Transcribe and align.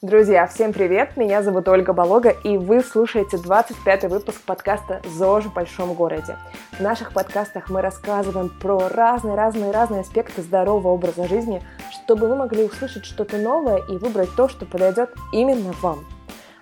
Друзья, 0.00 0.46
всем 0.46 0.72
привет! 0.72 1.16
Меня 1.16 1.42
зовут 1.42 1.66
Ольга 1.66 1.92
Болога, 1.92 2.28
и 2.30 2.56
вы 2.56 2.82
слушаете 2.84 3.36
25-й 3.36 4.06
выпуск 4.06 4.40
подкаста 4.42 5.02
«ЗОЖ 5.04 5.46
в 5.46 5.54
большом 5.54 5.92
городе». 5.94 6.36
В 6.70 6.80
наших 6.80 7.12
подкастах 7.12 7.68
мы 7.68 7.82
рассказываем 7.82 8.48
про 8.48 8.86
разные-разные-разные 8.88 10.02
аспекты 10.02 10.42
здорового 10.42 10.90
образа 10.92 11.26
жизни, 11.26 11.64
чтобы 11.90 12.28
вы 12.28 12.36
могли 12.36 12.62
услышать 12.62 13.06
что-то 13.06 13.38
новое 13.38 13.78
и 13.88 13.96
выбрать 13.96 14.30
то, 14.36 14.48
что 14.48 14.66
подойдет 14.66 15.10
именно 15.32 15.72
вам– 15.82 16.04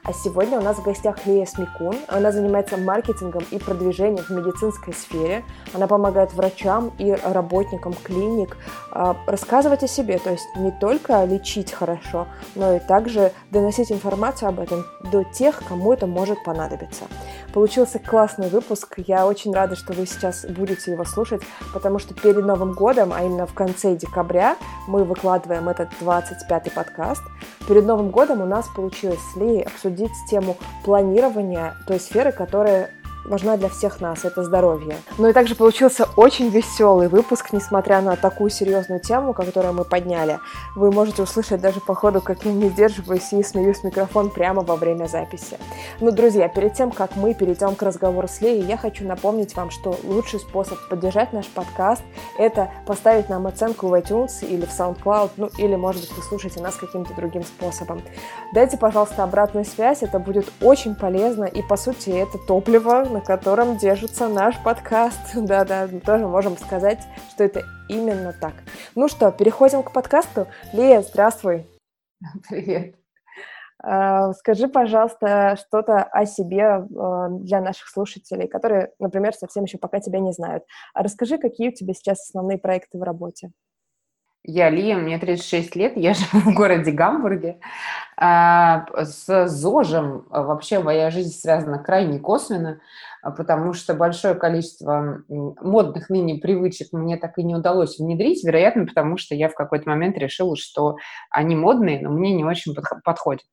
а 0.06 0.12
сегодня 0.12 0.60
у 0.60 0.62
нас 0.62 0.76
в 0.76 0.84
гостях 0.84 1.26
Лия 1.26 1.44
Смекун. 1.46 1.96
Она 2.06 2.30
занимается 2.30 2.76
маркетингом 2.76 3.42
и 3.50 3.58
продвижением 3.58 4.22
в 4.22 4.30
медицинской 4.30 4.94
сфере. 4.94 5.42
Она 5.74 5.88
помогает 5.88 6.32
врачам 6.32 6.92
и 6.98 7.10
работникам 7.10 7.92
клиник 7.92 8.56
а, 8.92 9.16
рассказывать 9.26 9.82
о 9.82 9.88
себе, 9.88 10.18
то 10.18 10.30
есть 10.30 10.44
не 10.56 10.70
только 10.70 11.24
лечить 11.24 11.72
хорошо, 11.72 12.28
но 12.54 12.76
и 12.76 12.78
также 12.78 13.32
доносить 13.50 13.90
информацию 13.90 14.48
об 14.48 14.60
этом 14.60 14.84
до 15.10 15.24
тех, 15.24 15.60
кому 15.68 15.92
это 15.92 16.06
может 16.06 16.42
понадобиться. 16.44 17.06
Получился 17.52 17.98
классный 17.98 18.48
выпуск. 18.48 18.94
Я 18.98 19.26
очень 19.26 19.52
рада, 19.52 19.74
что 19.74 19.92
вы 19.92 20.06
сейчас 20.06 20.44
будете 20.44 20.92
его 20.92 21.04
слушать, 21.04 21.42
потому 21.72 21.98
что 21.98 22.14
перед 22.14 22.44
Новым 22.44 22.74
годом, 22.74 23.12
а 23.12 23.24
именно 23.24 23.46
в 23.46 23.54
конце 23.54 23.96
декабря, 23.96 24.56
мы 24.86 25.02
выкладываем 25.02 25.68
этот 25.68 25.88
25-й 26.00 26.70
подкаст. 26.70 27.22
Перед 27.66 27.84
Новым 27.86 28.10
годом 28.10 28.40
у 28.40 28.46
нас 28.46 28.68
получилось 28.68 29.18
с 29.32 29.36
Лией 29.36 29.62
обсудить 29.62 29.95
обсудить 29.96 30.12
тему 30.28 30.56
планирования 30.84 31.74
той 31.86 31.98
сферы, 31.98 32.32
которая 32.32 32.90
важна 33.26 33.56
для 33.56 33.68
всех 33.68 34.00
нас, 34.00 34.24
это 34.24 34.42
здоровье. 34.42 34.96
Ну 35.18 35.28
и 35.28 35.32
также 35.32 35.54
получился 35.54 36.08
очень 36.16 36.48
веселый 36.48 37.08
выпуск, 37.08 37.52
несмотря 37.52 38.00
на 38.00 38.16
такую 38.16 38.50
серьезную 38.50 39.00
тему, 39.00 39.32
которую 39.34 39.74
мы 39.74 39.84
подняли. 39.84 40.38
Вы 40.74 40.90
можете 40.90 41.22
услышать 41.22 41.60
даже 41.60 41.80
по 41.80 41.94
ходу, 41.94 42.20
как 42.20 42.44
я 42.44 42.52
не 42.52 42.68
сдерживаюсь 42.68 43.32
и 43.32 43.42
смеюсь 43.42 43.78
в 43.78 43.84
микрофон 43.84 44.30
прямо 44.30 44.62
во 44.62 44.76
время 44.76 45.06
записи. 45.06 45.58
Ну, 46.00 46.10
друзья, 46.10 46.48
перед 46.48 46.74
тем, 46.74 46.90
как 46.90 47.16
мы 47.16 47.34
перейдем 47.34 47.74
к 47.74 47.82
разговору 47.82 48.28
с 48.28 48.40
Леей, 48.40 48.64
я 48.64 48.76
хочу 48.76 49.06
напомнить 49.06 49.54
вам, 49.56 49.70
что 49.70 49.96
лучший 50.04 50.40
способ 50.40 50.78
поддержать 50.88 51.32
наш 51.32 51.46
подкаст– 51.46 52.02
это 52.38 52.70
поставить 52.86 53.28
нам 53.28 53.46
оценку 53.46 53.88
в 53.88 53.94
iTunes 53.94 54.46
или 54.46 54.64
в 54.64 54.70
SoundCloud, 54.70 55.30
ну 55.36 55.50
или, 55.58 55.74
может 55.76 56.02
быть, 56.02 56.16
вы 56.16 56.22
слушаете 56.22 56.60
нас 56.60 56.76
каким-то 56.76 57.14
другим 57.14 57.42
способом. 57.42 58.02
Дайте, 58.52 58.76
пожалуйста, 58.76 59.24
обратную 59.24 59.64
связь, 59.64 60.02
это 60.02 60.18
будет 60.18 60.52
очень 60.60 60.94
полезно, 60.94 61.44
и, 61.44 61.62
по 61.62 61.76
сути, 61.76 62.10
это 62.10 62.38
топливо, 62.38 63.04
на 63.16 63.22
котором 63.22 63.78
держится 63.78 64.28
наш 64.28 64.62
подкаст. 64.62 65.18
Да-да, 65.34 65.88
тоже 66.04 66.26
можем 66.26 66.58
сказать, 66.58 67.02
что 67.30 67.44
это 67.44 67.62
именно 67.88 68.34
так. 68.38 68.52
Ну 68.94 69.08
что, 69.08 69.32
переходим 69.32 69.82
к 69.82 69.90
подкасту. 69.90 70.48
Лия, 70.74 71.00
здравствуй. 71.00 71.66
Привет. 72.50 72.94
А, 73.82 74.34
скажи, 74.34 74.68
пожалуйста, 74.68 75.56
что-то 75.58 76.02
о 76.02 76.26
себе 76.26 76.64
а, 76.64 77.28
для 77.30 77.62
наших 77.62 77.88
слушателей, 77.88 78.48
которые, 78.48 78.92
например, 78.98 79.32
совсем 79.32 79.64
еще 79.64 79.78
пока 79.78 80.00
тебя 80.00 80.20
не 80.20 80.32
знают. 80.32 80.64
А 80.92 81.02
расскажи, 81.02 81.38
какие 81.38 81.70
у 81.70 81.72
тебя 81.72 81.94
сейчас 81.94 82.20
основные 82.20 82.58
проекты 82.58 82.98
в 82.98 83.02
работе. 83.02 83.50
Я 84.48 84.70
Лия, 84.70 84.96
мне 84.96 85.18
36 85.18 85.74
лет, 85.74 85.96
я 85.96 86.14
живу 86.14 86.52
в 86.52 86.54
городе 86.54 86.92
Гамбурге. 86.92 87.58
А, 88.16 88.86
с 88.96 89.48
ЗОЖем 89.48 90.26
вообще 90.30 90.78
моя 90.78 91.10
жизнь 91.10 91.36
связана 91.36 91.80
крайне 91.80 92.20
косвенно, 92.20 92.80
потому 93.22 93.72
что 93.72 93.94
большое 93.94 94.36
количество 94.36 95.24
модных 95.28 96.10
ныне 96.10 96.36
привычек 96.36 96.92
мне 96.92 97.16
так 97.16 97.38
и 97.38 97.42
не 97.42 97.56
удалось 97.56 97.98
внедрить, 97.98 98.44
вероятно, 98.44 98.86
потому 98.86 99.16
что 99.16 99.34
я 99.34 99.48
в 99.48 99.54
какой-то 99.54 99.88
момент 99.88 100.16
решила, 100.16 100.56
что 100.56 100.94
они 101.28 101.56
модные, 101.56 102.00
но 102.00 102.10
мне 102.10 102.32
не 102.32 102.44
очень 102.44 102.72
подходят. 103.04 103.46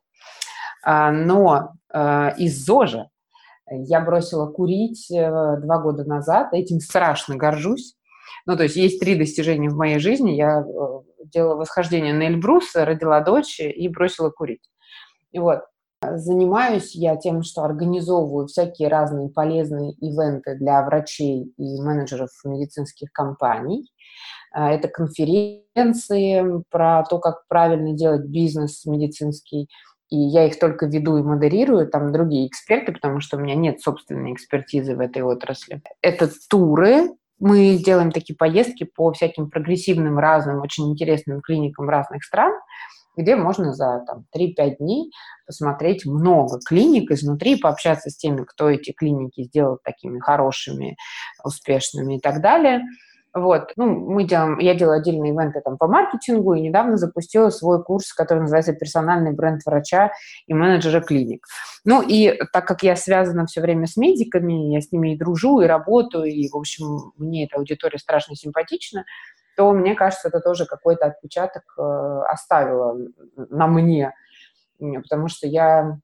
А, 0.86 1.12
но 1.12 1.72
а, 1.92 2.36
из 2.38 2.64
ЗОЖа 2.64 3.10
я 3.72 4.02
бросила 4.02 4.46
курить 4.52 5.10
э, 5.10 5.58
два 5.62 5.80
года 5.80 6.04
назад, 6.04 6.54
этим 6.54 6.80
страшно 6.80 7.38
горжусь. 7.38 7.96
Ну, 8.46 8.58
то 8.58 8.64
есть 8.64 8.76
есть 8.76 9.00
три 9.00 9.16
достижения 9.16 9.70
в 9.70 9.76
моей 9.76 10.00
жизни. 10.00 10.32
Я 10.32 10.60
э, 10.62 11.24
делала 11.26 11.56
восхождение 11.56 12.14
на 12.14 12.28
Эльбрус, 12.28 12.76
родила 12.76 13.22
дочь 13.22 13.60
и 13.60 13.88
бросила 13.88 14.30
курить. 14.30 14.70
И 15.32 15.40
вот. 15.40 15.62
Занимаюсь 16.16 16.96
я 16.96 17.16
тем, 17.16 17.44
что 17.44 17.64
организовываю 17.64 18.48
всякие 18.48 18.90
разные 18.90 19.30
полезные 19.30 19.94
ивенты 19.94 20.56
для 20.56 20.84
врачей 20.84 21.54
и 21.58 21.82
менеджеров 21.82 22.30
медицинских 22.44 23.14
компаний. 23.14 23.90
Э, 24.54 24.68
это 24.68 24.90
конференции 24.90 26.64
про 26.70 27.04
то, 27.04 27.20
как 27.20 27.48
правильно 27.48 27.94
делать 27.94 28.26
бизнес 28.26 28.86
медицинский, 28.86 29.70
и 30.10 30.18
я 30.18 30.46
их 30.46 30.60
только 30.60 30.86
веду 30.86 31.18
и 31.18 31.24
модерирую, 31.24 31.88
там 31.88 32.12
другие 32.12 32.48
эксперты, 32.48 32.92
потому 32.92 33.20
что 33.20 33.38
у 33.38 33.40
меня 33.40 33.56
нет 33.56 33.82
собственной 33.82 34.34
экспертизы 34.34 34.96
в 34.96 35.00
этой 35.00 35.24
отрасли. 35.24 35.82
Это 36.02 36.30
туры, 36.50 37.10
мы 37.44 37.78
делаем 37.78 38.12
такие 38.12 38.36
поездки 38.36 38.86
по 38.86 39.12
всяким 39.12 39.50
прогрессивным, 39.50 40.18
разным, 40.18 40.62
очень 40.62 40.90
интересным 40.90 41.42
клиникам 41.42 41.90
разных 41.90 42.24
стран, 42.24 42.54
где 43.18 43.36
можно 43.36 43.74
за 43.74 44.04
там, 44.08 44.26
3-5 44.36 44.78
дней 44.80 45.12
посмотреть 45.46 46.06
много 46.06 46.60
клиник 46.66 47.12
изнутри, 47.12 47.60
пообщаться 47.60 48.10
с 48.10 48.16
теми, 48.16 48.44
кто 48.44 48.70
эти 48.70 48.94
клиники 48.94 49.44
сделал 49.44 49.78
такими 49.84 50.20
хорошими, 50.20 50.96
успешными 51.44 52.18
и 52.18 52.20
так 52.20 52.42
далее– 52.42 52.82
вот, 53.34 53.72
ну, 53.78 53.88
мы 53.88 54.26
делаем, 54.26 54.60
я 54.60 54.76
делаю 54.76 55.00
отдельные 55.00 55.34
ивенты 55.34 55.62
там 55.62 55.78
по 55.78 55.88
маркетингу 55.88 56.54
и 56.54 56.62
недавно 56.62 56.98
запустила 56.98 57.50
свой 57.50 57.84
курс, 57.84 58.14
который 58.14 58.40
называется 58.40 58.74
«Персональный 58.74 59.32
бренд 59.32 59.62
врача 59.66 60.12
и 60.46 60.54
менеджера 60.54 61.02
клиник». 61.02 61.48
Ну, 61.84 62.02
и 62.02 62.40
так 62.52 62.68
как 62.68 62.84
я 62.84 62.96
связана 62.96 63.48
все 63.48 63.62
время 63.62 63.88
с 63.88 63.98
медиками, 63.98 64.74
я 64.74 64.82
с 64.82 64.92
ними 64.92 65.14
и 65.14 65.18
дружу, 65.18 65.62
и 65.62 65.66
работаю, 65.66 66.26
и, 66.26 66.48
в 66.48 66.56
общем, 66.56 67.12
мне 67.18 67.46
эта 67.46 67.58
аудитория 67.58 67.98
страшно 67.98 68.36
симпатична, 68.36 69.04
то 69.58 69.72
мне 69.72 69.96
кажется, 69.96 70.28
это 70.28 70.40
тоже 70.40 70.66
какой-то 70.66 71.08
отпечаток 71.08 71.64
э, 71.78 72.22
оставило 72.28 72.98
на 73.36 73.68
мне, 73.68 74.14
потому 74.80 75.28
что 75.28 75.48
я 75.48 75.98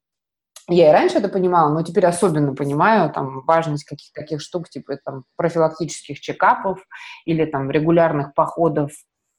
я 0.69 0.90
и 0.90 0.94
раньше 0.94 1.18
это 1.18 1.30
понимала, 1.30 1.74
но 1.74 1.84
теперь 1.84 2.06
особенно 2.06 2.56
понимаю 2.56 3.12
там 3.12 3.44
важность 3.46 3.84
каких-то 3.85 4.22
таких 4.22 4.41
штук, 4.41 4.69
типа 4.69 4.97
там 5.03 5.24
профилактических 5.35 6.19
чекапов 6.19 6.80
или 7.25 7.46
там 7.46 7.69
регулярных 7.72 8.34
походов 8.34 8.91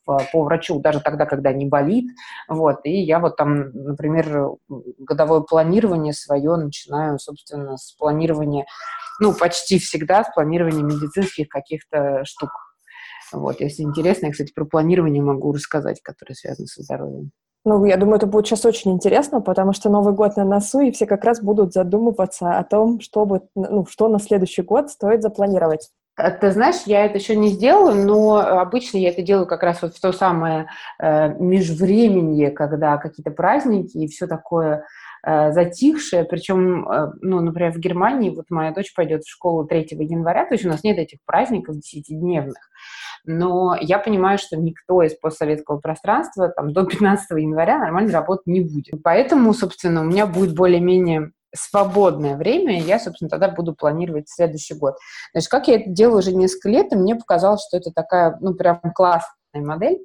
по 0.04 0.42
врачу 0.42 0.80
даже 0.80 1.00
тогда, 1.00 1.26
когда 1.26 1.52
не 1.52 1.66
болит. 1.66 2.06
Вот. 2.48 2.80
И 2.84 3.00
я 3.00 3.20
вот 3.20 3.36
там, 3.36 3.70
например, 3.72 4.48
годовое 4.98 5.40
планирование 5.40 6.12
свое 6.12 6.56
начинаю, 6.56 7.18
собственно, 7.18 7.76
с 7.76 7.92
планирования, 7.92 8.66
ну, 9.20 9.32
почти 9.32 9.78
всегда 9.78 10.24
с 10.24 10.32
планирования 10.34 10.82
медицинских 10.82 11.48
каких-то 11.48 12.24
штук. 12.24 12.50
Вот. 13.32 13.60
Если 13.60 13.82
интересно, 13.82 14.26
я, 14.26 14.32
кстати, 14.32 14.52
про 14.52 14.64
планирование 14.64 15.22
могу 15.22 15.52
рассказать, 15.52 16.00
которое 16.02 16.34
связано 16.34 16.66
со 16.66 16.82
здоровьем. 16.82 17.30
Ну, 17.64 17.84
я 17.84 17.96
думаю, 17.98 18.16
это 18.16 18.26
будет 18.26 18.46
сейчас 18.46 18.64
очень 18.64 18.92
интересно, 18.92 19.42
потому 19.42 19.74
что 19.74 19.90
Новый 19.90 20.14
год 20.14 20.36
на 20.36 20.44
носу, 20.44 20.80
и 20.80 20.92
все 20.92 21.06
как 21.06 21.24
раз 21.24 21.42
будут 21.42 21.74
задумываться 21.74 22.58
о 22.58 22.64
том, 22.64 23.00
что, 23.00 23.26
бы, 23.26 23.42
ну, 23.54 23.84
что 23.86 24.08
на 24.08 24.18
следующий 24.18 24.62
год 24.62 24.90
стоит 24.90 25.22
запланировать. 25.22 25.90
А 26.16 26.30
ты 26.30 26.50
знаешь, 26.52 26.82
я 26.86 27.04
это 27.04 27.18
еще 27.18 27.36
не 27.36 27.48
сделала, 27.48 27.92
но 27.92 28.36
обычно 28.36 28.98
я 28.98 29.10
это 29.10 29.22
делаю 29.22 29.46
как 29.46 29.62
раз 29.62 29.82
вот 29.82 29.94
в 29.94 30.00
то 30.00 30.12
самое 30.12 30.68
э, 30.98 31.34
межвременье, 31.38 32.50
когда 32.50 32.96
какие-то 32.98 33.30
праздники 33.30 33.96
и 33.96 34.08
все 34.08 34.26
такое 34.26 34.84
затихшее. 35.24 36.24
Причем, 36.24 36.88
э, 36.88 37.12
ну, 37.20 37.40
например, 37.40 37.72
в 37.72 37.78
Германии 37.78 38.30
вот 38.30 38.46
моя 38.50 38.72
дочь 38.72 38.94
пойдет 38.94 39.24
в 39.24 39.30
школу 39.30 39.66
3 39.66 39.88
января, 39.90 40.46
то 40.46 40.54
есть 40.54 40.64
у 40.64 40.68
нас 40.68 40.82
нет 40.82 40.98
этих 40.98 41.18
праздников 41.26 41.76
десятидневных 41.76 42.56
но 43.24 43.76
я 43.80 43.98
понимаю, 43.98 44.38
что 44.38 44.56
никто 44.56 45.02
из 45.02 45.14
постсоветского 45.14 45.78
пространства 45.78 46.48
там, 46.48 46.72
до 46.72 46.84
15 46.84 47.30
января 47.38 47.78
нормально 47.78 48.12
работать 48.12 48.46
не 48.46 48.60
будет. 48.60 49.02
Поэтому, 49.02 49.52
собственно, 49.52 50.00
у 50.00 50.04
меня 50.04 50.26
будет 50.26 50.54
более-менее 50.54 51.32
свободное 51.54 52.36
время, 52.36 52.78
и 52.78 52.82
я, 52.82 53.00
собственно, 53.00 53.28
тогда 53.28 53.48
буду 53.48 53.74
планировать 53.74 54.28
следующий 54.28 54.74
год. 54.74 54.94
Значит, 55.32 55.50
как 55.50 55.68
я 55.68 55.76
это 55.80 55.90
делаю 55.90 56.18
уже 56.18 56.32
несколько 56.32 56.68
лет, 56.68 56.92
и 56.92 56.96
мне 56.96 57.16
показалось, 57.16 57.64
что 57.66 57.76
это 57.76 57.90
такая, 57.90 58.38
ну, 58.40 58.54
прям 58.54 58.80
классная 58.94 59.32
модель. 59.54 59.98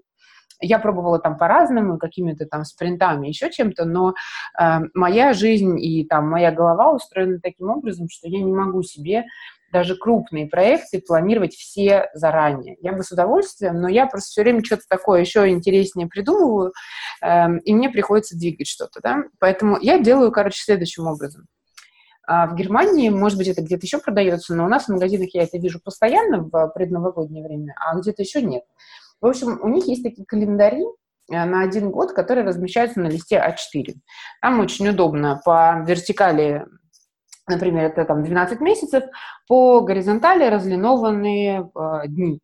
Я 0.62 0.80
пробовала 0.80 1.20
там 1.20 1.38
по-разному, 1.38 1.98
какими-то 1.98 2.46
там 2.46 2.64
спринтами, 2.64 3.28
еще 3.28 3.52
чем-то, 3.52 3.86
но 3.86 4.14
э, 4.60 4.80
моя 4.94 5.34
жизнь 5.34 5.80
и 5.80 6.06
там 6.06 6.30
моя 6.30 6.52
голова 6.52 6.92
устроена 6.92 7.40
таким 7.42 7.70
образом, 7.70 8.08
что 8.10 8.28
я 8.28 8.42
не 8.42 8.52
могу 8.52 8.84
себе 8.84 9.26
даже 9.72 9.98
крупные 9.98 10.48
проекты 10.48 11.02
планировать 11.06 11.54
все 11.54 12.10
заранее. 12.14 12.78
Я 12.80 12.94
бы 12.94 13.04
с 13.04 13.12
удовольствием, 13.12 13.82
но 13.82 13.90
я 13.90 14.06
просто 14.06 14.30
все 14.30 14.44
время 14.44 14.64
что-то 14.64 14.84
такое 14.88 15.20
еще 15.20 15.50
интереснее 15.50 16.08
придумываю, 16.08 16.72
э, 17.22 17.60
и 17.66 17.74
мне 17.74 17.90
приходится 17.90 18.38
двигать 18.38 18.68
что-то, 18.68 19.02
да. 19.02 19.24
Поэтому 19.40 19.78
я 19.82 20.00
делаю, 20.00 20.32
короче, 20.32 20.64
следующим 20.64 21.08
образом. 21.08 21.48
А 22.28 22.48
в 22.48 22.56
Германии, 22.56 23.10
может 23.10 23.38
быть, 23.38 23.48
это 23.48 23.62
где-то 23.62 23.86
еще 23.86 24.00
продается, 24.00 24.56
но 24.56 24.66
у 24.66 24.68
нас 24.68 24.86
в 24.86 24.90
магазинах 24.90 25.30
я 25.34 25.44
это 25.44 25.58
вижу 25.58 25.80
постоянно 25.84 26.40
в 26.42 26.72
предновогоднее 26.74 27.44
время, 27.44 27.76
а 27.80 28.00
где-то 28.00 28.24
еще 28.24 28.42
нет. 28.42 28.64
В 29.22 29.28
общем, 29.28 29.60
у 29.62 29.70
них 29.70 29.88
есть 29.88 30.04
такие 30.04 30.26
календари, 30.26 30.84
на 31.28 31.64
один 31.64 31.90
год, 31.90 32.12
которые 32.12 32.46
размещаются 32.46 33.00
на 33.00 33.08
листе 33.08 33.38
А4. 33.38 33.96
Там 34.42 34.60
очень 34.60 34.88
удобно 34.88 35.42
по 35.44 35.84
вертикали 35.84 36.66
например, 37.48 37.86
это 37.86 38.06
там 38.06 38.24
12 38.24 38.60
месяцев, 38.60 39.04
по 39.48 39.82
горизонтали 39.82 40.50
разлинованные 40.50 41.70
э, 41.76 42.08
дни. 42.08 42.40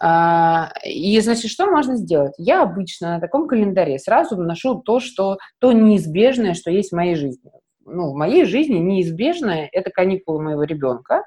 А, 0.00 0.72
и, 0.84 1.20
значит, 1.20 1.50
что 1.50 1.66
можно 1.66 1.96
сделать? 1.96 2.34
Я 2.38 2.62
обычно 2.62 3.14
на 3.14 3.20
таком 3.20 3.46
календаре 3.46 3.98
сразу 3.98 4.36
вношу 4.36 4.80
то, 4.80 5.00
что, 5.00 5.36
то 5.60 5.72
неизбежное, 5.72 6.54
что 6.54 6.70
есть 6.70 6.92
в 6.92 6.96
моей 6.96 7.14
жизни. 7.14 7.50
Ну, 7.84 8.12
в 8.12 8.14
моей 8.14 8.44
жизни 8.44 8.78
неизбежное– 8.78 9.68
это 9.72 9.90
каникулы 9.90 10.42
моего 10.42 10.62
ребенка, 10.62 11.24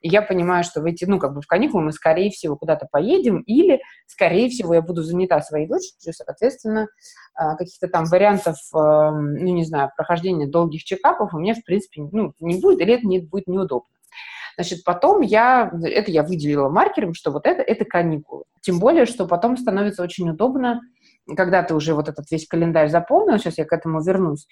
и 0.00 0.08
я 0.08 0.22
понимаю, 0.22 0.64
что 0.64 0.80
в 0.80 0.84
эти, 0.86 1.04
ну, 1.04 1.18
как 1.18 1.34
бы 1.34 1.42
в 1.42 1.46
каникулы 1.46 1.84
мы, 1.84 1.92
скорее 1.92 2.30
всего, 2.30 2.56
куда-то 2.56 2.86
поедем, 2.90 3.40
или, 3.40 3.80
скорее 4.06 4.48
всего, 4.48 4.74
я 4.74 4.82
буду 4.82 5.02
занята 5.02 5.40
своей 5.42 5.66
дочерью, 5.66 6.12
соответственно, 6.12 6.88
а, 7.34 7.56
каких-то 7.56 7.88
там 7.88 8.04
вариантов, 8.04 8.56
ну, 8.72 9.54
не 9.54 9.64
знаю, 9.64 9.90
прохождения 9.96 10.46
долгих 10.46 10.84
чекапов 10.84 11.34
у 11.34 11.38
меня, 11.38 11.54
в 11.54 11.64
принципе, 11.64 12.02
ну, 12.10 12.32
не 12.40 12.60
будет, 12.60 12.80
или 12.80 12.94
это 12.94 13.06
не, 13.06 13.20
будет 13.20 13.46
неудобно. 13.46 13.88
Значит, 14.56 14.84
потом 14.84 15.20
я, 15.20 15.70
это 15.84 16.10
я 16.10 16.22
выделила 16.22 16.68
маркером, 16.68 17.14
что 17.14 17.30
вот 17.30 17.46
это, 17.46 17.62
это 17.62 17.84
каникулы. 17.84 18.44
Тем 18.60 18.78
более, 18.78 19.06
что 19.06 19.26
потом 19.26 19.56
становится 19.56 20.02
очень 20.02 20.28
удобно, 20.28 20.80
когда 21.36 21.62
ты 21.62 21.74
уже 21.74 21.94
вот 21.94 22.08
этот 22.08 22.30
весь 22.30 22.46
календарь 22.46 22.90
заполнил, 22.90 23.38
сейчас 23.38 23.58
я 23.58 23.64
к 23.64 23.72
этому 23.72 24.02
вернусь, 24.02 24.46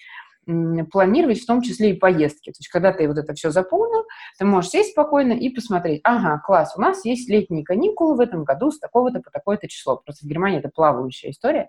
планировать 0.91 1.41
в 1.41 1.45
том 1.45 1.61
числе 1.61 1.91
и 1.91 1.97
поездки. 1.97 2.51
То 2.51 2.57
есть, 2.59 2.69
когда 2.69 2.91
ты 2.91 3.07
вот 3.07 3.17
это 3.17 3.33
все 3.33 3.51
заполнил, 3.51 4.05
ты 4.37 4.45
можешь 4.45 4.71
сесть 4.71 4.91
спокойно 4.91 5.33
и 5.33 5.49
посмотреть, 5.49 6.01
ага, 6.03 6.41
класс, 6.45 6.73
у 6.75 6.81
нас 6.81 7.05
есть 7.05 7.29
летние 7.29 7.63
каникулы 7.63 8.15
в 8.15 8.19
этом 8.19 8.43
году 8.43 8.71
с 8.71 8.79
такого-то 8.79 9.19
по 9.19 9.31
такое-то 9.31 9.67
число. 9.67 9.97
Просто 9.97 10.25
в 10.25 10.29
Германии 10.29 10.59
это 10.59 10.69
плавающая 10.69 11.31
история. 11.31 11.67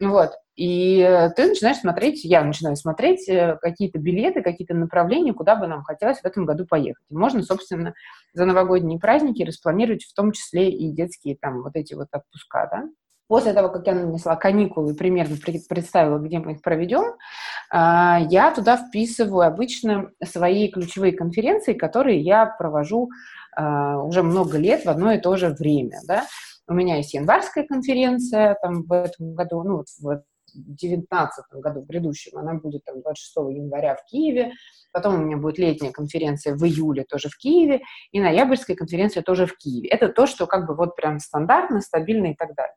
Вот. 0.00 0.32
И 0.56 0.98
ты 1.36 1.48
начинаешь 1.48 1.78
смотреть, 1.78 2.24
я 2.24 2.42
начинаю 2.42 2.76
смотреть 2.76 3.28
э, 3.28 3.58
какие-то 3.60 3.98
билеты, 3.98 4.42
какие-то 4.42 4.74
направления, 4.74 5.34
куда 5.34 5.54
бы 5.54 5.66
нам 5.66 5.82
хотелось 5.82 6.20
в 6.20 6.24
этом 6.24 6.46
году 6.46 6.66
поехать. 6.66 7.04
И 7.10 7.14
можно, 7.14 7.42
собственно, 7.42 7.94
за 8.32 8.46
новогодние 8.46 8.98
праздники 8.98 9.42
распланировать 9.42 10.04
в 10.04 10.14
том 10.14 10.32
числе 10.32 10.70
и 10.70 10.90
детские 10.92 11.36
там 11.36 11.62
вот 11.62 11.76
эти 11.76 11.94
вот 11.94 12.08
отпуска, 12.12 12.68
да. 12.70 12.84
После 13.28 13.52
того, 13.52 13.68
как 13.70 13.86
я 13.86 13.94
нанесла 13.94 14.36
каникулы 14.36 14.94
примерно 14.94 15.36
представила, 15.36 16.18
где 16.18 16.38
мы 16.38 16.52
их 16.52 16.62
проведем, 16.62 17.16
а, 17.70 18.20
я 18.30 18.54
туда 18.54 18.76
вписываю 18.76 19.46
обычно 19.46 20.10
свои 20.24 20.70
ключевые 20.70 21.12
конференции, 21.12 21.74
которые 21.74 22.20
я 22.20 22.46
провожу 22.46 23.10
а, 23.56 24.00
уже 24.00 24.22
много 24.22 24.58
лет 24.58 24.84
в 24.84 24.88
одно 24.88 25.12
и 25.12 25.20
то 25.20 25.36
же 25.36 25.48
время. 25.48 25.98
Да? 26.06 26.24
У 26.68 26.74
меня 26.74 26.96
есть 26.96 27.14
январская 27.14 27.66
конференция 27.66 28.56
там, 28.62 28.84
в 28.84 28.92
этом 28.92 29.34
году, 29.34 29.62
ну, 29.64 29.76
вот 29.76 29.86
в 29.98 30.22
2019 30.54 31.44
году, 31.54 31.80
в 31.80 31.86
грядущем, 31.86 32.38
она 32.38 32.54
будет 32.54 32.84
там 32.84 33.00
26 33.02 33.36
января 33.56 33.96
в 33.96 34.04
Киеве, 34.04 34.52
потом 34.92 35.14
у 35.14 35.18
меня 35.18 35.36
будет 35.36 35.58
летняя 35.58 35.90
конференция 35.90 36.54
в 36.54 36.64
июле 36.64 37.04
тоже 37.04 37.28
в 37.28 37.36
Киеве, 37.36 37.82
и 38.12 38.20
ноябрьская 38.20 38.76
конференция 38.76 39.22
тоже 39.22 39.46
в 39.46 39.56
Киеве. 39.56 39.88
Это 39.88 40.08
то, 40.08 40.26
что 40.26 40.46
как 40.46 40.66
бы 40.66 40.74
вот 40.74 40.96
прям 40.96 41.18
стандартно, 41.18 41.80
стабильно 41.80 42.26
и 42.32 42.34
так 42.34 42.54
далее. 42.54 42.74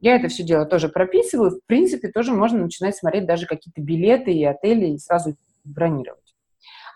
Я 0.00 0.16
это 0.16 0.28
все 0.28 0.42
дело 0.42 0.66
тоже 0.66 0.88
прописываю. 0.88 1.50
В 1.50 1.66
принципе, 1.66 2.08
тоже 2.08 2.32
можно 2.32 2.62
начинать 2.62 2.96
смотреть 2.96 3.26
даже 3.26 3.46
какие-то 3.46 3.80
билеты 3.80 4.32
и 4.32 4.44
отели 4.44 4.86
и 4.86 4.98
сразу 4.98 5.36
бронировать. 5.64 6.34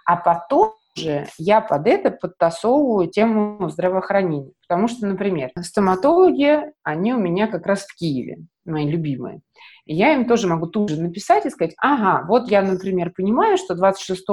А 0.04 0.16
потом 0.16 0.74
же 0.98 1.26
я 1.38 1.60
под 1.60 1.86
это 1.86 2.10
подтасовываю 2.10 3.08
тему 3.08 3.68
здравоохранения. 3.70 4.52
Потому 4.66 4.88
что, 4.88 5.06
например, 5.06 5.50
стоматологи, 5.62 6.60
они 6.82 7.14
у 7.14 7.18
меня 7.18 7.46
как 7.46 7.66
раз 7.66 7.86
в 7.86 7.94
Киеве, 7.94 8.38
мои 8.64 8.88
любимые. 8.88 9.40
Я 9.86 10.12
им 10.12 10.26
тоже 10.26 10.48
могу 10.48 10.66
тут 10.66 10.90
же 10.90 11.00
написать 11.00 11.46
и 11.46 11.50
сказать, 11.50 11.74
ага, 11.78 12.26
вот 12.26 12.50
я, 12.50 12.62
например, 12.62 13.12
понимаю, 13.16 13.56
что 13.56 13.74
26 13.74 14.26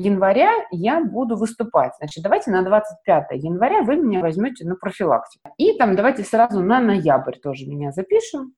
января 0.00 0.52
я 0.70 1.04
буду 1.04 1.36
выступать. 1.36 1.92
Значит, 1.98 2.22
давайте 2.22 2.50
на 2.50 2.62
25 2.62 3.26
января 3.32 3.82
вы 3.82 3.96
меня 3.96 4.20
возьмете 4.20 4.66
на 4.66 4.76
профилактику. 4.76 5.50
И 5.58 5.76
там 5.76 5.96
давайте 5.96 6.24
сразу 6.24 6.60
на 6.60 6.80
ноябрь 6.80 7.36
тоже 7.38 7.66
меня 7.66 7.92
запишем. 7.92 8.54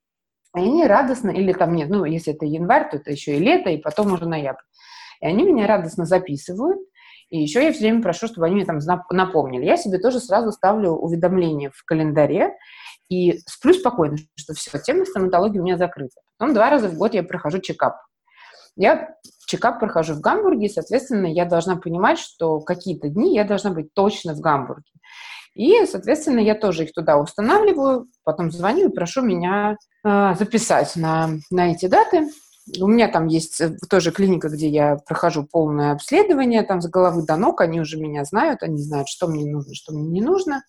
И 0.57 0.61
они 0.61 0.87
радостно, 0.87 1.31
или 1.31 1.53
там 1.53 1.75
нет, 1.75 1.89
ну, 1.89 2.05
если 2.05 2.35
это 2.35 2.45
январь, 2.45 2.91
то 2.91 2.97
это 2.99 3.11
еще 3.11 3.37
и 3.37 3.41
лето, 3.41 3.71
и 3.71 3.79
потом 3.79 4.13
уже 4.13 4.27
ноябрь. 4.27 4.63
И 5.21 5.27
они 5.27 5.45
меня 5.45 5.67
радостно 5.67 6.05
записывают. 6.05 6.81
И 7.31 7.41
еще 7.41 7.65
я 7.65 7.73
все 7.73 7.81
время 7.81 8.03
прошу, 8.03 8.27
чтобы 8.27 8.47
они 8.47 8.57
мне 8.57 8.67
там 8.67 8.79
напомнили. 9.11 9.65
Я 9.65 9.79
себе 9.79 9.99
тоже 9.99 10.21
сразу 10.21 10.53
ставлю 10.53 10.91
уведомление 10.91 11.71
в 11.71 11.83
календаре 11.85 12.55
и 13.09 13.39
сплю 13.47 13.73
спокойно, 13.73 14.19
что 14.37 14.53
все, 14.53 14.79
тема 14.79 15.07
стоматологии 15.07 15.59
у 15.59 15.63
меня 15.63 15.79
закрыта. 15.79 16.21
Потом 16.37 16.55
два 16.55 16.69
раза 16.69 16.89
в 16.89 16.97
год 16.97 17.15
я 17.15 17.23
прохожу 17.23 17.61
чекап. 17.61 17.95
Я 18.77 19.15
чекап 19.47 19.81
прохожу 19.81 20.15
в 20.15 20.21
Гамбурге, 20.21 20.67
и, 20.67 20.73
соответственно, 20.73 21.27
я 21.27 21.45
должна 21.45 21.77
понимать, 21.77 22.19
что 22.19 22.61
какие-то 22.61 23.09
дни 23.09 23.35
я 23.35 23.45
должна 23.45 23.71
быть 23.71 23.93
точно 23.93 24.35
в 24.35 24.41
Гамбурге. 24.41 24.91
И, 25.55 25.85
соответственно, 25.85 26.41
я 26.41 26.55
тоже 26.55 26.85
их 26.85 26.93
туда 26.93 27.19
устанавливаю, 27.19 28.07
потом 28.25 28.51
звоню 28.51 28.89
и 28.89 28.95
прошу 28.95 29.21
меня 29.21 29.77
э, 30.05 30.35
записать 30.39 30.97
на, 30.97 31.29
на 31.51 31.73
эти 31.73 31.87
даты. 31.87 32.29
У 32.81 32.87
меня 32.87 33.09
там 33.09 33.27
есть 33.27 33.61
э, 33.61 33.77
тоже 33.91 34.13
клиника, 34.13 34.49
где 34.49 34.69
я 34.69 34.97
прохожу 34.97 35.45
полное 35.45 35.93
обследование, 35.93 36.63
там 36.63 36.81
с 36.81 36.89
головы 36.89 37.27
до 37.27 37.37
ног, 37.37 37.61
они 37.61 37.81
уже 37.81 37.99
меня 37.99 38.25
знают, 38.25 38.63
они 38.63 38.79
знают, 38.79 39.09
что 39.09 39.29
мне 39.29 39.45
нужно, 39.45 39.75
что 39.75 39.93
мне 39.93 40.09
не 40.09 40.23
нужно. 40.23 40.63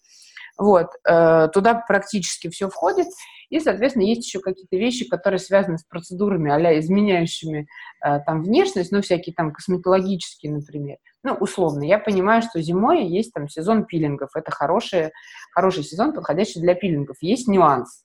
Вот, 0.57 0.87
э, 1.07 1.47
туда 1.51 1.75
практически 1.75 2.49
все 2.49 2.69
входит. 2.69 3.07
И, 3.49 3.59
соответственно, 3.59 4.03
есть 4.03 4.25
еще 4.25 4.39
какие-то 4.39 4.75
вещи, 4.77 5.07
которые 5.07 5.39
связаны 5.39 5.77
с 5.77 5.83
процедурами, 5.83 6.51
а 6.51 6.79
изменяющими 6.79 7.67
э, 8.05 8.19
там 8.25 8.43
внешность, 8.43 8.91
ну, 8.91 9.01
всякие 9.01 9.33
там 9.33 9.51
косметологические, 9.51 10.53
например. 10.53 10.97
Ну, 11.23 11.33
условно, 11.33 11.83
я 11.83 11.99
понимаю, 11.99 12.41
что 12.41 12.61
зимой 12.61 13.05
есть 13.05 13.33
там 13.33 13.47
сезон 13.47 13.85
пилингов. 13.85 14.29
Это 14.35 14.51
хороший, 14.51 15.11
хороший 15.51 15.83
сезон, 15.83 16.13
подходящий 16.13 16.59
для 16.59 16.75
пилингов. 16.75 17.17
Есть 17.21 17.47
нюанс 17.47 18.03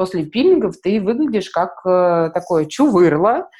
после 0.00 0.24
пилингов 0.24 0.76
ты 0.82 0.98
выглядишь 0.98 1.50
как 1.50 1.84
э, 1.84 2.30
такое 2.32 2.64
чувырло, 2.64 3.50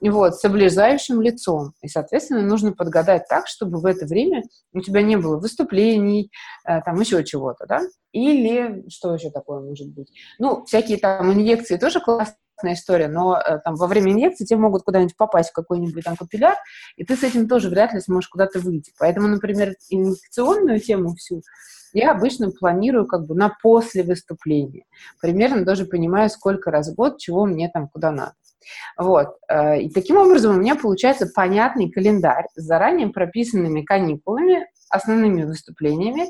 вот, 0.00 0.36
с 0.36 0.44
облезающим 0.44 1.20
лицом. 1.20 1.72
И, 1.82 1.88
соответственно, 1.88 2.42
нужно 2.42 2.70
подгадать 2.70 3.26
так, 3.28 3.48
чтобы 3.48 3.80
в 3.80 3.84
это 3.84 4.06
время 4.06 4.44
у 4.72 4.78
тебя 4.78 5.02
не 5.02 5.16
было 5.16 5.40
выступлений, 5.40 6.30
э, 6.64 6.82
там 6.82 7.00
еще 7.00 7.24
чего-то, 7.24 7.66
да? 7.66 7.80
Или 8.12 8.88
что 8.88 9.12
еще 9.12 9.32
такое 9.32 9.58
может 9.58 9.92
быть? 9.92 10.12
Ну, 10.38 10.64
всякие 10.66 10.98
там 10.98 11.32
инъекции 11.32 11.76
тоже 11.76 11.98
классные 11.98 12.36
история, 12.74 13.08
но 13.08 13.36
э, 13.36 13.58
там 13.64 13.74
во 13.74 13.88
время 13.88 14.12
инъекции 14.12 14.44
тебе 14.44 14.60
могут 14.60 14.84
куда-нибудь 14.84 15.16
попасть 15.16 15.50
в 15.50 15.52
какой-нибудь 15.52 16.04
там 16.04 16.14
капилляр, 16.14 16.54
и 16.96 17.04
ты 17.04 17.16
с 17.16 17.24
этим 17.24 17.48
тоже 17.48 17.70
вряд 17.70 17.92
ли 17.92 18.00
сможешь 18.00 18.28
куда-то 18.28 18.60
выйти. 18.60 18.92
Поэтому, 19.00 19.26
например, 19.26 19.74
инъекционную 19.90 20.78
тему 20.78 21.16
всю 21.16 21.42
я 21.92 22.12
обычно 22.12 22.50
планирую 22.50 23.06
как 23.06 23.26
бы 23.26 23.34
на 23.34 23.54
после 23.62 24.02
выступления. 24.02 24.84
Примерно 25.20 25.64
даже 25.64 25.84
понимаю, 25.84 26.30
сколько 26.30 26.70
раз 26.70 26.90
в 26.90 26.94
год, 26.94 27.18
чего 27.18 27.46
мне 27.46 27.70
там 27.72 27.88
куда 27.88 28.10
надо. 28.10 28.34
Вот. 28.96 29.36
Э, 29.48 29.80
и 29.80 29.90
таким 29.90 30.16
образом 30.16 30.56
у 30.56 30.60
меня 30.60 30.74
получается 30.76 31.26
понятный 31.34 31.90
календарь 31.90 32.46
с 32.54 32.62
заранее 32.62 33.08
прописанными 33.08 33.82
каникулами, 33.82 34.66
основными 34.90 35.44
выступлениями 35.44 36.28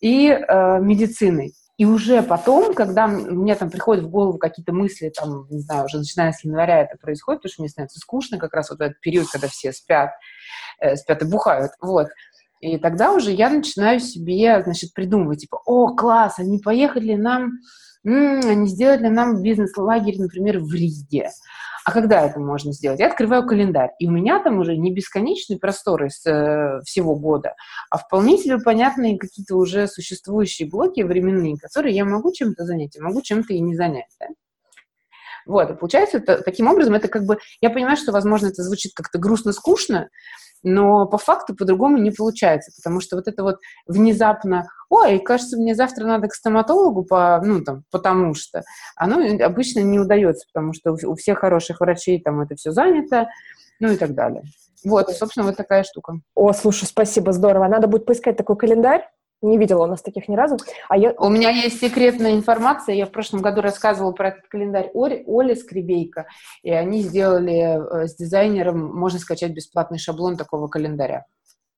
и 0.00 0.28
э, 0.28 0.78
медициной. 0.80 1.54
И 1.78 1.84
уже 1.84 2.22
потом, 2.22 2.74
когда 2.74 3.06
меня 3.06 3.54
там 3.54 3.70
приходят 3.70 4.04
в 4.04 4.10
голову 4.10 4.38
какие-то 4.38 4.72
мысли, 4.72 5.08
там, 5.08 5.46
не 5.50 5.60
знаю, 5.60 5.86
уже 5.86 5.98
начиная 5.98 6.32
с 6.32 6.44
января 6.44 6.82
это 6.82 6.96
происходит, 6.98 7.40
потому 7.40 7.52
что 7.52 7.62
мне 7.62 7.70
становится 7.70 7.98
скучно 7.98 8.38
как 8.38 8.52
раз 8.54 8.70
вот 8.70 8.80
этот 8.80 9.00
период, 9.00 9.28
когда 9.30 9.48
все 9.48 9.72
спят, 9.72 10.10
э, 10.80 10.96
спят 10.96 11.22
и 11.22 11.24
бухают, 11.24 11.72
вот, 11.80 12.08
и 12.62 12.78
тогда 12.78 13.12
уже 13.12 13.32
я 13.32 13.50
начинаю 13.50 13.98
себе, 13.98 14.62
значит, 14.62 14.94
придумывать, 14.94 15.40
типа, 15.40 15.60
о, 15.66 15.96
класс, 15.96 16.38
они 16.38 16.60
поехали 16.60 17.14
нам, 17.14 17.50
м-м, 18.04 18.48
они 18.48 18.68
сделали 18.68 19.08
нам 19.08 19.42
бизнес-лагерь, 19.42 20.20
например, 20.20 20.60
в 20.60 20.72
Риге. 20.72 21.30
А 21.84 21.90
когда 21.90 22.24
это 22.24 22.38
можно 22.38 22.72
сделать? 22.72 23.00
Я 23.00 23.08
открываю 23.08 23.44
календарь, 23.44 23.90
и 23.98 24.06
у 24.06 24.12
меня 24.12 24.40
там 24.40 24.60
уже 24.60 24.76
не 24.76 24.94
бесконечные 24.94 25.58
просторы 25.58 26.08
с 26.10 26.24
э, 26.24 26.80
всего 26.84 27.16
года, 27.16 27.56
а 27.90 27.98
вполне 27.98 28.38
себе 28.38 28.58
понятные 28.58 29.18
какие-то 29.18 29.56
уже 29.56 29.88
существующие 29.88 30.70
блоки 30.70 31.00
временные, 31.00 31.56
которые 31.58 31.96
я 31.96 32.04
могу 32.04 32.32
чем-то 32.32 32.64
занять, 32.64 32.96
а 32.96 33.02
могу 33.02 33.22
чем-то 33.22 33.54
и 33.54 33.58
не 33.58 33.74
занять. 33.74 34.06
Да? 34.20 34.28
Вот, 35.46 35.70
и 35.70 35.74
получается, 35.74 36.18
это, 36.18 36.42
таким 36.42 36.68
образом, 36.68 36.94
это 36.94 37.08
как 37.08 37.24
бы, 37.24 37.38
я 37.60 37.70
понимаю, 37.70 37.96
что, 37.96 38.12
возможно, 38.12 38.48
это 38.48 38.62
звучит 38.62 38.92
как-то 38.94 39.18
грустно-скучно, 39.18 40.08
но 40.62 41.06
по 41.06 41.18
факту 41.18 41.56
по-другому 41.56 41.98
не 41.98 42.10
получается, 42.10 42.72
потому 42.76 43.00
что 43.00 43.16
вот 43.16 43.26
это 43.26 43.42
вот 43.42 43.56
внезапно, 43.86 44.68
ой, 44.88 45.18
кажется, 45.18 45.56
мне 45.56 45.74
завтра 45.74 46.06
надо 46.06 46.28
к 46.28 46.34
стоматологу, 46.34 47.04
по, 47.04 47.40
ну, 47.44 47.62
там, 47.62 47.82
потому 47.90 48.34
что, 48.34 48.62
оно 48.96 49.18
обычно 49.44 49.80
не 49.80 49.98
удается, 49.98 50.46
потому 50.52 50.72
что 50.72 50.92
у 50.92 51.16
всех 51.16 51.38
хороших 51.38 51.80
врачей 51.80 52.20
там 52.22 52.40
это 52.40 52.54
все 52.54 52.70
занято, 52.70 53.28
ну 53.80 53.90
и 53.90 53.96
так 53.96 54.14
далее. 54.14 54.42
Вот, 54.84 55.10
собственно, 55.10 55.46
вот 55.46 55.56
такая 55.56 55.84
штука. 55.84 56.20
О, 56.34 56.52
слушай, 56.52 56.86
спасибо, 56.86 57.32
здорово. 57.32 57.68
Надо 57.68 57.86
будет 57.86 58.04
поискать 58.04 58.36
такой 58.36 58.56
календарь, 58.56 59.08
Не 59.42 59.58
видела 59.58 59.82
у 59.82 59.86
нас 59.86 60.00
таких 60.00 60.28
ни 60.28 60.36
разу. 60.36 60.56
А 60.88 60.96
я... 60.96 61.12
У 61.18 61.28
меня 61.28 61.50
есть 61.50 61.80
секретная 61.80 62.32
информация. 62.32 62.94
Я 62.94 63.06
в 63.06 63.10
прошлом 63.10 63.42
году 63.42 63.60
рассказывала 63.60 64.12
про 64.12 64.28
этот 64.28 64.46
календарь 64.48 64.90
Оли, 64.94 65.24
Оли 65.26 65.54
Скребейко, 65.54 66.26
и 66.62 66.70
они 66.70 67.02
сделали 67.02 68.02
э, 68.02 68.06
с 68.06 68.14
дизайнером, 68.14 68.94
можно 68.94 69.18
скачать 69.18 69.52
бесплатный 69.52 69.98
шаблон 69.98 70.36
такого 70.36 70.68
календаря. 70.68 71.26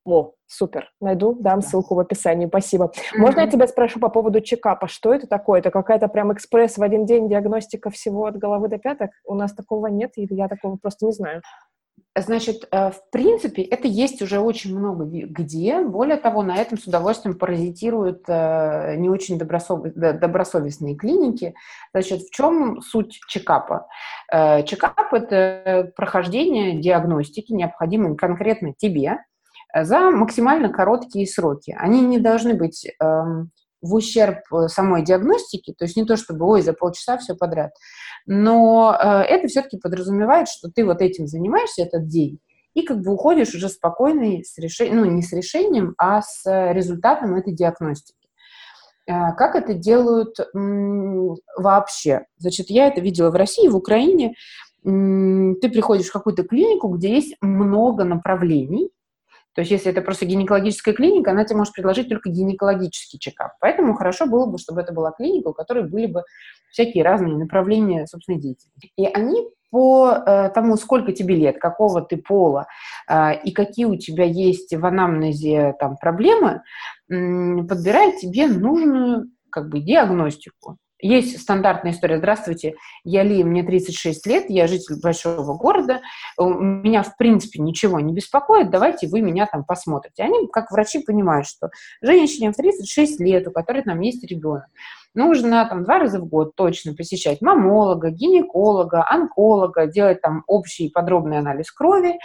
О, 0.05 0.33
супер. 0.47 0.91
Найду, 1.01 1.35
дам 1.41 1.63
ссылку 1.63 1.95
в 1.95 1.99
описании. 1.99 2.47
Спасибо. 2.47 2.85
Mm-hmm. 2.85 3.19
Можно 3.19 3.41
я 3.41 3.47
тебя 3.47 3.67
спрошу 3.67 3.99
по 3.99 4.11
поводу 4.11 4.43
чекапа? 4.43 4.87
Что 4.87 5.15
это 5.15 5.27
такое? 5.27 5.61
Это 5.61 5.71
какая-то 5.71 6.09
прям 6.09 6.31
экспресс 6.33 6.77
в 6.77 6.83
один 6.83 7.07
день 7.07 7.29
диагностика 7.29 7.89
всего 7.89 8.27
от 8.27 8.37
головы 8.37 8.69
до 8.69 8.77
пяток? 8.77 9.11
У 9.25 9.35
нас 9.35 9.55
такого 9.55 9.87
нет, 9.87 10.13
или 10.17 10.35
я 10.35 10.49
такого 10.49 10.77
просто 10.77 11.07
не 11.07 11.13
знаю. 11.13 11.41
Значит, 12.17 12.69
э, 12.71 12.91
в 12.91 13.11
принципе, 13.11 13.63
это 13.63 13.89
есть 13.89 14.23
уже 14.23 14.39
очень 14.39 14.79
много 14.79 15.05
где. 15.05 15.81
Более 15.81 16.17
того, 16.17 16.43
на 16.43 16.57
этом 16.57 16.79
с 16.79 16.87
удовольствием 16.87 17.37
паразитируют 17.37 18.23
э, 18.29 18.95
не 18.97 19.09
очень 19.09 19.37
добросовестные 19.37 20.95
клиники. 20.95 21.55
Значит, 21.93 22.23
в 22.23 22.31
чем 22.31 22.81
суть 22.83 23.19
чекапа? 23.27 23.89
Э, 24.33 24.63
чекап– 24.63 25.13
это 25.13 25.93
прохождение 25.97 26.81
диагностики, 26.81 27.53
необходимой 27.53 28.17
конкретно 28.17 28.73
тебе, 28.77 29.19
за 29.75 30.11
максимально 30.13 30.69
короткие 30.69 31.27
сроки. 31.27 31.77
Они 31.77 32.01
не 32.01 32.21
должны 32.21 32.55
быть 32.55 32.87
эм, 33.03 33.51
в 33.85 33.95
ущерб 33.95 34.39
э, 34.53 34.69
самой 34.69 35.05
диагностике, 35.05 35.75
то 35.77 35.85
есть 35.85 35.97
не 35.97 36.05
то 36.05 36.17
чтобы, 36.17 36.47
ой, 36.47 36.63
за 36.63 36.73
полчаса 36.73 37.19
все 37.19 37.35
подряд, 37.35 37.73
но 38.27 38.97
э, 38.99 39.07
это 39.23 39.47
все-таки 39.47 39.79
подразумевает, 39.79 40.49
что 40.49 40.71
ты 40.71 40.85
вот 40.85 41.03
этим 41.03 41.27
занимаешься 41.27 41.83
этот 41.83 42.09
день, 42.09 42.39
и 42.73 42.83
как 42.83 43.03
бы 43.03 43.13
уходишь 43.13 43.55
уже 43.55 43.69
спокойный 43.69 44.43
с 44.45 44.59
решением, 44.59 44.97
ну 44.97 45.05
не 45.05 45.23
с 45.23 45.33
решением, 45.33 45.95
а 45.99 46.23
с 46.23 46.43
результатом 46.73 47.37
этой 47.37 47.53
диагностики. 47.53 48.17
Э, 49.07 49.35
как 49.37 49.55
это 49.55 49.75
делают 49.75 50.37
вообще? 51.57 52.25
Значит, 52.39 52.71
я 52.71 52.89
это 52.89 53.01
видела 53.01 53.31
в 53.31 53.35
России, 53.35 53.69
в 53.69 53.77
Украине. 53.77 54.35
Ты 54.83 55.71
приходишь 55.71 56.09
в 56.09 56.13
какую-то 56.13 56.43
клинику, 56.45 56.89
где 56.89 57.15
есть 57.15 57.37
много 57.41 58.05
направлений, 58.05 58.91
то 59.55 59.61
есть 59.61 59.71
если 59.71 59.91
это 59.91 60.03
просто 60.03 60.27
гинекологическая 60.27 60.95
клиника, 60.95 61.31
она 61.31 61.45
тебе 61.45 61.59
может 61.59 61.73
предложить 61.75 62.09
только 62.09 62.29
гинекологический 62.29 63.19
чекап. 63.19 63.53
Поэтому 63.61 63.95
хорошо 63.95 64.27
было 64.27 64.47
бы, 64.47 64.59
чтобы 64.59 64.81
это 64.81 64.93
была 64.93 65.13
клиника, 65.13 65.49
у 65.49 65.53
которой 65.53 65.89
были 65.89 66.07
бы 66.07 66.23
всякие 66.71 67.05
разные 67.05 67.37
направления 67.37 68.07
собственной 68.07 68.41
деятельности. 68.41 68.93
И 68.97 69.07
они 69.07 69.49
по 69.71 70.09
э, 70.09 70.51
тому, 70.51 70.77
сколько 70.77 71.13
тебе 71.13 71.37
лет, 71.37 71.59
какого 71.59 72.01
ты 72.01 72.17
пола 72.17 72.67
э, 73.09 73.41
и 73.43 73.53
какие 73.53 73.87
у 73.87 73.97
тебя 73.97 74.25
есть 74.25 74.75
в 74.75 74.85
анамнезе 74.85 75.75
там, 75.79 75.97
проблемы, 75.97 76.63
подбирают 77.09 78.19
тебе 78.19 78.47
нужную 78.47 79.31
как 79.51 79.69
бы 79.69 79.81
диагностику. 79.81 80.79
Есть 81.05 81.39
стандартная 81.39 81.93
история. 81.93 82.17
Здравствуйте, 82.17 82.77
я 83.05 83.23
Ли, 83.25 83.45
мне 83.45 83.63
36 83.63 84.27
лет, 84.27 84.47
я 84.49 84.67
житель 84.67 84.99
большого 85.03 85.55
города, 85.55 86.01
меня, 86.39 87.03
в 87.03 87.19
принципе, 87.19 87.61
ничего 87.61 88.01
не 88.01 88.15
беспокоит, 88.15 88.71
давайте 88.71 89.07
вы 89.09 89.21
меня 89.21 89.45
там 89.45 89.67
посмотрите. 89.67 90.23
Они, 90.23 90.49
как 90.51 90.71
врачи, 90.71 91.01
понимают, 91.01 91.47
что 91.47 91.69
женщине 92.01 92.53
в 92.53 92.57
36 92.57 93.21
лет, 93.21 93.47
у 93.47 93.51
которой 93.51 93.83
там 93.83 94.01
есть 94.01 94.25
ребенок, 94.25 94.65
нужно 95.13 95.67
там 95.69 95.85
два 95.85 95.99
раза 95.99 96.21
в 96.21 96.27
год 96.27 96.57
точно 96.57 96.95
посещать 96.95 97.43
мамолога, 97.43 98.09
гинеколога, 98.09 99.07
онколога, 99.07 99.87
делать 99.87 100.23
там 100.23 100.43
общий 100.47 100.89
подробный 100.89 101.37
анализ 101.37 101.71
крови 101.71 102.19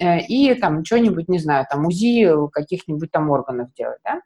э, 0.00 0.18
и 0.22 0.52
там 0.54 0.84
что-нибудь, 0.84 1.28
не 1.28 1.38
знаю, 1.38 1.66
там 1.70 1.86
УЗИ 1.86 2.50
каких-нибудь 2.50 3.12
там 3.12 3.30
органов 3.30 3.72
делать, 3.74 4.00
да? 4.04 4.22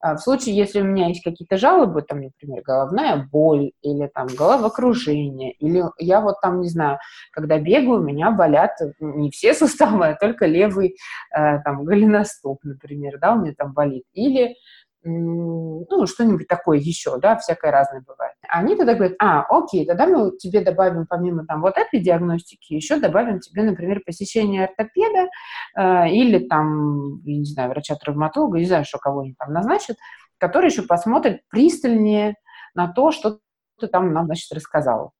А 0.00 0.16
в 0.16 0.20
случае, 0.20 0.56
если 0.56 0.80
у 0.80 0.84
меня 0.84 1.08
есть 1.08 1.22
какие-то 1.22 1.58
жалобы, 1.58 2.00
там, 2.02 2.22
например, 2.22 2.62
головная 2.62 3.28
боль 3.30 3.72
или 3.82 4.06
там 4.06 4.28
головокружение, 4.28 5.52
или 5.52 5.84
я 5.98 6.20
вот 6.22 6.40
там, 6.40 6.62
не 6.62 6.68
знаю, 6.68 6.98
когда 7.32 7.58
бегаю, 7.58 8.00
у 8.00 8.02
меня 8.02 8.30
болят 8.30 8.72
не 8.98 9.30
все 9.30 9.52
суставы, 9.54 10.08
а 10.08 10.16
только 10.16 10.46
левый 10.46 10.96
э, 11.36 11.58
там 11.62 11.84
голеностоп, 11.84 12.60
например, 12.64 13.18
да, 13.20 13.32
у 13.34 13.40
меня 13.40 13.54
там 13.56 13.74
болит. 13.74 14.04
Или 14.14 14.56
ну, 15.02 16.06
что-нибудь 16.06 16.46
такое 16.46 16.78
еще, 16.78 17.18
да, 17.18 17.36
всякое 17.36 17.70
разное 17.70 18.02
бывает. 18.06 18.34
Они 18.48 18.76
тогда 18.76 18.94
говорят, 18.94 19.16
а, 19.18 19.42
окей, 19.48 19.86
тогда 19.86 20.06
мы 20.06 20.36
тебе 20.36 20.60
добавим 20.60 21.06
помимо 21.08 21.46
там 21.46 21.62
вот 21.62 21.78
этой 21.78 22.00
диагностики, 22.00 22.74
еще 22.74 22.98
добавим 22.98 23.40
тебе, 23.40 23.62
например, 23.62 24.02
посещение 24.04 24.66
ортопеда 24.66 25.28
э, 25.76 26.10
или 26.10 26.46
там, 26.46 27.20
я 27.24 27.38
не 27.38 27.44
знаю, 27.44 27.70
врача-травматолога, 27.70 28.58
не 28.58 28.66
знаю, 28.66 28.84
что 28.84 28.98
кого-нибудь 28.98 29.38
там 29.38 29.52
назначат, 29.52 29.96
который 30.38 30.70
еще 30.70 30.82
посмотрит 30.82 31.40
пристальнее 31.48 32.34
на 32.74 32.92
то, 32.92 33.10
что 33.10 33.38
ты 33.80 33.86
там 33.86 34.12
нам, 34.12 34.26
значит, 34.26 34.52
рассказал. 34.52 35.12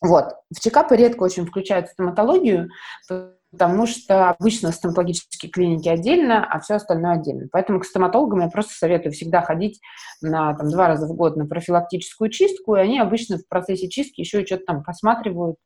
Вот. 0.00 0.26
В 0.54 0.60
чекапы 0.60 0.96
редко 0.96 1.22
очень 1.24 1.46
включают 1.46 1.88
стоматологию, 1.88 2.68
потому 3.52 3.86
что 3.86 4.30
обычно 4.30 4.72
стоматологические 4.72 5.50
клиники 5.50 5.88
отдельно, 5.88 6.44
а 6.44 6.60
все 6.60 6.74
остальное 6.74 7.14
отдельно. 7.14 7.48
Поэтому 7.52 7.80
к 7.80 7.84
стоматологам 7.84 8.40
я 8.40 8.48
просто 8.48 8.74
советую 8.74 9.12
всегда 9.12 9.42
ходить 9.42 9.80
на 10.20 10.54
там, 10.54 10.70
два 10.70 10.88
раза 10.88 11.06
в 11.06 11.14
год 11.14 11.36
на 11.36 11.46
профилактическую 11.46 12.30
чистку, 12.30 12.76
и 12.76 12.80
они 12.80 12.98
обычно 12.98 13.38
в 13.38 13.48
процессе 13.48 13.88
чистки 13.88 14.20
еще 14.20 14.44
что-то 14.44 14.64
там 14.66 14.82
посматривают, 14.82 15.56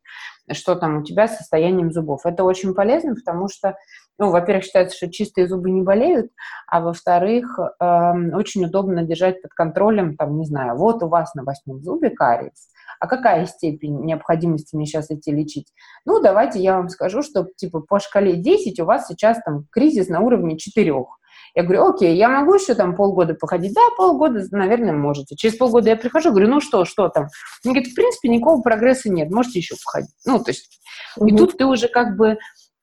что 0.53 0.75
там 0.75 0.99
у 0.99 1.03
тебя 1.03 1.29
с 1.29 1.39
состоянием 1.39 1.91
зубов. 1.93 2.27
Это 2.27 2.45
очень 2.45 2.75
полезно, 2.75 3.15
потому 3.15 3.49
что, 3.49 3.77
ну, 4.19 4.31
во-первых, 4.31 4.65
считается, 4.65 4.97
что 4.97 5.11
чистые 5.11 5.49
зубы 5.49 5.71
не 5.71 5.83
болеют, 5.83 6.31
а 6.67 6.81
во-вторых, 6.81 7.59
э, 7.59 7.85
очень 8.35 8.65
удобно 8.65 9.03
держать 9.03 9.43
под 9.43 9.53
контролем, 9.53 10.17
там, 10.17 10.39
не 10.39 10.45
знаю, 10.45 10.77
вот 10.77 11.03
у 11.03 11.09
вас 11.09 11.35
на 11.35 11.45
восьмом 11.45 11.83
зубе 11.83 12.11
кариес, 12.11 12.69
а 12.99 13.07
какая 13.07 13.47
степень 13.47 14.05
необходимости 14.05 14.75
мне 14.75 14.87
сейчас 14.87 15.11
идти 15.11 15.31
лечить? 15.31 15.69
Ну, 16.05 16.21
давайте 16.21 16.61
я 16.61 16.77
вам 16.77 16.89
скажу, 16.89 17.23
что, 17.23 17.47
типа, 17.57 17.81
по 17.81 18.01
шкале 18.01 18.37
10 18.37 18.81
у 18.81 18.85
вас 18.85 19.07
сейчас 19.07 19.39
там 19.45 19.67
кризис 19.71 20.09
на 20.09 20.21
уровне 20.21 20.59
4. 20.59 20.93
Я 21.55 21.63
говорю, 21.63 21.89
окей, 21.89 22.17
я 22.17 22.29
могу 22.29 22.55
еще 22.55 22.75
там 22.75 22.95
полгода 22.95 23.35
походить? 23.35 23.75
Да, 23.75 23.81
полгода, 23.97 24.45
наверное, 24.53 24.93
можете. 24.93 25.37
Через 25.37 25.57
полгода 25.57 25.91
я 25.91 25.97
прихожу, 25.97 26.31
говорю, 26.31 26.49
ну 26.49 26.61
что, 26.61 26.85
что 26.85 27.09
там? 27.09 27.25
Он 27.65 27.73
говорит, 27.73 27.91
в 27.91 27.95
принципе, 27.95 28.29
никакого 28.29 28.63
прогресса 28.63 29.11
нет, 29.11 29.31
можете 29.31 29.59
еще 29.59 29.75
походить. 29.85 30.15
Ну, 30.25 30.39
то 30.43 30.51
есть, 30.51 30.81
угу. 31.17 31.27
и 31.27 31.37
тут 31.37 31.57
ты 31.57 31.67
уже 31.67 31.89
как 31.89 32.17
бы 32.17 32.39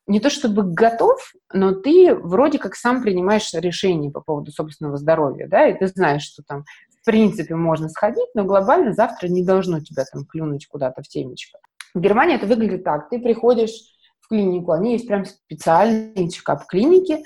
не 0.07 0.21
то 0.21 0.29
чтобы 0.29 0.63
готов, 0.63 1.19
но 1.53 1.73
ты 1.73 2.15
вроде 2.15 2.59
как 2.59 2.75
сам 2.75 3.01
принимаешь 3.01 3.53
решение 3.53 4.09
по 4.09 4.21
поводу 4.21 4.51
собственного 4.51 4.97
здоровья, 4.97 5.47
да, 5.47 5.67
и 5.67 5.77
ты 5.77 5.87
знаешь, 5.87 6.23
что 6.23 6.43
там 6.47 6.63
принципе 7.07 7.55
можно 7.55 7.87
сходить, 7.87 8.27
но 8.35 8.43
глобально 8.43 8.91
завтра 8.91 9.29
не 9.29 9.43
должно 9.43 9.79
тебя 9.79 10.03
там 10.11 10.25
клюнуть 10.25 10.67
куда-то 10.67 11.01
в 11.01 11.07
темечко. 11.07 11.57
В 11.93 12.01
Германии 12.01 12.35
это 12.35 12.45
выглядит 12.45 12.83
так. 12.83 13.09
Ты 13.09 13.19
приходишь 13.19 13.71
в 14.19 14.27
клинику, 14.27 14.73
они 14.73 14.91
есть 14.91 15.07
прям 15.07 15.23
специальные 15.23 16.29
чекап-клиники, 16.29 17.23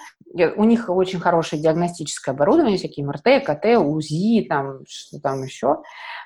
у 0.56 0.64
них 0.66 0.88
очень 0.88 1.20
хорошее 1.20 1.62
диагностическое 1.62 2.36
оборудование, 2.36 2.78
всякие 2.78 3.08
МРТ, 3.08 3.44
КТ, 3.44 3.78
УЗИ, 3.80 4.46
там, 4.48 4.82
что 4.88 5.20
там 5.20 5.42
еще. 5.42 5.82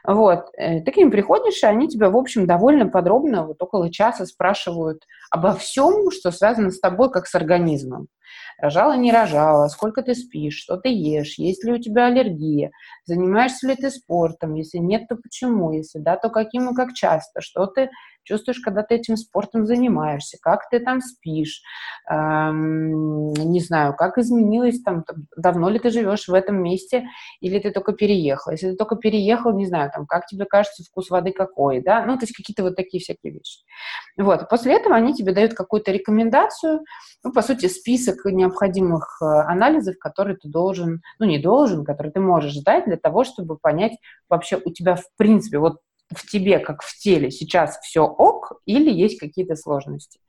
Вот. 0.06 0.48
Э, 0.58 0.82
ты 0.82 0.92
к 0.92 0.98
ним 0.98 1.10
приходишь, 1.10 1.64
и 1.64 1.66
они 1.66 1.88
тебя, 1.88 2.10
в 2.10 2.18
общем, 2.18 2.46
довольно 2.46 2.88
подробно, 2.88 3.48
вот 3.48 3.62
около 3.64 3.90
часа 3.90 4.26
спрашивают 4.26 5.04
обо 5.32 5.56
всем, 5.56 6.12
что 6.12 6.32
связано 6.32 6.72
с 6.72 6.80
тобой, 6.80 7.10
как 7.10 7.26
с 7.26 7.36
организмом. 7.36 8.10
Рожала, 8.58 8.96
не 8.96 9.12
рожала, 9.12 9.68
сколько 9.68 10.02
ты 10.02 10.16
спишь, 10.16 10.58
что 10.58 10.78
ты 10.78 10.90
ешь, 10.90 11.38
есть 11.38 11.64
ли 11.64 11.74
у 11.74 11.78
тебя 11.78 12.08
аллергия, 12.08 12.72
занимаешься 13.06 13.68
ли 13.68 13.76
ты 13.76 13.90
спортом, 13.90 14.54
если 14.56 14.78
нет, 14.78 15.08
то 15.08 15.16
почему, 15.16 15.72
если 15.72 16.00
да, 16.00 16.16
то 16.18 16.30
каким 16.30 16.70
и 16.70 16.76
как 16.76 16.94
часто, 16.94 17.42
что 17.42 17.66
ты 17.66 17.90
чувствуешь, 18.26 18.60
когда 18.60 18.84
ты 18.84 18.96
этим 18.96 19.16
спортом 19.16 19.66
занимаешься, 19.66 20.38
как 20.42 20.70
ты 20.70 20.80
там 20.80 21.00
спишь, 21.00 21.62
эм, 22.10 23.34
не 23.34 23.60
знаю, 23.60 23.96
как 23.96 24.18
изменилось 24.18 24.82
там, 24.82 25.06
давно 25.38 25.70
ли 25.70 25.80
ты 25.80 25.92
живешь 25.92 26.28
в 26.28 26.34
этом 26.34 26.62
месте, 26.62 27.08
или 27.40 27.60
ты 27.60 27.72
только 27.72 27.94
переехал. 27.94 28.52
Если 28.52 28.72
ты 28.72 28.76
только 28.76 28.96
переехал, 28.96 29.54
не 29.54 29.66
знаю, 29.66 29.92
там, 29.94 30.06
как 30.06 30.26
тебе 30.26 30.46
кажется 30.46 30.84
вкус 30.84 31.10
воды 31.10 31.32
какой, 31.32 31.82
да, 31.82 32.06
ну, 32.06 32.18
то 32.18 32.24
есть 32.24 32.36
какие-то 32.36 32.64
вот 32.64 32.76
такие 32.76 33.02
всякие 33.02 33.34
вещи. 33.34 33.60
Вот, 34.18 34.50
после 34.50 34.76
этого 34.76 34.96
они 34.96 35.14
тебе 35.14 35.34
дают 35.34 35.54
какую-то 35.54 35.92
рекомендацию, 35.92 36.82
ну, 37.24 37.32
по 37.32 37.42
сути, 37.42 37.68
список 37.68 38.15
необходимых 38.26 39.18
э, 39.22 39.26
анализов, 39.26 39.98
которые 40.00 40.38
ты 40.38 40.48
должен, 40.50 41.02
ну, 41.20 41.26
не 41.26 41.40
должен, 41.40 41.84
которые 41.84 42.14
ты 42.14 42.20
можешь 42.20 42.56
сдать 42.56 42.86
для 42.86 42.98
того, 42.98 43.24
чтобы 43.24 43.58
понять 43.58 43.98
вообще 44.30 44.60
у 44.64 44.72
тебя 44.72 44.96
в 44.96 45.04
принципе, 45.18 45.60
вот 45.60 45.80
в 46.14 46.30
тебе, 46.30 46.60
как 46.60 46.84
в 46.84 46.98
теле, 46.98 47.32
сейчас 47.32 47.80
все 47.80 48.02
ок 48.02 48.62
или 48.66 48.92
есть 48.92 49.20
какие-то 49.20 49.56
сложности. 49.56 50.20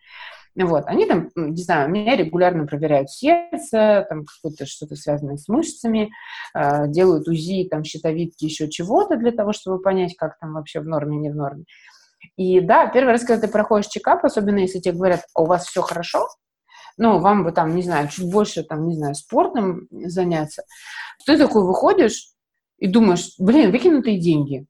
Вот, 0.54 0.84
они 0.86 1.04
там, 1.04 1.28
не 1.36 1.62
знаю, 1.62 1.90
меня 1.90 2.16
регулярно 2.16 2.66
проверяют 2.66 3.10
сердце, 3.10 4.06
там 4.08 4.24
какое-то 4.24 4.64
что-то 4.64 4.96
связанное 4.96 5.36
с 5.36 5.48
мышцами, 5.48 6.10
э, 6.54 6.88
делают 6.88 7.28
УЗИ, 7.28 7.68
там 7.70 7.84
щитовидки, 7.84 8.46
еще 8.46 8.70
чего-то 8.70 9.16
для 9.16 9.32
того, 9.32 9.52
чтобы 9.52 9.82
понять, 9.82 10.16
как 10.16 10.38
там 10.38 10.54
вообще 10.54 10.80
в 10.80 10.86
норме, 10.86 11.18
не 11.18 11.30
в 11.30 11.36
норме. 11.36 11.64
И 12.36 12.60
да, 12.60 12.86
первый 12.86 13.12
раз, 13.12 13.24
когда 13.24 13.46
ты 13.46 13.52
проходишь 13.52 13.88
чекап, 13.88 14.24
особенно 14.24 14.58
если 14.58 14.78
тебе 14.78 14.94
говорят, 14.94 15.26
«А 15.34 15.42
у 15.42 15.46
вас 15.46 15.66
все 15.66 15.82
хорошо, 15.82 16.26
ну, 16.96 17.18
вам 17.18 17.44
бы 17.44 17.52
там, 17.52 17.74
не 17.74 17.82
знаю, 17.82 18.08
чуть 18.08 18.30
больше, 18.30 18.62
там, 18.62 18.88
не 18.88 18.96
знаю, 18.96 19.14
спортом 19.14 19.86
заняться. 19.90 20.64
Ты 21.24 21.36
такой 21.36 21.64
выходишь 21.64 22.30
и 22.78 22.86
думаешь, 22.86 23.34
блин, 23.38 23.70
выкинутые 23.70 24.18
деньги. 24.18 24.66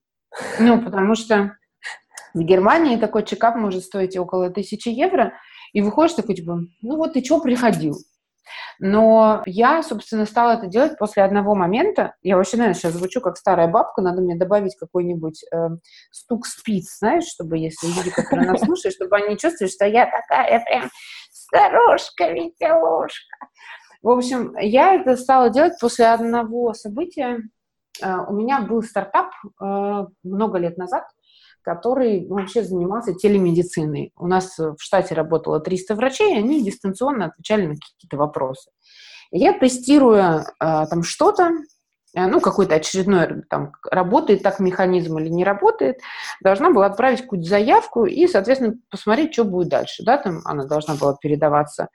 Ну, 0.58 0.82
потому 0.82 1.14
что 1.14 1.56
в 2.34 2.40
Германии 2.40 2.96
такой 2.96 3.24
чекап 3.24 3.56
может 3.56 3.84
стоить 3.84 4.16
около 4.16 4.50
тысячи 4.50 4.88
евро, 4.88 5.32
и 5.72 5.80
выходишь 5.80 6.14
такой, 6.14 6.34
типа, 6.34 6.60
ну 6.82 6.96
вот 6.96 7.14
ты 7.14 7.24
что 7.24 7.40
приходил? 7.40 7.96
Но 8.78 9.42
я, 9.46 9.82
собственно, 9.82 10.26
стала 10.26 10.52
это 10.52 10.66
делать 10.66 10.98
после 10.98 11.22
одного 11.22 11.54
момента. 11.54 12.14
Я 12.22 12.36
вообще, 12.36 12.56
наверное, 12.56 12.78
сейчас 12.78 12.92
звучу 12.92 13.20
как 13.20 13.36
старая 13.36 13.68
бабка, 13.68 14.02
надо 14.02 14.22
мне 14.22 14.36
добавить 14.36 14.76
какой-нибудь 14.76 15.44
э, 15.52 15.68
стук 16.10 16.46
спиц, 16.46 16.98
знаешь, 16.98 17.24
чтобы 17.24 17.58
если 17.58 17.86
люди, 17.86 18.10
которые 18.10 18.50
нас 18.50 18.60
слушают, 18.60 18.94
чтобы 18.94 19.16
они 19.16 19.38
чувствовали, 19.38 19.72
что 19.72 19.86
я 19.86 20.06
такая 20.06 20.60
прям 20.64 20.90
старушка, 21.30 22.30
веселушка. 22.30 23.36
В 24.02 24.10
общем, 24.10 24.56
я 24.58 24.94
это 24.94 25.16
стала 25.16 25.50
делать 25.50 25.74
после 25.80 26.06
одного 26.06 26.74
события. 26.74 27.40
Э, 28.02 28.18
у 28.28 28.34
меня 28.34 28.60
был 28.60 28.82
стартап 28.82 29.30
э, 29.60 30.06
много 30.22 30.58
лет 30.58 30.76
назад, 30.76 31.04
который 31.66 32.28
вообще 32.28 32.62
занимался 32.62 33.12
телемедициной. 33.12 34.12
У 34.16 34.28
нас 34.28 34.56
в 34.56 34.76
штате 34.78 35.16
работало 35.16 35.58
300 35.58 35.96
врачей, 35.96 36.34
и 36.34 36.38
они 36.38 36.62
дистанционно 36.62 37.26
отвечали 37.26 37.66
на 37.66 37.74
какие-то 37.74 38.16
вопросы. 38.16 38.70
Я 39.32 39.52
тестируя 39.52 40.46
а, 40.60 40.86
там 40.86 41.02
что-то, 41.02 41.50
э, 42.14 42.26
ну, 42.28 42.40
какой-то 42.40 42.76
очередной, 42.76 43.42
там, 43.50 43.72
работает 43.90 44.44
так 44.44 44.60
механизм 44.60 45.18
или 45.18 45.28
не 45.28 45.42
работает, 45.42 45.98
должна 46.40 46.70
была 46.70 46.86
отправить 46.86 47.22
какую-то 47.22 47.48
заявку 47.48 48.06
и, 48.06 48.28
соответственно, 48.28 48.74
посмотреть, 48.88 49.32
что 49.32 49.42
будет 49.42 49.68
дальше, 49.68 50.04
да, 50.04 50.18
там 50.18 50.42
она 50.44 50.66
должна 50.66 50.94
была 50.94 51.16
передаваться 51.20 51.88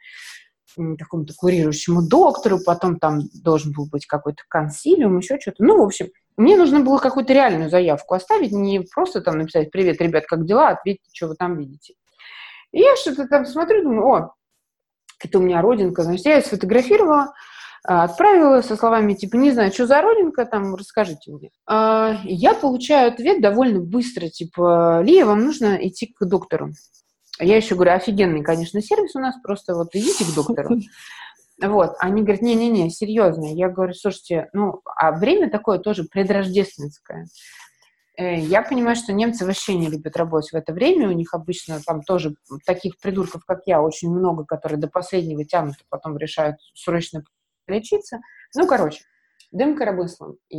какому-то 0.76 1.34
курирующему 1.38 2.02
доктору, 2.02 2.60
потом 2.66 3.00
там 3.00 3.22
должен 3.42 3.72
был 3.72 3.88
быть 3.88 4.06
какой-то 4.06 4.44
консилиум, 4.50 5.18
еще 5.18 5.40
что-то. 5.40 5.64
Ну, 5.64 5.78
в 5.78 5.86
общем, 5.86 6.08
мне 6.38 6.58
нужно 6.58 6.80
было 6.80 6.98
какую-то 6.98 7.34
реальную 7.34 7.70
заявку 7.70 8.16
оставить, 8.16 8.52
не 8.52 8.80
просто 8.80 9.22
там 9.22 9.38
написать 9.38 9.72
«Привет, 9.72 10.02
ребят, 10.02 10.26
как 10.28 10.46
дела?» 10.46 10.70
Ответьте, 10.70 11.10
что 11.14 11.28
вы 11.28 11.36
там 11.36 11.58
видите. 11.58 11.94
И 12.72 12.80
я 12.80 12.96
что-то 12.96 13.28
там 13.28 13.46
смотрю, 13.46 13.84
думаю, 13.84 14.08
о, 14.08 14.34
это 15.24 15.40
у 15.40 15.42
меня 15.42 15.62
родинка. 15.62 16.04
Значит, 16.04 16.26
я 16.26 16.36
ее 16.38 16.42
сфотографировала, 16.42 17.34
а, 17.84 18.04
отправила 18.04 18.62
со 18.62 18.76
словами 18.76 19.14
типа 19.14 19.36
«Не 19.36 19.52
знаю, 19.52 19.72
что 19.72 19.88
за 19.88 20.02
родинка, 20.02 20.46
там, 20.46 20.76
расскажите 20.76 21.32
мне». 21.32 21.50
А, 21.68 22.18
я 22.24 22.54
получаю 22.54 23.12
ответ 23.12 23.42
довольно 23.42 23.80
быстро, 23.80 24.28
типа 24.28 25.02
«Лия, 25.04 25.26
вам 25.26 25.44
нужно 25.44 25.76
идти 25.76 26.08
к 26.08 26.26
доктору». 26.26 26.72
Я 27.40 27.58
еще 27.58 27.76
говорю, 27.76 27.94
офигенный, 27.94 28.44
конечно, 28.44 28.82
сервис 28.82 29.16
у 29.16 29.20
нас, 29.20 29.36
просто 29.42 29.74
вот 29.74 29.96
идите 29.96 30.26
к 30.26 30.36
доктору. 30.36 30.76
Вот, 31.62 31.94
они 32.00 32.24
говорят, 32.24 32.42
не-не-не, 32.42 32.90
серьезно. 32.90 33.54
Я 33.54 33.70
говорю, 33.70 33.94
слушайте, 33.94 34.50
ну, 34.54 34.82
а 34.96 35.12
время 35.12 35.50
такое 35.50 35.78
тоже 35.78 36.06
предрождественское. 36.06 37.28
Э, 38.18 38.40
я 38.40 38.62
понимаю, 38.62 38.96
что 38.96 39.14
немцы 39.14 39.46
вообще 39.46 39.76
не 39.76 39.88
любят 39.88 40.18
работать 40.18 40.52
в 40.52 40.56
это 40.56 40.74
время. 40.74 41.08
У 41.08 41.14
них 41.14 41.34
обычно 41.34 41.80
там 41.86 42.02
тоже 42.02 42.36
таких 42.66 43.00
придурков, 43.00 43.44
как 43.46 43.62
я, 43.66 43.82
очень 43.82 44.10
много, 44.10 44.44
которые 44.46 44.80
до 44.80 44.88
последнего 44.88 45.46
тянут, 45.46 45.76
и 45.76 45.86
потом 45.90 46.18
решают 46.18 46.58
срочно 46.74 47.24
лечиться. 47.68 48.20
Ну, 48.56 48.68
короче, 48.68 49.02
дым 49.52 49.78
коробыслом. 49.78 50.38
И 50.50 50.58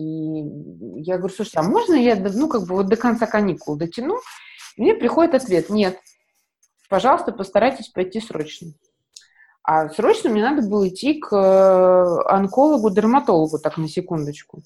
я 1.01 1.19
говорю, 1.19 1.35
слушайте, 1.35 1.59
а 1.59 1.63
можно 1.63 1.95
я, 1.95 2.17
ну, 2.17 2.49
как 2.49 2.63
бы 2.63 2.77
вот 2.77 2.87
до 2.87 2.97
конца 2.97 3.27
каникул 3.27 3.77
дотяну? 3.77 4.19
Мне 4.77 4.95
приходит 4.95 5.35
ответ, 5.35 5.69
нет, 5.69 5.99
пожалуйста, 6.89 7.33
постарайтесь 7.33 7.89
пойти 7.89 8.21
срочно. 8.21 8.73
А 9.65 9.89
срочно 9.91 10.31
мне 10.31 10.43
надо 10.43 10.67
было 10.69 10.89
идти 10.89 11.21
к 11.21 11.33
э, 11.33 12.29
онкологу, 12.29 12.91
дерматологу, 12.91 13.59
так 13.59 13.79
на 13.79 13.89
секундочку. 13.89 14.63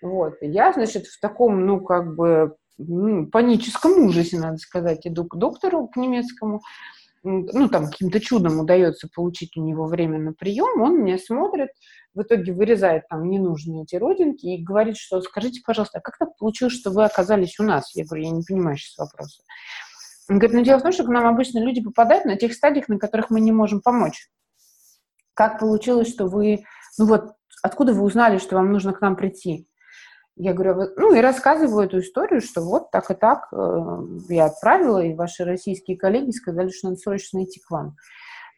Вот. 0.00 0.34
Я, 0.40 0.72
значит, 0.72 1.06
в 1.06 1.20
таком, 1.20 1.64
ну, 1.64 1.80
как 1.80 2.16
бы, 2.16 2.56
паническом 3.30 4.06
ужасе, 4.06 4.38
надо 4.38 4.56
сказать, 4.56 5.06
иду 5.06 5.24
к 5.24 5.36
доктору, 5.36 5.86
к 5.86 5.96
немецкому, 5.96 6.62
ну, 7.22 7.68
там, 7.68 7.86
каким-то 7.86 8.18
чудом 8.18 8.58
удается 8.58 9.08
получить 9.14 9.56
у 9.56 9.62
него 9.62 9.86
время 9.86 10.18
на 10.18 10.32
прием, 10.32 10.80
он 10.80 11.02
меня 11.02 11.18
смотрит, 11.18 11.68
в 12.14 12.22
итоге 12.22 12.52
вырезает 12.52 13.08
там 13.08 13.30
ненужные 13.30 13.84
эти 13.84 13.94
родинки 13.94 14.46
и 14.46 14.62
говорит, 14.62 14.96
что 14.96 15.20
скажите, 15.22 15.62
пожалуйста, 15.64 15.98
а 15.98 16.00
как 16.02 16.18
так 16.18 16.36
получилось, 16.36 16.74
что 16.74 16.90
вы 16.90 17.04
оказались 17.04 17.60
у 17.60 17.62
нас? 17.62 17.94
Я 17.94 18.04
говорю, 18.04 18.24
я 18.24 18.30
не 18.30 18.42
понимаю 18.42 18.76
сейчас 18.76 18.98
вопроса. 18.98 19.42
Он 20.32 20.38
говорит, 20.38 20.56
ну 20.56 20.64
дело 20.64 20.78
в 20.78 20.82
том, 20.82 20.92
что 20.92 21.04
к 21.04 21.08
нам 21.08 21.26
обычно 21.26 21.58
люди 21.58 21.82
попадают 21.82 22.24
на 22.24 22.36
тех 22.36 22.54
стадиях, 22.54 22.88
на 22.88 22.98
которых 22.98 23.28
мы 23.28 23.38
не 23.38 23.52
можем 23.52 23.82
помочь. 23.82 24.30
Как 25.34 25.58
получилось, 25.58 26.08
что 26.08 26.26
вы, 26.26 26.64
ну 26.98 27.04
вот, 27.04 27.34
откуда 27.62 27.92
вы 27.92 28.02
узнали, 28.02 28.38
что 28.38 28.56
вам 28.56 28.72
нужно 28.72 28.94
к 28.94 29.02
нам 29.02 29.14
прийти? 29.14 29.68
Я 30.36 30.54
говорю, 30.54 30.90
ну 30.96 31.14
и 31.14 31.20
рассказываю 31.20 31.84
эту 31.84 32.00
историю, 32.00 32.40
что 32.40 32.62
вот 32.62 32.90
так 32.90 33.10
и 33.10 33.14
так 33.14 33.48
э, 33.52 33.56
я 34.30 34.46
отправила, 34.46 35.04
и 35.04 35.12
ваши 35.12 35.44
российские 35.44 35.98
коллеги 35.98 36.30
сказали, 36.30 36.70
что 36.70 36.88
надо 36.88 36.98
срочно 36.98 37.44
идти 37.44 37.60
к 37.60 37.70
вам. 37.70 37.96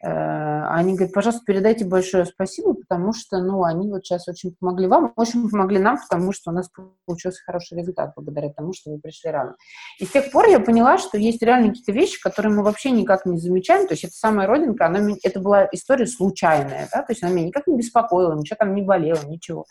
Э, 0.05 0.67
они 0.67 0.93
говорят, 0.93 1.13
пожалуйста, 1.13 1.43
передайте 1.45 1.83
большое 1.83 2.25
спасибо, 2.25 2.75
потому 2.75 3.11
что, 3.11 3.39
ну, 3.39 3.63
они 3.63 3.89
вот 3.89 4.05
сейчас 4.05 4.27
очень 4.27 4.55
помогли 4.59 4.85
вам, 4.85 5.13
очень 5.15 5.49
помогли 5.49 5.79
нам, 5.79 5.97
потому 5.97 6.31
что 6.31 6.51
у 6.51 6.53
нас 6.53 6.69
получился 7.05 7.41
хороший 7.43 7.79
результат 7.79 8.13
благодаря 8.15 8.49
тому, 8.49 8.71
что 8.73 8.91
вы 8.91 8.99
пришли 8.99 9.31
рано. 9.31 9.55
И 9.99 10.05
с 10.05 10.09
тех 10.11 10.31
пор 10.31 10.47
я 10.47 10.59
поняла, 10.59 10.99
что 10.99 11.17
есть 11.17 11.41
реально 11.41 11.69
какие-то 11.69 11.91
вещи, 11.91 12.21
которые 12.21 12.53
мы 12.53 12.61
вообще 12.61 12.91
никак 12.91 13.25
не 13.25 13.39
замечаем, 13.39 13.87
то 13.87 13.93
есть 13.93 14.03
это 14.03 14.13
самая 14.13 14.45
родинка, 14.45 14.85
она, 14.85 14.99
это 15.23 15.39
была 15.39 15.67
история 15.71 16.05
случайная, 16.05 16.87
да, 16.93 17.01
то 17.01 17.11
есть 17.11 17.23
она 17.23 17.31
меня 17.31 17.47
никак 17.47 17.65
не 17.65 17.75
беспокоила, 17.75 18.35
ничего 18.35 18.57
там 18.59 18.75
не 18.75 18.83
болело, 18.83 19.25
ничего. 19.25 19.65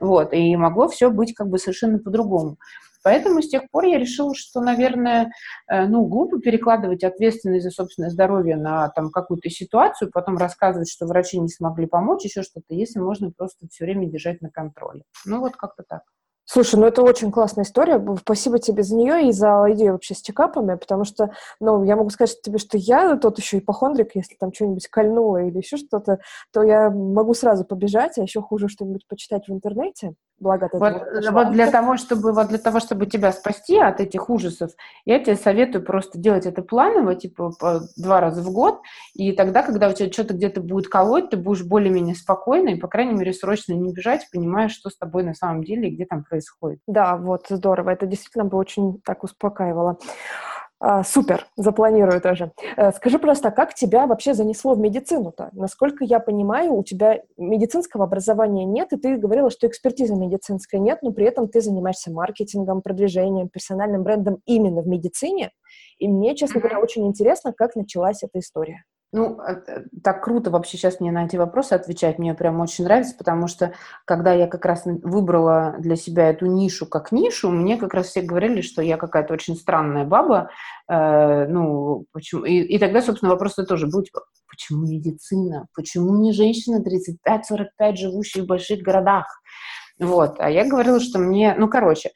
Вот, 0.00 0.32
и 0.32 0.56
могло 0.56 0.88
все 0.88 1.10
быть 1.10 1.34
как 1.34 1.48
бы 1.48 1.58
совершенно 1.58 1.98
по-другому. 1.98 2.56
Поэтому 3.04 3.42
с 3.42 3.48
тех 3.48 3.70
пор 3.70 3.84
я 3.84 3.98
решила, 3.98 4.34
что, 4.34 4.60
наверное, 4.60 5.30
э, 5.68 5.86
ну, 5.86 6.06
глупо 6.06 6.40
перекладывать 6.40 7.04
ответственность 7.04 7.64
за 7.64 7.70
собственное 7.70 8.10
здоровье 8.10 8.56
на 8.56 8.88
там 8.88 9.10
какую-то 9.10 9.50
ситуацию, 9.50 10.10
потом 10.10 10.38
рассказывать, 10.38 10.90
что 10.90 11.06
врачи 11.06 11.38
не 11.38 11.48
смогли 11.48 11.86
помочь, 11.86 12.24
еще 12.24 12.42
что-то, 12.42 12.74
если 12.74 12.98
можно 12.98 13.30
просто 13.30 13.68
все 13.70 13.84
время 13.84 14.06
держать 14.06 14.40
на 14.40 14.50
контроле. 14.50 15.02
Ну, 15.26 15.40
вот 15.40 15.54
как-то 15.56 15.84
так. 15.86 16.02
Слушай, 16.46 16.78
ну 16.78 16.86
это 16.86 17.02
очень 17.02 17.30
классная 17.30 17.64
история. 17.64 18.04
Спасибо 18.20 18.58
тебе 18.58 18.82
за 18.82 18.94
нее 18.94 19.28
и 19.28 19.32
за 19.32 19.64
идею 19.70 19.92
вообще 19.92 20.14
с 20.14 20.20
чекапами, 20.20 20.74
потому 20.74 21.04
что, 21.04 21.30
ну, 21.58 21.84
я 21.84 21.96
могу 21.96 22.10
сказать 22.10 22.40
тебе, 22.42 22.58
что 22.58 22.76
я 22.76 23.16
тот 23.16 23.38
еще 23.38 23.58
ипохондрик, 23.58 24.10
если 24.14 24.34
там 24.34 24.52
что-нибудь 24.52 24.86
кольнуло 24.88 25.42
или 25.42 25.56
еще 25.56 25.78
что-то, 25.78 26.18
то 26.52 26.62
я 26.62 26.90
могу 26.90 27.32
сразу 27.32 27.64
побежать, 27.64 28.18
а 28.18 28.22
еще 28.22 28.42
хуже 28.42 28.68
что-нибудь 28.68 29.06
почитать 29.08 29.48
в 29.48 29.52
интернете. 29.52 30.14
Благо 30.40 30.68
вот, 30.72 30.94
вот 31.30 31.52
для 31.52 31.70
того, 31.70 31.96
чтобы 31.96 32.32
вот 32.32 32.48
для 32.48 32.58
того, 32.58 32.80
чтобы 32.80 33.06
тебя 33.06 33.32
спасти 33.32 33.78
от 33.78 34.00
этих 34.00 34.28
ужасов, 34.28 34.72
я 35.04 35.18
тебе 35.18 35.36
советую 35.36 35.84
просто 35.84 36.18
делать 36.18 36.44
это 36.44 36.60
планово, 36.62 37.14
типа 37.14 37.52
по 37.58 37.82
два 37.96 38.20
раза 38.20 38.42
в 38.42 38.52
год, 38.52 38.80
и 39.14 39.32
тогда, 39.32 39.62
когда 39.62 39.88
у 39.88 39.92
тебя 39.92 40.12
что-то 40.12 40.34
где-то 40.34 40.60
будет 40.60 40.88
колоть, 40.88 41.30
ты 41.30 41.36
будешь 41.36 41.64
более-менее 41.64 42.16
спокойно 42.16 42.70
и, 42.70 42.80
по 42.80 42.88
крайней 42.88 43.14
мере, 43.14 43.32
срочно 43.32 43.74
не 43.74 43.92
бежать, 43.92 44.28
понимая, 44.32 44.68
что 44.68 44.90
с 44.90 44.96
тобой 44.96 45.22
на 45.22 45.34
самом 45.34 45.62
деле 45.62 45.88
и 45.88 45.94
где 45.94 46.04
там 46.04 46.24
происходит. 46.24 46.80
Да, 46.86 47.16
вот 47.16 47.46
здорово. 47.48 47.90
Это 47.90 48.06
действительно 48.06 48.44
бы 48.44 48.58
очень 48.58 49.00
так 49.04 49.22
успокаивало. 49.22 49.98
А, 50.86 51.02
супер, 51.02 51.46
запланирую 51.56 52.20
тоже. 52.20 52.52
Э, 52.76 52.92
скажи 52.92 53.18
просто, 53.18 53.50
как 53.50 53.72
тебя 53.72 54.06
вообще 54.06 54.34
занесло 54.34 54.74
в 54.74 54.78
медицину-то? 54.78 55.48
Насколько 55.52 56.04
я 56.04 56.20
понимаю, 56.20 56.74
у 56.74 56.84
тебя 56.84 57.22
медицинского 57.38 58.04
образования 58.04 58.66
нет, 58.66 58.92
и 58.92 58.98
ты 58.98 59.16
говорила, 59.16 59.48
что 59.48 59.66
экспертизы 59.66 60.14
медицинской 60.14 60.78
нет, 60.78 60.98
но 61.00 61.12
при 61.12 61.24
этом 61.24 61.48
ты 61.48 61.62
занимаешься 61.62 62.12
маркетингом, 62.12 62.82
продвижением, 62.82 63.48
персональным 63.48 64.02
брендом 64.02 64.42
именно 64.44 64.82
в 64.82 64.86
медицине. 64.86 65.52
И 65.98 66.06
мне, 66.06 66.36
честно 66.36 66.60
говоря, 66.60 66.80
очень 66.80 67.06
интересно, 67.06 67.54
как 67.54 67.76
началась 67.76 68.22
эта 68.22 68.38
история. 68.40 68.84
Ну, 69.16 69.40
э, 69.40 69.62
э, 69.68 69.82
так 70.02 70.24
круто 70.24 70.50
вообще 70.50 70.76
сейчас 70.76 70.98
мне 70.98 71.12
на 71.12 71.26
эти 71.26 71.36
вопросы 71.36 71.74
отвечать. 71.74 72.18
Мне 72.18 72.34
прям 72.34 72.58
очень 72.60 72.82
нравится, 72.82 73.14
потому 73.16 73.46
что 73.46 73.72
когда 74.04 74.32
я 74.32 74.48
как 74.48 74.64
раз 74.64 74.82
выбрала 74.86 75.76
для 75.78 75.94
себя 75.94 76.30
эту 76.30 76.46
нишу 76.46 76.84
как 76.84 77.12
нишу, 77.12 77.48
мне 77.50 77.76
как 77.76 77.94
раз 77.94 78.08
все 78.08 78.22
говорили, 78.22 78.60
что 78.60 78.82
я 78.82 78.96
какая-то 78.96 79.32
очень 79.32 79.54
странная 79.54 80.04
баба. 80.04 80.50
Э, 80.90 81.46
ну, 81.46 82.06
почему? 82.10 82.44
И, 82.44 82.54
и 82.54 82.76
тогда, 82.80 83.02
собственно, 83.02 83.30
вопрос 83.30 83.54
тоже 83.54 83.86
был, 83.86 84.02
типа, 84.02 84.22
почему 84.48 84.84
медицина? 84.84 85.68
Почему 85.76 86.16
не 86.16 86.32
женщина 86.32 86.82
35-45, 86.82 87.94
живущая 87.94 88.42
в 88.42 88.46
больших 88.46 88.80
городах? 88.80 89.26
Вот. 90.00 90.40
А 90.40 90.50
я 90.50 90.68
говорила, 90.68 90.98
что 90.98 91.20
мне... 91.20 91.54
Ну, 91.56 91.68
короче, 91.68 92.10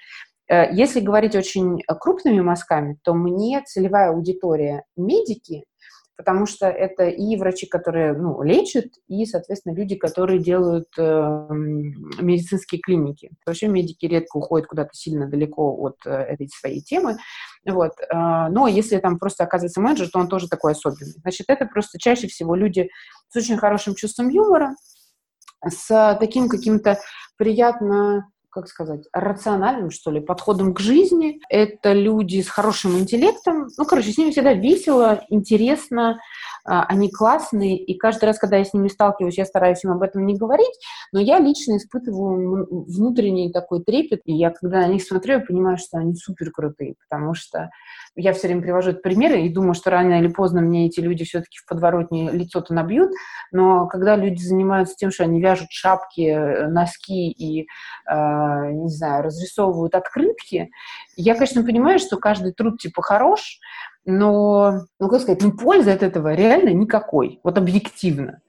э, 0.48 0.74
если 0.74 0.98
говорить 0.98 1.36
очень 1.36 1.80
крупными 2.00 2.40
мазками, 2.40 2.98
то 3.04 3.14
мне 3.14 3.62
целевая 3.64 4.10
аудитория 4.10 4.82
медики– 4.96 5.62
потому 6.18 6.46
что 6.46 6.66
это 6.66 7.04
и 7.04 7.36
врачи, 7.36 7.66
которые 7.66 8.12
ну, 8.12 8.42
лечат, 8.42 8.86
и, 9.06 9.24
соответственно, 9.24 9.74
люди, 9.74 9.94
которые 9.94 10.40
делают 10.40 10.88
э, 10.98 11.46
медицинские 11.48 12.80
клиники. 12.80 13.30
Вообще 13.46 13.68
медики 13.68 14.04
редко 14.04 14.36
уходят 14.36 14.66
куда-то 14.66 14.90
сильно 14.92 15.28
далеко 15.28 15.72
от 15.80 15.96
э, 16.04 16.10
этой 16.10 16.48
своей 16.48 16.80
темы. 16.80 17.18
Вот. 17.64 17.92
Э, 18.12 18.48
но 18.50 18.66
если 18.66 18.98
там 18.98 19.20
просто 19.20 19.44
оказывается 19.44 19.80
менеджер, 19.80 20.10
то 20.10 20.18
он 20.18 20.26
тоже 20.26 20.48
такой 20.48 20.72
особенный. 20.72 21.12
Значит, 21.22 21.46
это 21.48 21.66
просто 21.66 22.00
чаще 22.00 22.26
всего 22.26 22.56
люди 22.56 22.90
с 23.28 23.36
очень 23.36 23.56
хорошим 23.56 23.94
чувством 23.94 24.28
юмора, 24.28 24.74
с 25.64 26.16
таким 26.18 26.48
каким-то 26.48 26.98
приятно 27.36 28.28
как 28.50 28.68
сказать, 28.68 29.06
рациональным, 29.12 29.90
что 29.90 30.10
ли, 30.10 30.20
подходом 30.20 30.74
к 30.74 30.80
жизни. 30.80 31.40
Это 31.48 31.92
люди 31.92 32.40
с 32.40 32.48
хорошим 32.48 32.98
интеллектом. 32.98 33.68
Ну, 33.76 33.84
короче, 33.84 34.12
с 34.12 34.18
ними 34.18 34.30
всегда 34.30 34.52
весело, 34.54 35.22
интересно, 35.28 36.20
они 36.64 37.10
классные, 37.10 37.76
и 37.76 37.96
каждый 37.96 38.26
раз, 38.26 38.38
когда 38.38 38.56
я 38.56 38.64
с 38.64 38.74
ними 38.74 38.88
сталкиваюсь, 38.88 39.38
я 39.38 39.44
стараюсь 39.44 39.84
им 39.84 39.92
об 39.92 40.02
этом 40.02 40.26
не 40.26 40.36
говорить, 40.36 40.78
но 41.12 41.20
я 41.20 41.38
лично 41.38 41.76
испытываю 41.76 42.84
внутренний 42.86 43.52
такой 43.52 43.82
трепет, 43.82 44.20
и 44.24 44.34
я, 44.34 44.50
когда 44.50 44.80
на 44.80 44.88
них 44.88 45.02
смотрю, 45.02 45.34
я 45.34 45.40
понимаю, 45.40 45.78
что 45.78 45.98
они 45.98 46.14
супер 46.14 46.50
крутые, 46.50 46.94
потому 47.08 47.34
что 47.34 47.70
я 48.16 48.32
все 48.32 48.48
время 48.48 48.62
привожу 48.62 48.90
этот 48.90 49.02
примеры 49.02 49.42
и 49.42 49.48
думаю, 49.48 49.74
что 49.74 49.90
рано 49.90 50.18
или 50.18 50.28
поздно 50.28 50.60
мне 50.60 50.86
эти 50.86 51.00
люди 51.00 51.24
все-таки 51.24 51.58
в 51.58 51.66
подворотне 51.66 52.30
лицо-то 52.30 52.74
набьют, 52.74 53.12
но 53.52 53.86
когда 53.86 54.16
люди 54.16 54.42
занимаются 54.42 54.94
тем, 54.96 55.10
что 55.10 55.24
они 55.24 55.40
вяжут 55.40 55.68
шапки, 55.70 56.20
э, 56.20 56.68
носки 56.68 57.30
и, 57.30 57.62
э, 57.62 58.72
не 58.72 58.88
знаю, 58.88 59.24
разрисовывают 59.24 59.94
открытки, 59.94 60.70
я, 61.16 61.34
конечно, 61.34 61.62
понимаю, 61.64 61.98
что 61.98 62.16
каждый 62.16 62.52
труд 62.52 62.78
типа 62.78 63.02
хорош, 63.02 63.58
но, 64.08 64.86
ну, 64.98 65.08
как 65.08 65.20
сказать, 65.20 65.42
ну, 65.42 65.52
пользы 65.52 65.90
от 65.90 66.02
этого 66.02 66.32
реально 66.32 66.70
никакой, 66.70 67.40
вот 67.44 67.58
объективно. 67.58 68.40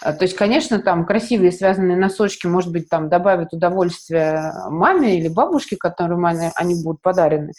А, 0.00 0.14
то 0.14 0.24
есть, 0.24 0.34
конечно, 0.34 0.80
там 0.80 1.04
красивые 1.04 1.52
связанные 1.52 1.98
носочки, 1.98 2.46
может 2.46 2.72
быть, 2.72 2.88
там 2.88 3.10
добавят 3.10 3.52
удовольствие 3.52 4.54
маме 4.70 5.18
или 5.18 5.28
бабушке, 5.28 5.76
которым 5.76 6.24
они, 6.24 6.48
они 6.54 6.82
будут 6.82 7.02
подарены. 7.02 7.52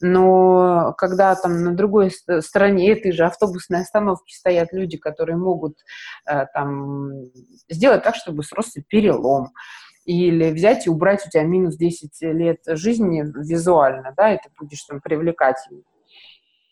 Но 0.00 0.92
когда 0.98 1.36
там 1.36 1.62
на 1.62 1.76
другой 1.76 2.10
стороне 2.40 2.90
этой 2.90 3.12
же 3.12 3.24
автобусной 3.24 3.82
остановки 3.82 4.34
стоят 4.34 4.72
люди, 4.72 4.96
которые 4.96 5.36
могут 5.36 5.78
э, 6.26 6.46
там 6.52 7.10
сделать 7.68 8.02
так, 8.02 8.16
чтобы 8.16 8.42
сросся 8.42 8.82
перелом, 8.88 9.52
или 10.04 10.50
взять 10.50 10.88
и 10.88 10.90
убрать 10.90 11.24
у 11.24 11.30
тебя 11.30 11.44
минус 11.44 11.76
10 11.76 12.10
лет 12.22 12.58
жизни 12.66 13.22
визуально, 13.22 14.14
да, 14.16 14.34
и 14.34 14.38
ты 14.38 14.48
будешь 14.58 14.82
там 14.82 15.00
привлекательным 15.00 15.84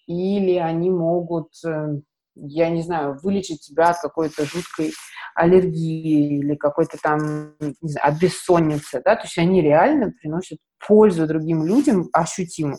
или 0.07 0.57
они 0.57 0.90
могут, 0.90 1.53
э, 1.64 2.01
я 2.35 2.71
не 2.71 2.83
знаю, 2.83 3.19
вылечить 3.23 3.62
тебя 3.62 3.90
от 3.90 4.01
какой-то 4.01 4.45
жуткой 4.45 4.92
аллергии 5.35 6.38
или 6.38 6.55
какой-то 6.55 6.99
там, 7.03 7.55
не 7.61 7.90
знаю, 7.90 8.09
от 8.09 8.21
бессонницы, 8.21 9.03
да, 9.05 9.16
то 9.16 9.23
есть 9.25 9.38
они 9.38 9.61
реально 9.61 10.12
приносят 10.21 10.59
пользу 10.87 11.27
другим 11.27 11.64
людям 11.64 12.09
ощутимо. 12.12 12.77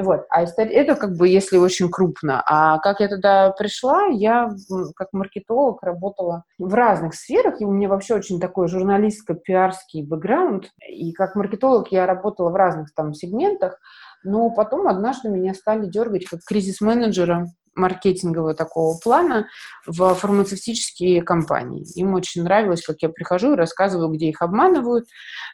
Вот. 0.00 0.26
А 0.30 0.42
это 0.42 0.94
как 0.94 1.16
бы 1.16 1.28
если 1.28 1.56
очень 1.56 1.90
крупно. 1.90 2.42
А 2.46 2.78
как 2.78 3.00
я 3.00 3.08
туда 3.08 3.50
пришла, 3.50 4.06
я 4.06 4.48
как 4.94 5.08
маркетолог 5.12 5.82
работала 5.82 6.44
в 6.58 6.72
разных 6.72 7.14
сферах, 7.14 7.60
и 7.60 7.64
у 7.64 7.72
меня 7.72 7.88
вообще 7.88 8.14
очень 8.14 8.38
такой 8.38 8.68
журналистско-пиарский 8.68 10.04
бэкграунд. 10.04 10.70
И 10.88 11.12
как 11.12 11.34
маркетолог 11.34 11.90
я 11.90 12.06
работала 12.06 12.50
в 12.50 12.54
разных 12.54 12.94
там 12.94 13.12
сегментах. 13.12 13.80
Но 14.24 14.50
потом 14.50 14.88
однажды 14.88 15.28
меня 15.28 15.54
стали 15.54 15.86
дергать 15.86 16.26
как 16.26 16.40
кризис-менеджера 16.46 17.46
маркетингового 17.78 18.54
такого 18.54 18.98
плана 18.98 19.46
в 19.86 20.14
фармацевтические 20.14 21.22
компании. 21.22 21.86
Им 21.94 22.14
очень 22.14 22.42
нравилось, 22.42 22.84
как 22.84 22.96
я 23.00 23.08
прихожу 23.08 23.52
и 23.52 23.56
рассказываю, 23.56 24.10
где 24.10 24.28
их 24.28 24.42
обманывают, 24.42 25.06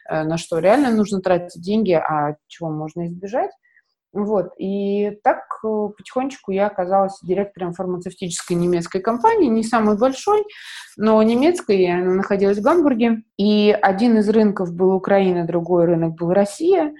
э, 0.09 0.23
на 0.23 0.37
что 0.37 0.59
реально 0.59 0.91
нужно 0.91 1.21
тратить 1.21 1.61
деньги, 1.61 1.93
а 1.93 2.35
чего 2.47 2.69
можно 2.69 3.07
избежать. 3.07 3.51
Вот. 4.15 4.53
И 4.57 5.19
так 5.23 5.39
э, 5.65 5.89
потихонечку 5.97 6.53
я 6.53 6.67
оказалась 6.67 7.19
директором 7.21 7.73
фармацевтической 7.73 8.55
немецкой 8.55 9.01
компании, 9.01 9.49
не 9.49 9.61
самой 9.61 9.97
большой, 9.97 10.45
но 10.95 11.21
немецкой, 11.21 11.85
она 11.91 12.13
находилась 12.13 12.59
в 12.59 12.61
Гамбурге. 12.61 13.23
И 13.37 13.77
один 13.79 14.17
из 14.17 14.29
рынков 14.29 14.73
был 14.73 14.93
Украина, 14.93 15.45
другой 15.45 15.83
рынок 15.83 16.15
был 16.15 16.31
Россия. 16.31 16.93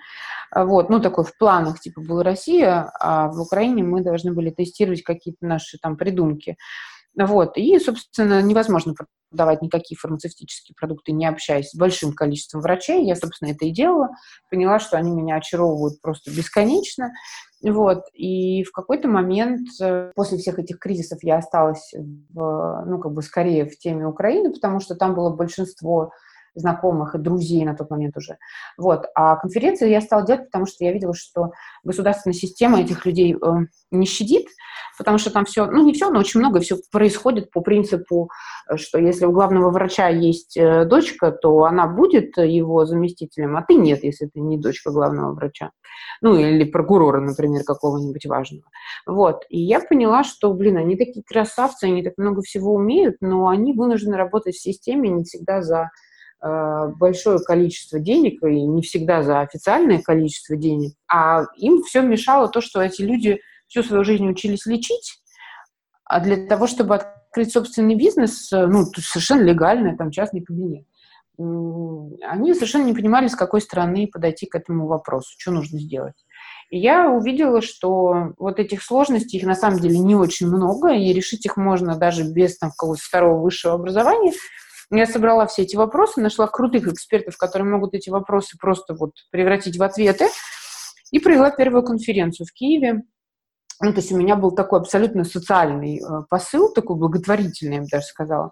Вот, 0.53 0.89
ну, 0.89 0.99
такой 0.99 1.23
в 1.23 1.37
планах, 1.37 1.79
типа, 1.79 2.01
была 2.01 2.21
Россия, 2.21 2.91
а 2.99 3.29
в 3.29 3.39
Украине 3.39 3.83
мы 3.83 4.01
должны 4.01 4.33
были 4.33 4.49
тестировать 4.49 5.01
какие-то 5.01 5.45
наши 5.45 5.77
там 5.77 5.95
придумки. 5.95 6.57
Вот, 7.17 7.57
и, 7.57 7.79
собственно, 7.79 8.41
невозможно 8.41 8.93
продавать 9.31 9.61
никакие 9.61 9.97
фармацевтические 9.97 10.75
продукты, 10.79 11.11
не 11.13 11.25
общаясь 11.25 11.69
с 11.69 11.75
большим 11.75 12.13
количеством 12.13 12.61
врачей. 12.61 13.05
Я, 13.05 13.15
собственно, 13.15 13.51
это 13.51 13.65
и 13.65 13.71
делала. 13.71 14.09
Поняла, 14.49 14.79
что 14.79 14.97
они 14.97 15.11
меня 15.11 15.35
очаровывают 15.35 16.01
просто 16.01 16.31
бесконечно. 16.31 17.11
Вот, 17.63 18.03
и 18.13 18.63
в 18.63 18.71
какой-то 18.71 19.07
момент 19.07 19.67
э, 19.81 20.11
после 20.13 20.37
всех 20.37 20.59
этих 20.59 20.77
кризисов 20.77 21.19
я 21.23 21.37
осталась, 21.37 21.93
в, 21.95 22.83
ну, 22.85 22.99
как 22.99 23.13
бы 23.13 23.21
скорее 23.23 23.65
в 23.65 23.77
теме 23.77 24.05
Украины, 24.05 24.51
потому 24.51 24.79
что 24.79 24.95
там 24.95 25.15
было 25.15 25.31
большинство 25.33 26.11
знакомых 26.55 27.15
и 27.15 27.19
друзей 27.19 27.63
на 27.65 27.75
тот 27.75 27.89
момент 27.91 28.17
уже. 28.17 28.37
Вот. 28.77 29.05
А 29.13 29.35
конференции 29.35 29.89
я 29.89 30.01
стала 30.01 30.25
делать, 30.25 30.45
потому 30.45 30.65
что 30.65 30.83
я 30.83 30.91
видела, 30.91 31.13
что 31.13 31.51
государственная 31.83 32.33
система 32.33 32.81
этих 32.81 33.05
людей 33.05 33.35
э, 33.35 33.47
не 33.91 34.05
щадит, 34.05 34.47
потому 34.97 35.17
что 35.17 35.31
там 35.31 35.45
все, 35.45 35.65
ну 35.65 35.83
не 35.83 35.93
все, 35.93 36.09
но 36.09 36.19
очень 36.19 36.39
много 36.39 36.59
все 36.59 36.77
происходит 36.91 37.51
по 37.51 37.61
принципу, 37.61 38.29
э, 38.69 38.77
что 38.77 38.97
если 38.99 39.25
у 39.25 39.31
главного 39.31 39.69
врача 39.69 40.07
есть 40.07 40.57
э, 40.57 40.85
дочка, 40.85 41.31
то 41.31 41.65
она 41.65 41.87
будет 41.87 42.37
его 42.37 42.85
заместителем, 42.85 43.57
а 43.57 43.61
ты 43.61 43.75
нет, 43.75 44.03
если 44.03 44.27
ты 44.27 44.39
не 44.39 44.57
дочка 44.57 44.91
главного 44.91 45.33
врача. 45.33 45.71
Ну 46.21 46.37
или 46.37 46.63
прокурора, 46.63 47.19
например, 47.19 47.63
какого-нибудь 47.63 48.25
важного. 48.25 48.65
Вот. 49.05 49.45
И 49.49 49.59
я 49.61 49.79
поняла, 49.79 50.23
что, 50.23 50.53
блин, 50.53 50.77
они 50.77 50.95
такие 50.95 51.23
красавцы, 51.23 51.85
они 51.85 52.03
так 52.03 52.13
много 52.17 52.41
всего 52.41 52.73
умеют, 52.73 53.17
но 53.21 53.47
они 53.47 53.73
вынуждены 53.73 54.17
работать 54.17 54.55
в 54.55 54.61
системе 54.61 55.09
не 55.09 55.23
всегда 55.23 55.61
за 55.61 55.91
большое 56.41 57.39
количество 57.39 57.99
денег, 57.99 58.43
и 58.43 58.61
не 58.61 58.81
всегда 58.81 59.23
за 59.23 59.41
официальное 59.41 60.01
количество 60.01 60.55
денег, 60.55 60.93
а 61.07 61.45
им 61.57 61.81
все 61.83 62.01
мешало 62.01 62.47
то, 62.49 62.61
что 62.61 62.81
эти 62.81 63.01
люди 63.01 63.39
всю 63.67 63.83
свою 63.83 64.03
жизнь 64.03 64.27
учились 64.29 64.65
лечить, 64.65 65.21
а 66.03 66.19
для 66.19 66.45
того, 66.47 66.67
чтобы 66.67 66.95
открыть 66.95 67.51
собственный 67.51 67.95
бизнес, 67.95 68.51
э, 68.53 68.67
ну, 68.67 68.85
совершенно 68.85 69.41
легальный, 69.41 69.97
там, 69.97 70.11
частный 70.11 70.41
кабинет, 70.41 70.85
они 71.37 72.53
совершенно 72.53 72.85
не 72.85 72.93
понимали, 72.93 73.27
с 73.27 73.35
какой 73.35 73.59
стороны 73.59 74.07
подойти 74.07 74.45
к 74.45 74.55
этому 74.55 74.87
вопросу, 74.87 75.33
что 75.37 75.51
нужно 75.51 75.79
сделать. 75.79 76.15
И 76.69 76.79
я 76.79 77.09
увидела, 77.09 77.61
что 77.61 78.33
вот 78.37 78.59
этих 78.59 78.81
сложностей, 78.81 79.39
их 79.39 79.45
на 79.45 79.55
самом 79.55 79.79
деле 79.79 79.99
не 79.99 80.15
очень 80.15 80.47
много, 80.47 80.93
и 80.93 81.11
решить 81.11 81.45
их 81.45 81.57
можно 81.57 81.97
даже 81.97 82.23
без 82.23 82.57
там, 82.57 82.69
какого-то 82.69 83.01
второго 83.01 83.41
высшего 83.41 83.73
образования– 83.73 84.33
я 84.91 85.05
собрала 85.05 85.47
все 85.47 85.63
эти 85.63 85.75
вопросы, 85.75 86.21
нашла 86.21 86.47
крутых 86.47 86.87
экспертов, 86.87 87.37
которые 87.37 87.69
могут 87.69 87.93
эти 87.93 88.09
вопросы 88.09 88.57
просто 88.59 88.93
вот 88.93 89.11
превратить 89.31 89.77
в 89.77 89.83
ответы, 89.83 90.27
и 91.11 91.19
провела 91.19 91.51
первую 91.51 91.83
конференцию 91.83 92.47
в 92.47 92.53
Киеве. 92.53 93.03
Ну, 93.81 93.91
то 93.91 93.99
есть 93.99 94.11
у 94.11 94.17
меня 94.17 94.35
был 94.35 94.51
такой 94.51 94.79
абсолютно 94.79 95.23
социальный 95.23 95.99
э, 95.99 96.23
посыл, 96.29 96.71
такой 96.73 96.95
благотворительный, 96.97 97.75
я 97.77 97.81
бы 97.81 97.87
даже 97.91 98.05
сказала. 98.05 98.51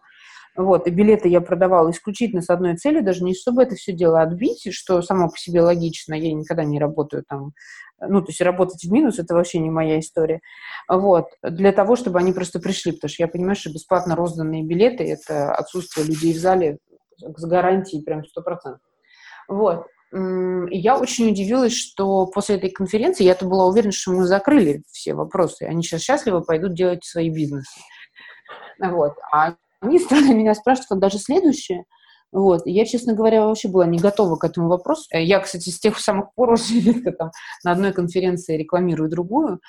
Вот, 0.56 0.88
и 0.88 0.92
билеты 0.92 1.30
я 1.30 1.42
продавала 1.42 1.90
исключительно 1.90 2.44
с 2.44 2.50
одной 2.50 2.78
целью, 2.78 3.04
даже 3.04 3.24
не 3.24 3.34
чтобы 3.34 3.64
это 3.64 3.76
все 3.76 3.92
дело 3.92 4.22
отбить, 4.22 4.68
что 4.72 5.02
само 5.02 5.30
по 5.30 5.38
себе 5.38 5.64
логично, 5.64 6.14
я 6.14 6.32
никогда 6.32 6.64
не 6.64 6.80
работаю 6.80 7.24
там, 7.28 7.54
ну, 8.00 8.22
то 8.22 8.28
есть 8.30 8.42
работать 8.42 8.84
в 8.84 8.92
минус, 8.92 9.18
это 9.18 9.34
вообще 9.34 9.58
не 9.58 9.72
моя 9.72 10.00
история. 10.00 10.42
Вот, 10.88 11.26
для 11.42 11.72
того, 11.72 11.96
чтобы 11.96 12.20
они 12.20 12.34
просто 12.34 12.60
пришли, 12.60 12.92
потому 12.92 13.10
что 13.10 13.24
я 13.24 13.28
понимаю, 13.28 13.56
что 13.56 13.72
бесплатно 13.72 14.16
розданные 14.16 14.64
билеты– 14.64 15.04
это 15.06 15.56
отсутствие 15.56 16.06
людей 16.06 16.34
в 16.34 16.38
зале 16.38 16.78
с 17.18 17.46
гарантией 17.46 18.04
прям 18.04 18.20
100%. 18.20 18.78
Вот, 19.48 19.88
я 20.12 21.00
очень 21.00 21.32
удивилась, 21.32 21.76
что 21.76 22.28
после 22.28 22.58
этой 22.58 22.70
конференции, 22.70 23.24
я-то 23.24 23.48
была 23.48 23.66
уверена, 23.66 23.92
что 23.92 24.12
мы 24.12 24.26
закрыли 24.26 24.84
все 24.92 25.16
вопросы, 25.16 25.64
они 25.64 25.82
сейчас 25.82 26.02
счастливо 26.02 26.42
пойдут 26.42 26.76
делать 26.76 27.04
свои 27.04 27.32
бизнесы. 27.32 27.80
Вот. 28.80 29.14
А 29.32 29.56
они 29.84 30.00
стали 30.00 30.34
меня 30.34 30.56
спрашивать 30.56 31.00
даже 31.00 31.20
следующее. 31.20 31.84
Вот. 32.32 32.64
Я, 32.66 32.86
честно 32.86 33.14
говоря, 33.14 33.46
вообще 33.46 33.68
была 33.68 33.86
не 33.86 34.00
готова 34.00 34.38
к 34.38 34.44
этому 34.44 34.68
вопросу. 34.68 35.06
Я, 35.12 35.40
кстати, 35.40 35.70
с 35.70 35.80
тех 35.80 36.00
самых 36.00 36.34
пор 36.34 36.54
уже 36.54 36.80
редко 36.80 37.12
там 37.12 37.32
на 37.64 37.72
одной 37.72 37.94
конференции 37.94 38.58
рекламирую 38.58 39.10
другую. 39.10 39.60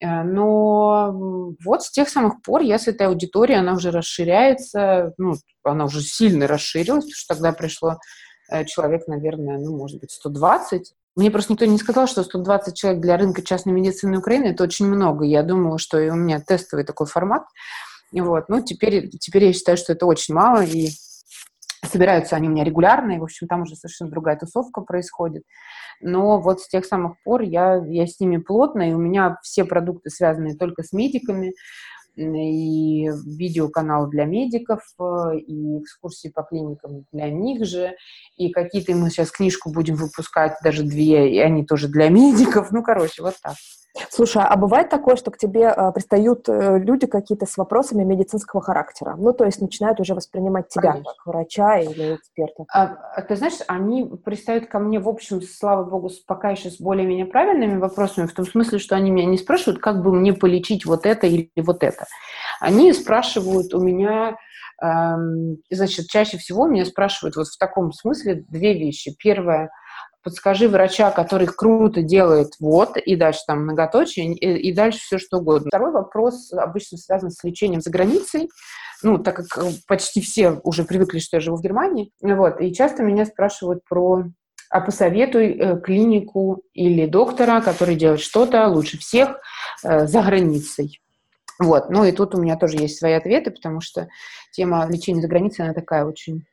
Э, 0.00 0.24
но 0.24 1.54
вот 1.64 1.82
с 1.82 1.90
тех 1.90 2.08
самых 2.08 2.42
пор 2.42 2.62
я 2.62 2.78
с 2.78 2.88
этой 2.88 3.06
аудиторией, 3.06 3.60
она 3.60 3.74
уже 3.74 3.90
расширяется, 3.92 5.12
ну, 5.18 5.34
она 5.62 5.84
уже 5.84 6.00
сильно 6.00 6.48
расширилась, 6.48 7.04
потому 7.04 7.14
что 7.14 7.34
тогда 7.34 7.52
пришло 7.52 7.98
э, 8.50 8.64
человек, 8.64 9.06
наверное, 9.06 9.58
ну, 9.58 9.76
может 9.76 10.00
быть, 10.00 10.10
120. 10.10 10.92
Мне 11.16 11.30
просто 11.30 11.52
никто 11.52 11.64
не 11.66 11.78
сказал, 11.78 12.08
что 12.08 12.24
120 12.24 12.74
человек 12.74 13.02
для 13.02 13.16
рынка 13.18 13.42
частной 13.42 13.72
медицины 13.72 14.18
Украины– 14.18 14.46
это 14.46 14.64
очень 14.64 14.86
много. 14.86 15.24
Я 15.24 15.42
думала, 15.44 15.78
что 15.78 16.00
и 16.00 16.08
у 16.08 16.14
меня 16.16 16.40
тестовый 16.40 16.84
такой 16.84 17.06
формат– 17.06 17.44
вот. 18.12 18.48
Ну, 18.48 18.62
теперь, 18.62 19.08
теперь 19.08 19.44
я 19.44 19.52
считаю, 19.52 19.76
что 19.76 19.92
это 19.92 20.06
очень 20.06 20.34
мало, 20.34 20.64
и 20.64 20.88
собираются 21.86 22.36
они 22.36 22.48
у 22.48 22.50
меня 22.50 22.64
регулярно, 22.64 23.12
и, 23.12 23.18
в 23.18 23.24
общем, 23.24 23.46
там 23.46 23.62
уже 23.62 23.76
совершенно 23.76 24.10
другая 24.10 24.36
тусовка 24.36 24.80
происходит. 24.80 25.44
Но 26.00 26.40
вот 26.40 26.60
с 26.60 26.68
тех 26.68 26.84
самых 26.84 27.14
пор 27.22 27.42
я, 27.42 27.82
я 27.86 28.06
с 28.06 28.18
ними 28.20 28.38
плотно, 28.38 28.90
и 28.90 28.92
у 28.92 28.98
меня 28.98 29.38
все 29.42 29.64
продукты, 29.64 30.10
связанные 30.10 30.56
только 30.56 30.82
с 30.82 30.92
медиками, 30.92 31.52
и 32.16 33.08
видеоканал 33.08 34.08
для 34.08 34.24
медиков, 34.24 34.80
э, 34.98 35.38
и 35.38 35.80
экскурсии 35.80 36.28
по 36.28 36.42
клиникам 36.42 37.06
для 37.12 37.30
них 37.30 37.64
же, 37.64 37.94
и 38.36 38.50
какие-то 38.50 38.94
мы 38.94 39.10
сейчас 39.10 39.30
книжку 39.30 39.70
будем 39.70 39.94
выпускать, 39.94 40.54
даже 40.62 40.82
две, 40.82 41.32
и 41.32 41.38
они 41.38 41.64
тоже 41.64 41.88
для 41.88 42.08
медиков. 42.08 42.72
Ну, 42.72 42.82
короче, 42.82 43.22
вот 43.22 43.36
так. 43.42 43.54
Слушай, 44.08 44.42
а 44.44 44.56
бывает 44.56 44.88
такое, 44.88 45.16
что 45.16 45.30
к 45.30 45.38
тебе 45.38 45.72
э, 45.76 45.92
пристают 45.92 46.48
э, 46.48 46.78
люди 46.78 47.06
какие-то 47.06 47.46
с 47.46 47.56
вопросами 47.56 48.04
медицинского 48.04 48.62
характера? 48.62 49.16
Ну, 49.18 49.32
то 49.32 49.44
есть 49.44 49.60
начинают 49.60 49.98
уже 50.00 50.14
воспринимать 50.14 50.68
тебя 50.68 50.92
Конечно. 50.92 51.12
как 51.12 51.26
врача 51.26 51.78
или 51.78 52.14
эксперта? 52.14 52.64
А, 52.72 52.96
а, 53.16 53.22
ты 53.22 53.34
знаешь, 53.36 53.58
они 53.66 54.04
пристают 54.24 54.68
ко 54.68 54.78
мне, 54.78 55.00
в 55.00 55.08
общем, 55.08 55.42
слава 55.42 55.84
богу, 55.84 56.10
пока 56.26 56.50
еще 56.50 56.70
с 56.70 56.80
более-менее 56.80 57.26
правильными 57.26 57.78
вопросами, 57.78 58.26
в 58.26 58.32
том 58.32 58.46
смысле, 58.46 58.78
что 58.78 58.94
они 58.94 59.10
меня 59.10 59.26
не 59.26 59.38
спрашивают, 59.38 59.80
как 59.80 60.02
бы 60.02 60.12
мне 60.12 60.32
полечить 60.32 60.86
вот 60.86 61.04
это 61.04 61.26
или 61.26 61.50
вот 61.56 61.82
это. 61.82 62.06
Они 62.60 62.92
спрашивают 62.92 63.74
у 63.74 63.80
меня, 63.80 64.36
эм, 64.80 65.56
значит, 65.68 66.06
чаще 66.06 66.38
всего 66.38 66.68
меня 66.68 66.84
спрашивают 66.84 67.34
вот 67.36 67.48
в 67.48 67.58
таком 67.58 67.92
смысле 67.92 68.44
две 68.48 68.74
вещи. 68.74 69.14
Первое– 69.18 69.70
подскажи 70.22 70.68
врача, 70.68 71.10
который 71.10 71.46
круто 71.46 72.02
делает 72.02 72.52
вот, 72.60 72.96
и 72.96 73.16
дальше 73.16 73.40
там 73.46 73.62
многоточие, 73.62 74.34
и, 74.34 74.68
и 74.68 74.72
дальше 74.72 74.98
все 75.00 75.18
что 75.18 75.38
угодно. 75.38 75.68
Второй 75.68 75.92
вопрос 75.92 76.52
обычно 76.52 76.98
связан 76.98 77.30
с 77.30 77.42
лечением 77.44 77.80
за 77.80 77.90
границей, 77.90 78.48
ну, 79.02 79.18
так 79.18 79.36
как 79.36 79.46
э, 79.58 79.70
почти 79.86 80.20
все 80.20 80.60
уже 80.62 80.84
привыкли, 80.84 81.18
что 81.18 81.36
я 81.36 81.40
живу 81.40 81.56
в 81.56 81.62
Германии, 81.62 82.12
вот, 82.20 82.60
и 82.60 82.72
часто 82.72 83.02
меня 83.02 83.24
спрашивают 83.24 83.84
про 83.88 84.24
а 84.70 84.80
посоветуй 84.80 85.58
э, 85.58 85.80
клинику 85.80 86.62
или 86.74 87.06
доктора, 87.06 87.60
который 87.60 87.96
делает 87.96 88.20
что-то 88.20 88.68
лучше 88.68 88.98
всех 88.98 89.40
э, 89.82 90.06
за 90.06 90.22
границей. 90.22 91.00
Вот, 91.58 91.90
ну 91.90 92.04
и 92.04 92.12
тут 92.12 92.36
у 92.36 92.40
меня 92.40 92.56
тоже 92.56 92.76
есть 92.76 92.96
свои 92.96 93.14
ответы, 93.14 93.50
потому 93.50 93.80
что 93.80 94.08
тема 94.52 94.86
лечения 94.88 95.20
за 95.20 95.28
границей, 95.28 95.64
она 95.64 95.74
такая 95.74 96.04
очень 96.04 96.44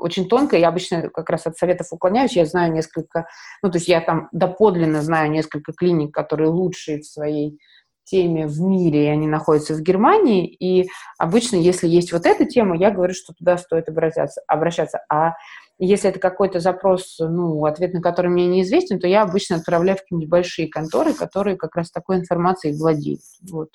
очень 0.00 0.28
тонко, 0.28 0.56
я 0.56 0.68
обычно 0.68 1.08
как 1.10 1.30
раз 1.30 1.46
от 1.46 1.56
советов 1.56 1.88
уклоняюсь, 1.90 2.36
я 2.36 2.46
знаю 2.46 2.72
несколько, 2.72 3.26
ну, 3.62 3.70
то 3.70 3.78
есть 3.78 3.88
я 3.88 4.00
там 4.00 4.28
доподлинно 4.32 5.02
знаю 5.02 5.30
несколько 5.30 5.72
клиник, 5.72 6.12
которые 6.12 6.48
лучшие 6.48 7.00
в 7.00 7.06
своей 7.06 7.58
теме 8.04 8.46
в 8.46 8.60
мире, 8.60 9.04
и 9.04 9.08
они 9.08 9.26
находятся 9.26 9.74
в 9.74 9.82
Германии, 9.82 10.46
и 10.46 10.88
обычно, 11.18 11.56
если 11.56 11.86
есть 11.86 12.12
вот 12.12 12.26
эта 12.26 12.44
тема, 12.44 12.76
я 12.76 12.90
говорю, 12.90 13.14
что 13.14 13.32
туда 13.32 13.56
стоит 13.56 13.88
обращаться, 13.88 14.42
обращаться. 14.48 15.00
а 15.08 15.34
если 15.82 16.10
это 16.10 16.18
какой-то 16.18 16.60
запрос, 16.60 17.16
ну, 17.18 17.64
ответ 17.64 17.94
на 17.94 18.02
который 18.02 18.30
мне 18.30 18.46
неизвестен, 18.46 19.00
то 19.00 19.06
я 19.06 19.22
обычно 19.22 19.56
отправляю 19.56 19.96
в 19.96 20.02
какие-нибудь 20.02 20.28
большие 20.28 20.68
конторы, 20.68 21.14
которые 21.14 21.56
как 21.56 21.74
раз 21.74 21.90
такой 21.90 22.16
информацией 22.16 22.76
владеют. 22.76 23.22
Вот. 23.50 23.70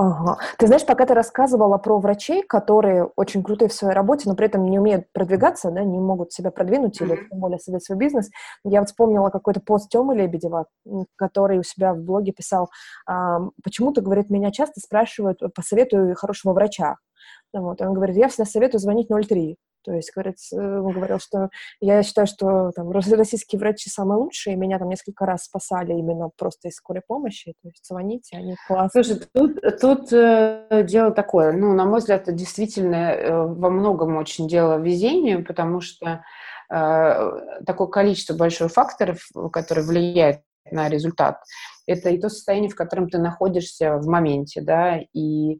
Ага. 0.00 0.36
Ты 0.58 0.68
знаешь, 0.68 0.86
пока 0.86 1.06
ты 1.06 1.14
рассказывала 1.14 1.76
про 1.76 1.98
врачей, 1.98 2.44
которые 2.44 3.04
очень 3.16 3.42
крутые 3.42 3.68
в 3.68 3.72
своей 3.72 3.94
работе, 3.94 4.28
но 4.28 4.36
при 4.36 4.46
этом 4.46 4.64
не 4.64 4.78
умеют 4.78 5.06
продвигаться, 5.12 5.72
да, 5.72 5.82
не 5.82 5.98
могут 5.98 6.32
себя 6.32 6.52
продвинуть 6.52 7.00
или 7.00 7.16
тем 7.28 7.40
более 7.40 7.58
создать 7.58 7.82
свой 7.84 7.98
бизнес, 7.98 8.30
я 8.64 8.78
вот 8.78 8.88
вспомнила 8.90 9.30
какой-то 9.30 9.60
пост 9.60 9.90
Тёмы 9.90 10.14
Лебедева, 10.14 10.66
который 11.16 11.58
у 11.58 11.64
себя 11.64 11.94
в 11.94 11.98
блоге 11.98 12.30
писал, 12.32 12.68
а, 13.08 13.40
почему-то, 13.64 14.00
говорит, 14.00 14.30
меня 14.30 14.52
часто 14.52 14.78
спрашивают, 14.80 15.40
посоветую 15.52 16.14
хорошего 16.14 16.52
врача. 16.52 16.94
Вот, 17.52 17.80
он 17.82 17.94
говорит, 17.94 18.16
я 18.16 18.28
всегда 18.28 18.44
советую 18.48 18.80
звонить 18.80 19.08
03. 19.10 19.56
То 19.88 19.94
есть, 19.94 20.12
говорит, 20.14 20.36
э, 20.52 20.56
он 20.56 20.92
говорил, 20.92 21.18
что 21.18 21.48
я 21.80 22.02
считаю, 22.02 22.26
что 22.26 22.72
там, 22.72 22.90
российские 22.90 23.58
врачи 23.58 23.88
самые 23.88 24.18
лучшие, 24.18 24.54
меня 24.54 24.78
там 24.78 24.90
несколько 24.90 25.24
раз 25.24 25.44
спасали 25.44 25.92
именно 25.92 26.28
просто 26.36 26.68
из 26.68 26.74
скорой 26.74 27.00
помощи. 27.06 27.54
То 27.62 27.68
есть 27.68 27.86
звоните, 27.86 28.36
они 28.36 28.54
классные. 28.66 29.02
Слушай, 29.02 29.22
тут, 29.32 29.80
тут 29.80 30.12
э, 30.12 30.84
дело 30.86 31.10
такое, 31.10 31.52
ну, 31.52 31.72
на 31.72 31.86
мой 31.86 32.00
взгляд, 32.00 32.22
это 32.24 32.32
действительно 32.32 33.12
э, 33.12 33.46
во 33.46 33.70
многом 33.70 34.18
очень 34.18 34.46
дело 34.46 34.78
везения, 34.78 35.42
потому 35.42 35.80
что 35.80 36.22
э, 36.70 37.60
такое 37.64 37.86
количество 37.86 38.34
большое 38.34 38.68
факторов, 38.68 39.26
которые 39.50 39.86
влияют 39.86 40.42
на 40.70 40.90
результат. 40.90 41.38
Это 41.88 42.10
и 42.10 42.18
то 42.18 42.28
состояние, 42.28 42.70
в 42.70 42.74
котором 42.74 43.08
ты 43.08 43.18
находишься 43.18 43.96
в 43.96 44.06
моменте, 44.06 44.60
да, 44.60 44.98
и 45.14 45.58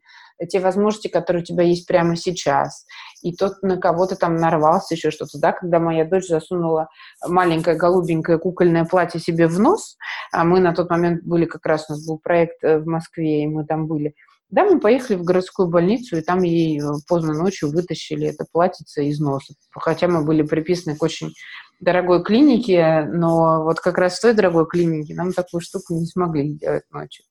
те 0.51 0.61
возможности, 0.61 1.09
которые 1.09 1.43
у 1.43 1.45
тебя 1.45 1.65
есть 1.65 1.87
прямо 1.87 2.17
сейчас, 2.17 2.85
и 3.23 3.35
тот, 3.35 3.63
на 3.63 3.79
кого 3.79 4.07
ты 4.07 4.15
там 4.15 4.37
нарвался, 4.37 4.95
еще 4.95 5.11
что-то, 5.11 5.39
да, 5.39 5.53
когда 5.53 5.81
моя 5.81 6.05
дочь 6.05 6.29
засунула 6.29 6.89
маленькое 7.27 7.77
голубенькое 7.77 8.39
кукольное 8.39 8.85
платье 8.85 9.19
себе 9.19 9.49
в 9.49 9.59
нос, 9.59 9.97
а 10.31 10.45
мы 10.45 10.61
на 10.61 10.75
тот 10.75 10.91
момент 10.91 11.25
были, 11.25 11.47
как 11.47 11.65
раз 11.65 11.87
у 11.89 11.95
нас 11.95 12.07
был 12.07 12.19
проект 12.19 12.63
э, 12.63 12.79
в 12.79 12.87
Москве, 12.87 13.45
и 13.45 13.47
мы 13.47 13.65
там 13.65 13.87
были, 13.87 14.15
да, 14.51 14.65
мы 14.65 14.81
поехали 14.81 15.17
в 15.17 15.25
городскую 15.25 15.69
больницу, 15.69 16.17
и 16.17 16.23
там 16.23 16.43
ей 16.43 16.81
э, 16.81 16.85
поздно 17.07 17.35
ночью 17.35 17.71
вытащили 17.71 18.29
это 18.29 18.47
платьице 18.51 19.05
из 19.05 19.21
носа. 19.21 19.55
Хотя 19.73 20.09
мы 20.09 20.25
были 20.25 20.43
приписаны 20.43 20.97
к 20.97 21.03
очень 21.03 21.35
дорогой 21.81 22.23
клинике, 22.23 23.05
но 23.13 23.63
вот 23.63 23.81
как 23.81 23.99
раз 23.99 24.19
в 24.19 24.23
той 24.23 24.33
дорогой 24.33 24.67
клинике 24.67 25.15
нам 25.15 25.33
такую 25.33 25.61
штуку 25.61 25.95
не 25.95 26.07
смогли 26.07 26.49
сделать 26.55 26.85
ночью. 26.91 27.25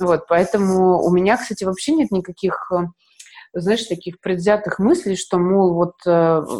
Вот, 0.00 0.26
поэтому 0.26 1.02
у 1.02 1.10
меня, 1.12 1.36
кстати, 1.36 1.64
вообще 1.64 1.92
нет 1.92 2.10
никаких, 2.10 2.70
э, 2.72 2.86
знаешь, 3.54 3.84
таких 3.84 4.20
предвзятых 4.20 4.78
мыслей, 4.78 5.16
что, 5.16 5.38
мол, 5.38 5.74
вот 5.74 5.94
э, 6.06 6.10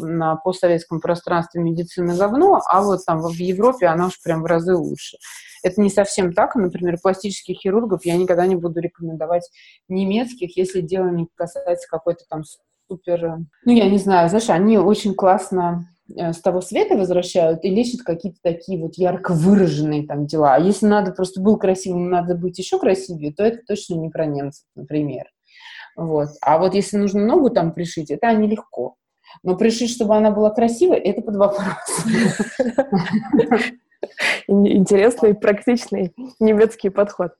на 0.03 0.37
постсоветском 0.37 1.01
пространстве 1.01 1.61
медицина 1.61 2.17
говно, 2.17 2.61
а 2.67 2.83
вот 2.83 3.05
там 3.05 3.21
в 3.21 3.33
Европе 3.33 3.87
она 3.87 4.07
уж 4.07 4.21
прям 4.23 4.43
в 4.43 4.47
разы 4.47 4.75
лучше. 4.75 5.19
Это 5.63 5.81
не 5.81 5.91
совсем 5.91 6.33
так. 6.33 6.55
Например, 6.57 6.99
пластических 7.03 7.57
хирургов 7.59 8.05
я 8.05 8.17
никогда 8.17 8.47
не 8.47 8.57
буду 8.57 8.81
рекомендовать 8.81 9.51
немецких, 9.89 10.57
если 10.57 10.81
дело 10.81 11.09
не 11.09 11.27
касается 11.35 11.89
какой-то 11.89 12.25
там 12.29 12.43
супер... 12.89 13.25
Э, 13.25 13.39
ну, 13.65 13.73
я 13.73 13.89
не 13.89 13.99
знаю, 13.99 14.29
знаешь, 14.29 14.51
они 14.51 14.79
очень 14.79 15.15
классно 15.15 15.87
Э, 16.17 16.33
с 16.33 16.41
того 16.41 16.61
света 16.61 16.97
возвращают 16.97 17.65
и 17.65 17.71
лечат 17.71 18.03
какие-то 18.03 18.39
такие 18.43 18.79
вот 18.79 18.97
ярко 18.97 19.33
выраженные 19.33 20.07
там 20.07 20.27
дела. 20.27 20.55
А 20.55 20.59
если 20.59 20.87
надо 20.87 21.13
просто 21.13 21.41
был 21.41 21.57
красивым, 21.57 22.11
надо 22.11 22.35
быть 22.35 22.59
еще 22.59 22.79
красивее, 22.79 23.33
то 23.33 23.43
это 23.43 23.61
точно 23.67 23.95
не 23.95 24.11
про 24.11 24.27
немцев, 24.27 24.65
например. 24.75 25.25
Вот. 25.97 26.29
А 26.41 26.59
вот 26.59 26.75
если 26.75 26.97
нужно 26.97 27.25
ногу 27.25 27.51
там 27.51 27.73
пришить, 27.73 28.11
это 28.11 28.33
нелегко. 28.33 28.97
Но 29.43 29.57
пришить, 29.57 29.91
чтобы 29.91 30.17
она 30.17 30.31
была 30.31 30.51
красивой, 30.51 30.99
это 30.99 31.23
под 31.23 31.37
вопрос. 31.37 32.05
Интересный, 34.47 35.35
практичный 35.35 36.15
немецкий 36.39 36.91
подход. 36.91 37.33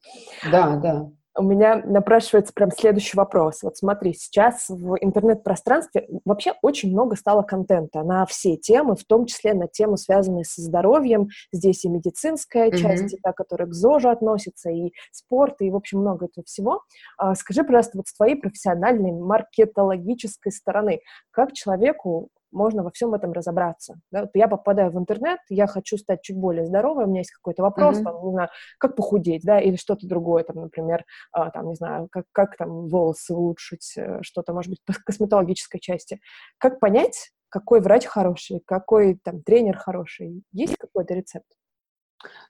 Да, 0.51 0.77
да 0.77 1.11
у 1.37 1.43
меня 1.43 1.83
напрашивается 1.85 2.53
прям 2.53 2.71
следующий 2.71 3.17
вопрос. 3.17 3.63
Вот 3.63 3.77
смотри, 3.77 4.15
сейчас 4.15 4.69
в 4.69 4.97
интернет-пространстве 5.01 6.07
вообще 6.25 6.53
очень 6.63 6.91
много 6.91 7.17
стало 7.17 7.43
контента 7.43 8.03
на 8.03 8.25
все 8.27 8.57
темы, 8.57 8.97
в 8.97 9.05
том 9.05 9.27
числе 9.27 9.55
на 9.55 9.67
тему, 9.67 9.97
связанные 9.97 10.45
со 10.45 10.63
здоровьем. 10.63 11.29
Здесь 11.53 11.85
и 11.85 11.89
медицинская 11.89 12.69
mm-hmm. 12.69 12.77
часть, 12.77 13.15
и 13.15 13.19
та, 13.19 13.33
которая 13.33 13.69
к 13.69 13.75
ЗОЖу 13.75 14.11
относится, 14.11 14.71
и 14.71 14.93
спорт, 15.11 15.57
и, 15.61 15.71
в 15.71 15.77
общем, 15.77 16.01
много 16.01 16.27
этого 16.27 16.45
всего. 16.45 16.83
А, 17.19 17.35
скажи, 17.35 17.65
пожалуйста, 17.65 17.99
вот 17.99 18.09
с 18.09 18.15
твоей 18.15 18.37
профессиональной 18.37 19.13
маркетологической 19.13 20.53
стороны, 20.53 21.01
как 21.31 21.53
человеку 21.53 22.31
можно 22.55 22.83
во 22.83 22.91
всем 22.91 23.15
этом 23.15 23.33
разобраться. 23.33 24.01
Да? 24.11 24.23
Вот 24.23 24.31
я 24.35 24.49
попадаю 24.49 24.91
в 24.91 24.99
интернет, 24.99 25.39
я 25.49 25.67
хочу 25.67 25.99
стать 25.99 26.23
чуть 26.23 26.37
более 26.37 26.65
здоровой, 26.65 27.05
у 27.05 27.09
меня 27.09 27.21
есть 27.21 27.33
какой-то 27.33 27.63
вопрос, 27.63 27.99
mm-hmm. 27.99 28.05
там, 28.05 28.25
не 28.25 28.33
знаю, 28.33 28.49
как 28.79 28.97
похудеть, 28.97 29.43
да, 29.45 29.61
или 29.61 29.77
что-то 29.77 30.07
другое, 30.07 30.45
там, 30.45 30.57
например, 30.57 31.05
а, 31.33 31.51
там, 31.51 31.69
не 31.69 31.75
знаю, 31.75 32.09
как, 32.11 32.25
как 32.33 32.57
там 32.57 32.89
волосы 32.89 33.35
улучшить, 33.35 33.95
э, 33.97 34.21
что-то, 34.23 34.53
может 34.53 34.71
быть, 34.71 34.83
по 34.85 34.95
косметологической 35.05 35.81
части. 35.81 36.21
Как 36.59 36.81
понять, 36.81 37.33
какой 37.49 37.81
врач 37.81 38.07
хороший, 38.07 38.61
какой 38.65 39.19
там 39.23 39.43
тренер 39.43 39.77
хороший? 39.77 40.43
Есть 40.53 40.77
какой-то 40.77 41.15
рецепт? 41.15 41.47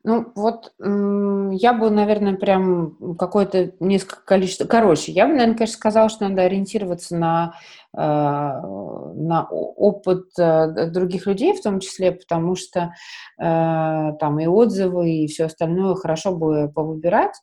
Ну, 0.03 0.33
вот 0.35 0.75
я 0.79 1.73
бы, 1.73 1.91
наверное, 1.91 2.35
прям 2.35 3.17
какое-то 3.17 3.73
несколько 3.81 4.23
количество... 4.25 4.67
Короче, 4.67 5.13
я 5.13 5.27
бы, 5.27 5.33
наверное, 5.33 5.57
конечно, 5.57 5.77
сказала, 5.77 6.09
что 6.11 6.29
надо 6.29 6.43
ориентироваться 6.43 7.17
на, 7.17 7.55
э, 7.97 7.99
на 7.99 9.49
опыт 9.51 10.27
э, 10.39 10.91
других 10.91 11.27
людей 11.27 11.55
в 11.55 11.63
том 11.63 11.81
числе, 11.81 12.13
потому 12.13 12.55
что 12.55 12.93
э, 13.39 14.13
там 14.21 14.39
и 14.41 14.47
отзывы, 14.47 15.11
и 15.11 15.27
все 15.27 15.47
остальное 15.47 15.95
хорошо 15.95 16.37
бы 16.37 16.71
повыбирать. 16.71 17.35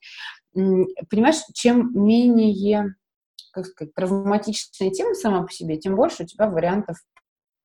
Понимаешь, 0.53 1.41
чем 1.53 1.91
менее 1.93 2.95
как 3.53 3.65
сказать, 3.65 3.93
травматичная 3.93 4.91
тема 4.91 5.13
сама 5.13 5.43
по 5.43 5.51
себе, 5.51 5.77
тем 5.77 5.95
больше 5.95 6.23
у 6.23 6.25
тебя 6.25 6.47
вариантов 6.47 6.97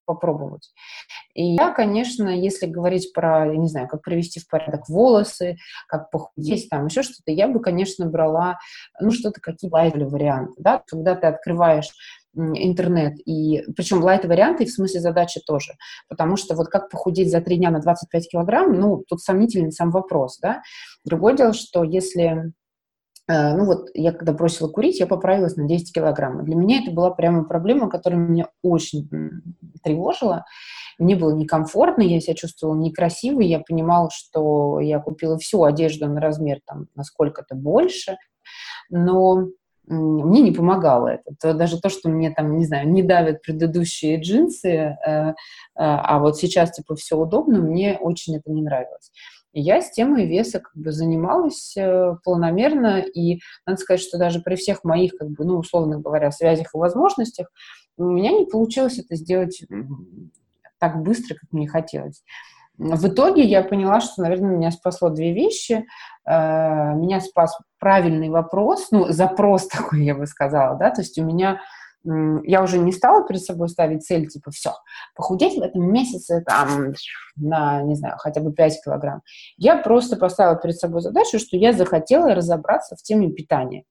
попробовать. 0.07 0.73
И 1.35 1.55
я, 1.55 1.71
конечно, 1.73 2.29
если 2.29 2.67
говорить 2.67 3.13
про, 3.13 3.47
я 3.53 3.57
не 3.57 3.69
знаю, 3.69 3.89
как 3.89 4.03
привести 4.03 4.41
в 4.41 4.49
порядок 4.49 4.89
волосы, 4.89 5.57
как 5.89 6.11
похудеть, 6.11 6.71
там 6.71 6.87
еще 6.87 7.03
что-то, 7.03 7.33
я 7.33 7.49
бы, 7.49 7.61
конечно, 7.61 8.07
брала, 8.07 8.59
ну, 9.01 9.11
что-то, 9.11 9.41
какие 9.41 9.71
лайтовые 9.71 10.09
варианты, 10.09 10.55
да, 10.59 10.83
когда 10.87 11.15
ты 11.15 11.27
открываешь 11.27 11.91
интернет, 12.37 13.15
и 13.25 13.63
причем 13.75 14.03
лайт 14.03 14.25
варианты 14.27 14.67
в 14.67 14.71
смысле 14.71 15.01
задачи 15.01 15.41
тоже, 15.47 15.73
потому 16.09 16.37
что 16.37 16.55
вот 16.55 16.69
как 16.69 16.91
похудеть 16.91 17.31
за 17.31 17.41
три 17.41 17.57
дня 17.57 17.71
на 17.71 17.81
25 17.81 18.29
килограмм, 18.31 18.73
ну, 18.73 19.03
тут 19.09 19.21
сомнительный 19.21 19.73
сам 19.73 19.91
вопрос, 19.91 20.39
да. 20.41 20.63
Другое 21.05 21.35
дело, 21.35 21.55
что 21.55 21.83
если 21.83 22.53
ну 23.29 23.65
вот 23.65 23.89
я 23.95 24.13
когда 24.13 24.33
бросила 24.33 24.69
курить, 24.69 25.01
я 25.01 25.07
поправилась 25.07 25.57
на 25.57 25.67
10 25.67 25.93
килограмм. 25.93 26.45
Для 26.45 26.55
меня 26.55 26.83
это 26.83 26.93
была 26.93 27.11
прямо 27.11 27.45
проблема, 27.45 27.91
которая 27.91 28.21
меня 28.21 28.49
очень 28.63 29.09
тревожила. 29.83 30.45
Мне 30.99 31.17
было 31.17 31.35
некомфортно, 31.35 32.03
я 32.03 32.21
себя 32.21 32.35
чувствовала 32.35 32.77
некрасивой, 32.77 33.47
я 33.47 33.61
понимала, 33.61 34.11
что 34.13 34.81
я 34.81 34.99
купила 34.99 35.39
всю 35.39 35.65
одежду 35.65 36.07
на 36.09 36.21
размер 36.21 36.61
там 36.65 36.87
на 36.95 37.05
сколько-то 37.05 37.55
больше, 37.55 38.17
но 38.89 39.49
мне 39.89 40.41
не 40.41 40.53
помогало 40.53 41.09
это. 41.09 41.35
То, 41.41 41.55
даже 41.55 41.81
то, 41.81 41.89
что 41.89 42.09
мне 42.09 42.31
там, 42.31 42.57
не 42.57 42.65
знаю, 42.65 42.89
не 42.89 43.03
давят 43.03 43.43
предыдущие 43.43 44.21
джинсы, 44.21 44.69
э, 44.69 44.97
э, 45.07 45.35
а 45.75 46.19
вот 46.19 46.37
сейчас 46.37 46.73
типа 46.73 46.97
все 46.97 47.17
удобно, 47.17 47.61
мне 47.61 47.97
очень 48.01 48.37
это 48.37 48.51
не 48.51 48.63
нравилось. 48.63 49.13
Я 49.59 49.81
с 49.81 49.91
темой 49.91 50.27
веса 50.27 50.61
как 50.61 50.77
бы 50.77 50.93
занималась 50.93 51.75
э, 51.79 52.17
планомерно, 52.23 52.99
и 53.01 53.41
надо 53.65 53.81
сказать, 53.81 54.03
что 54.03 54.19
даже 54.19 54.41
при 54.41 54.55
всех 54.55 54.85
моих, 54.85 55.13
как 55.17 55.31
бы, 55.31 55.47
ну, 55.47 55.57
условно 55.57 55.99
говоря, 55.99 56.31
связях 56.31 56.75
и 56.75 56.79
возможностях, 56.79 57.49
у 57.97 58.05
меня 58.05 58.33
не 58.33 58.45
получилось 58.45 58.99
это 58.99 59.17
сделать 59.17 59.63
так 60.79 61.03
быстро, 61.03 61.37
как 61.37 61.51
мне 61.53 61.67
хотелось. 61.67 62.23
В 62.77 63.09
итоге 63.09 63.45
я 63.45 63.63
поняла, 63.63 64.03
что, 64.03 64.21
наверное, 64.21 64.51
меня 64.51 64.71
спасло 64.71 65.09
две 65.09 65.33
вещи. 65.33 65.87
Э, 66.27 66.93
меня 66.95 67.21
спас 67.21 67.59
правильный 67.79 68.29
вопрос, 68.29 68.89
ну, 68.91 69.07
запрос 69.09 69.69
такой, 69.69 70.05
я 70.05 70.15
бы 70.15 70.27
сказала, 70.27 70.77
да, 70.77 70.91
то 70.91 71.01
есть 71.01 71.19
у 71.19 71.25
меня 71.25 71.61
я 72.45 72.63
уже 72.63 72.79
не 72.79 72.93
стала 72.93 73.27
перед 73.27 73.43
собой 73.43 73.69
ставить 73.69 74.05
цель, 74.05 74.29
типа, 74.29 74.51
все, 74.51 74.75
похудеть 75.15 75.59
в 75.59 75.63
этом 75.63 75.91
месяце 75.91 76.43
там 76.47 76.93
на, 77.37 77.83
не 77.83 77.95
знаю, 77.95 78.17
хотя 78.19 78.41
бы 78.41 78.53
5 78.53 78.85
килограмм. 78.85 79.23
Я 79.57 79.77
просто 79.77 80.17
поставила 80.17 80.57
перед 80.57 80.77
собой 80.77 81.01
задачу, 81.01 81.39
что 81.39 81.57
я 81.57 81.73
захотела 81.73 82.35
разобраться 82.35 82.97
в 82.97 83.03
теме 83.03 83.31
питания. 83.31 83.85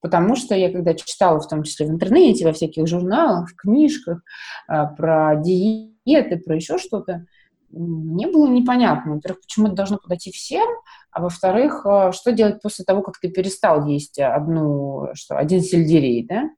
Потому 0.00 0.36
что 0.36 0.54
я 0.54 0.70
когда 0.70 0.94
читала, 0.94 1.40
в 1.40 1.48
том 1.48 1.64
числе 1.64 1.86
в 1.86 1.90
интернете, 1.90 2.44
во 2.44 2.52
всяких 2.52 2.86
журналах, 2.86 3.50
в 3.50 3.56
книжках 3.56 4.20
а, 4.68 4.86
про 4.86 5.34
диеты, 5.36 6.36
про 6.38 6.54
еще 6.54 6.78
что-то, 6.78 7.26
мне 7.70 8.28
было 8.28 8.48
непонятно, 8.48 9.14
во-первых, 9.14 9.42
почему 9.42 9.66
это 9.66 9.76
должно 9.76 9.98
подойти 9.98 10.30
всем, 10.30 10.66
а 11.10 11.20
во-вторых, 11.20 11.84
а, 11.84 12.12
что 12.12 12.32
делать 12.32 12.62
после 12.62 12.84
того, 12.84 13.02
как 13.02 13.18
ты 13.18 13.28
перестал 13.28 13.86
есть 13.86 14.18
одну, 14.18 15.08
что, 15.14 15.36
один 15.36 15.60
сельдерей, 15.60 16.24
да? 16.26 16.50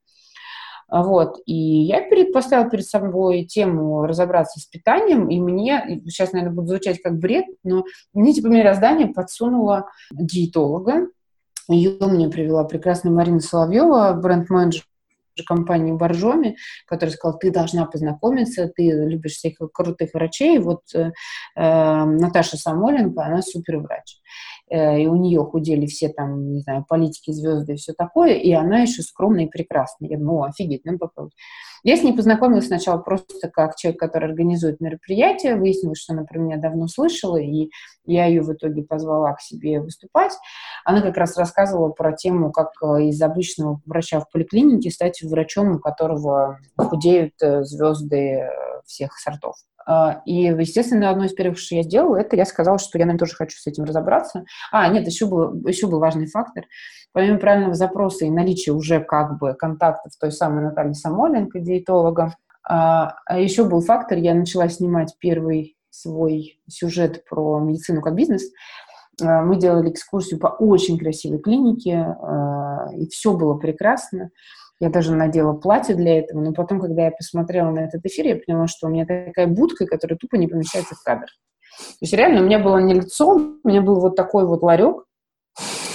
Вот. 0.91 1.37
И 1.45 1.55
я 1.55 2.05
поставила 2.33 2.69
перед 2.69 2.85
собой 2.85 3.45
тему 3.45 4.05
разобраться 4.05 4.59
с 4.59 4.65
питанием, 4.65 5.29
и 5.29 5.39
мне, 5.39 6.01
сейчас, 6.05 6.33
наверное, 6.33 6.53
будет 6.53 6.67
звучать 6.67 7.01
как 7.01 7.17
бред, 7.17 7.45
но 7.63 7.85
мне 8.13 8.33
типа 8.33 8.47
мироздание 8.47 9.07
подсунула 9.07 9.87
диетолога. 10.11 11.07
Ее 11.69 11.97
мне 12.01 12.27
привела 12.27 12.65
прекрасная 12.65 13.13
Марина 13.13 13.39
Соловьева, 13.39 14.19
бренд-менеджер 14.21 14.83
компании 15.47 15.93
Боржоми, 15.93 16.57
который 16.85 17.11
сказал, 17.11 17.39
ты 17.39 17.51
должна 17.51 17.85
познакомиться, 17.85 18.67
ты 18.67 18.91
любишь 18.91 19.33
всех 19.33 19.53
крутых 19.73 20.13
врачей. 20.13 20.59
Вот 20.59 20.81
э, 20.93 21.11
э 21.55 22.05
Наташа 22.05 22.57
Самоленко, 22.57 23.23
она 23.23 23.41
супер 23.41 23.79
врач. 23.79 24.19
И 24.71 25.05
у 25.07 25.15
нее 25.15 25.43
худели 25.43 25.85
все 25.85 26.09
там, 26.09 26.53
не 26.53 26.61
знаю, 26.61 26.85
политики, 26.87 27.31
звезды 27.31 27.73
и 27.73 27.75
все 27.75 27.93
такое, 27.93 28.35
и 28.35 28.51
она 28.53 28.79
еще 28.79 29.01
скромная 29.01 29.45
и 29.45 29.49
прекрасная. 29.49 30.09
Я 30.09 30.17
думаю, 30.17 30.43
офигеть, 30.43 30.85
надо 30.85 30.99
попробовать. 30.99 31.33
Я 31.83 31.97
с 31.97 32.03
ней 32.03 32.13
познакомилась 32.13 32.67
сначала 32.67 32.99
просто 32.99 33.49
как 33.49 33.75
человек, 33.75 33.99
который 33.99 34.29
организует 34.29 34.79
мероприятие, 34.79 35.55
выяснилось, 35.55 35.99
что 35.99 36.13
она 36.13 36.23
про 36.23 36.39
меня 36.39 36.57
давно 36.57 36.87
слышала, 36.87 37.37
и 37.37 37.69
я 38.05 38.27
ее 38.27 38.43
в 38.43 38.53
итоге 38.53 38.83
позвала 38.83 39.33
к 39.33 39.41
себе 39.41 39.81
выступать. 39.81 40.33
Она 40.85 41.01
как 41.01 41.17
раз 41.17 41.35
рассказывала 41.37 41.89
про 41.89 42.13
тему, 42.13 42.51
как 42.51 42.69
э, 42.83 43.05
из 43.05 43.21
обычного 43.21 43.81
врача 43.85 44.19
в 44.19 44.29
поликлинике 44.31 44.91
стать 44.91 45.21
врачом, 45.23 45.75
у 45.75 45.79
которого 45.79 46.59
худеют 46.77 47.33
э, 47.41 47.63
звезды 47.63 48.47
всех 48.85 49.17
сортов. 49.17 49.55
А, 49.85 50.21
и, 50.25 50.43
естественно, 50.43 51.09
одно 51.09 51.25
из 51.25 51.33
первых, 51.33 51.59
что 51.59 51.75
я 51.75 51.83
сделала, 51.83 52.17
это 52.17 52.35
я 52.35 52.45
сказала, 52.45 52.77
что 52.77 52.97
я, 52.97 53.05
наверное, 53.05 53.19
тоже 53.19 53.35
хочу 53.35 53.57
с 53.57 53.67
этим 53.67 53.83
разобраться. 53.83 54.45
А, 54.71 54.87
нет, 54.87 55.05
еще 55.07 55.25
был, 55.25 55.53
еще 55.67 55.87
был 55.87 55.99
важный 55.99 56.27
фактор. 56.27 56.65
Помимо 57.13 57.39
правильного 57.39 57.73
запроса 57.73 58.25
и 58.25 58.29
наличия 58.29 58.71
уже 58.71 59.01
как 59.01 59.37
бы 59.37 59.53
контактов 59.53 60.11
той 60.19 60.31
самой 60.31 60.63
Натальи 60.63 60.93
Самоленко, 60.93 61.59
диетолога, 61.59 62.35
а, 62.67 63.15
а 63.25 63.39
еще 63.39 63.65
был 63.65 63.81
фактор, 63.81 64.17
я 64.17 64.33
начала 64.33 64.69
снимать 64.69 65.15
первый 65.19 65.77
свой 65.89 66.59
сюжет 66.69 67.25
про 67.29 67.59
медицину 67.59 68.01
как 68.01 68.15
бизнес. 68.15 68.43
Мы 69.19 69.57
делали 69.57 69.91
экскурсию 69.91 70.39
по 70.39 70.47
очень 70.47 70.97
красивой 70.97 71.39
клинике, 71.39 72.15
и 72.97 73.07
все 73.09 73.33
было 73.33 73.55
прекрасно. 73.55 74.31
Я 74.81 74.89
даже 74.89 75.13
надела 75.15 75.53
платье 75.53 75.93
для 75.93 76.17
этого, 76.17 76.41
но 76.41 76.53
потом, 76.53 76.81
когда 76.81 77.05
я 77.05 77.11
посмотрела 77.11 77.69
на 77.69 77.81
этот 77.81 78.03
эфир, 78.03 78.25
я 78.25 78.35
поняла, 78.35 78.65
что 78.65 78.87
у 78.87 78.89
меня 78.89 79.05
такая 79.05 79.45
будка, 79.45 79.85
которая 79.85 80.17
тупо 80.17 80.37
не 80.37 80.47
помещается 80.47 80.95
в 80.95 81.03
кадр. 81.03 81.27
То 81.77 81.97
есть 82.01 82.13
реально 82.13 82.41
у 82.41 82.45
меня 82.45 82.57
было 82.57 82.79
не 82.79 82.95
лицо, 82.95 83.29
у 83.29 83.67
меня 83.67 83.83
был 83.83 83.99
вот 83.99 84.15
такой 84.15 84.47
вот 84.47 84.63
ларек. 84.63 85.05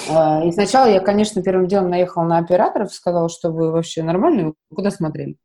А, 0.09 0.45
и 0.45 0.53
сначала 0.53 0.87
я, 0.87 1.01
конечно, 1.01 1.43
первым 1.43 1.67
делом 1.67 1.91
наехала 1.91 2.23
на 2.23 2.39
операторов, 2.39 2.95
сказала, 2.95 3.29
что 3.29 3.51
вы 3.51 3.73
вообще 3.73 4.05
нормальные, 4.05 4.55
куда 4.73 4.93
смотрели? 4.93 5.37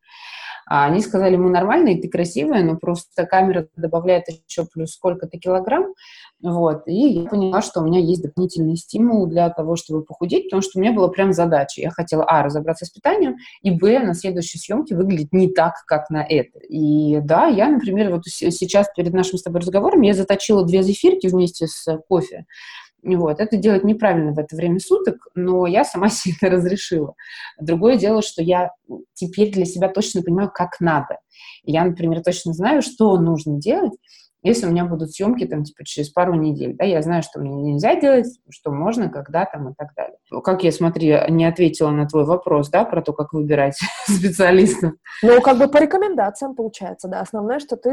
А 0.68 0.86
они 0.86 1.02
сказали, 1.02 1.36
мы 1.36 1.50
нормальные, 1.50 2.00
ты 2.00 2.10
красивая, 2.10 2.64
но 2.64 2.78
просто 2.78 3.26
камера 3.26 3.68
добавляет 3.76 4.26
еще 4.30 4.68
плюс 4.72 4.92
сколько-то 4.92 5.40
килограмм. 5.40 5.96
Вот. 6.44 6.88
И 6.88 6.94
я 6.94 7.30
поняла, 7.30 7.62
что 7.62 7.82
у 7.82 7.86
меня 7.86 8.00
есть 8.00 8.24
дополнительный 8.24 8.76
стимул 8.76 9.28
для 9.28 9.50
того, 9.50 9.76
чтобы 9.76 10.04
похудеть, 10.04 10.46
потому 10.46 10.62
что 10.62 10.80
у 10.80 10.82
меня 10.82 10.92
была 10.92 11.08
прям 11.10 11.34
задача. 11.34 11.82
Я 11.82 11.92
хотела, 11.92 12.24
а, 12.24 12.44
разобраться 12.44 12.86
с 12.86 12.90
питанием, 12.90 13.36
и, 13.62 13.72
б, 13.72 14.00
на 14.00 14.14
следующей 14.14 14.58
съемке 14.58 14.96
выглядеть 14.96 15.34
не 15.34 15.52
так, 15.52 15.76
как 15.86 16.10
на 16.10 16.24
это. 16.24 16.60
И 16.60 17.20
да, 17.22 17.48
я, 17.48 17.70
например, 17.70 18.12
вот 18.12 18.26
сейчас 18.26 18.88
перед 18.96 19.14
нашим 19.14 19.38
с 19.38 19.44
тобой 19.44 19.62
разговором 19.62 20.02
я 20.02 20.14
заточила 20.14 20.66
две 20.66 20.82
зефирки 20.82 21.28
вместе 21.28 21.68
с 21.68 21.86
кофе. 22.08 22.46
Вот. 23.04 23.40
Это 23.40 23.58
делать 23.58 23.84
неправильно 23.84 24.32
в 24.32 24.40
это 24.40 24.56
время 24.56 24.80
суток, 24.80 25.28
но 25.36 25.66
я 25.68 25.84
сама 25.84 26.10
себе 26.10 26.36
это 26.42 26.56
разрешила. 26.56 27.14
Другое 27.60 27.98
дело, 27.98 28.22
что 28.22 28.42
я 28.42 28.72
теперь 29.14 29.52
для 29.52 29.66
себя 29.66 29.90
точно 29.90 30.22
понимаю, 30.22 30.52
как 30.54 30.80
надо. 30.80 31.20
Я, 31.64 31.84
например, 31.84 32.22
точно 32.24 32.54
знаю, 32.54 32.82
что 32.82 33.18
нужно 33.18 33.60
делать, 33.60 33.94
если 34.44 34.66
у 34.66 34.70
меня 34.70 34.86
будут 34.86 35.12
съемки 35.12 35.46
там 35.46 35.64
типа 35.64 35.84
через 35.86 36.10
пару 36.10 36.34
недель, 36.34 36.76
да, 36.76 36.84
я 36.84 37.02
знаю, 37.02 37.24
что 37.24 37.40
мне 37.40 37.74
нельзя 37.74 38.00
делать, 38.00 38.28
что 38.50 38.72
можно, 38.72 39.10
когда 39.10 39.46
там 39.46 39.70
и 39.70 39.74
так 39.76 39.90
далее. 39.96 40.18
Как 40.44 40.64
я, 40.64 40.72
смотри, 40.72 41.16
не 41.30 41.46
ответила 41.46 41.90
на 41.92 42.08
твой 42.08 42.26
вопрос, 42.26 42.70
да, 42.70 42.86
про 42.86 43.02
то, 43.02 43.14
как 43.14 43.34
выбирать 43.34 43.78
специалиста. 44.08 44.94
Ну, 45.22 45.42
как 45.42 45.58
бы 45.58 45.68
по 45.68 45.78
рекомендациям 45.78 46.56
получается, 46.56 47.08
да. 47.08 47.22
Основное, 47.22 47.60
что 47.60 47.76
ты, 47.76 47.92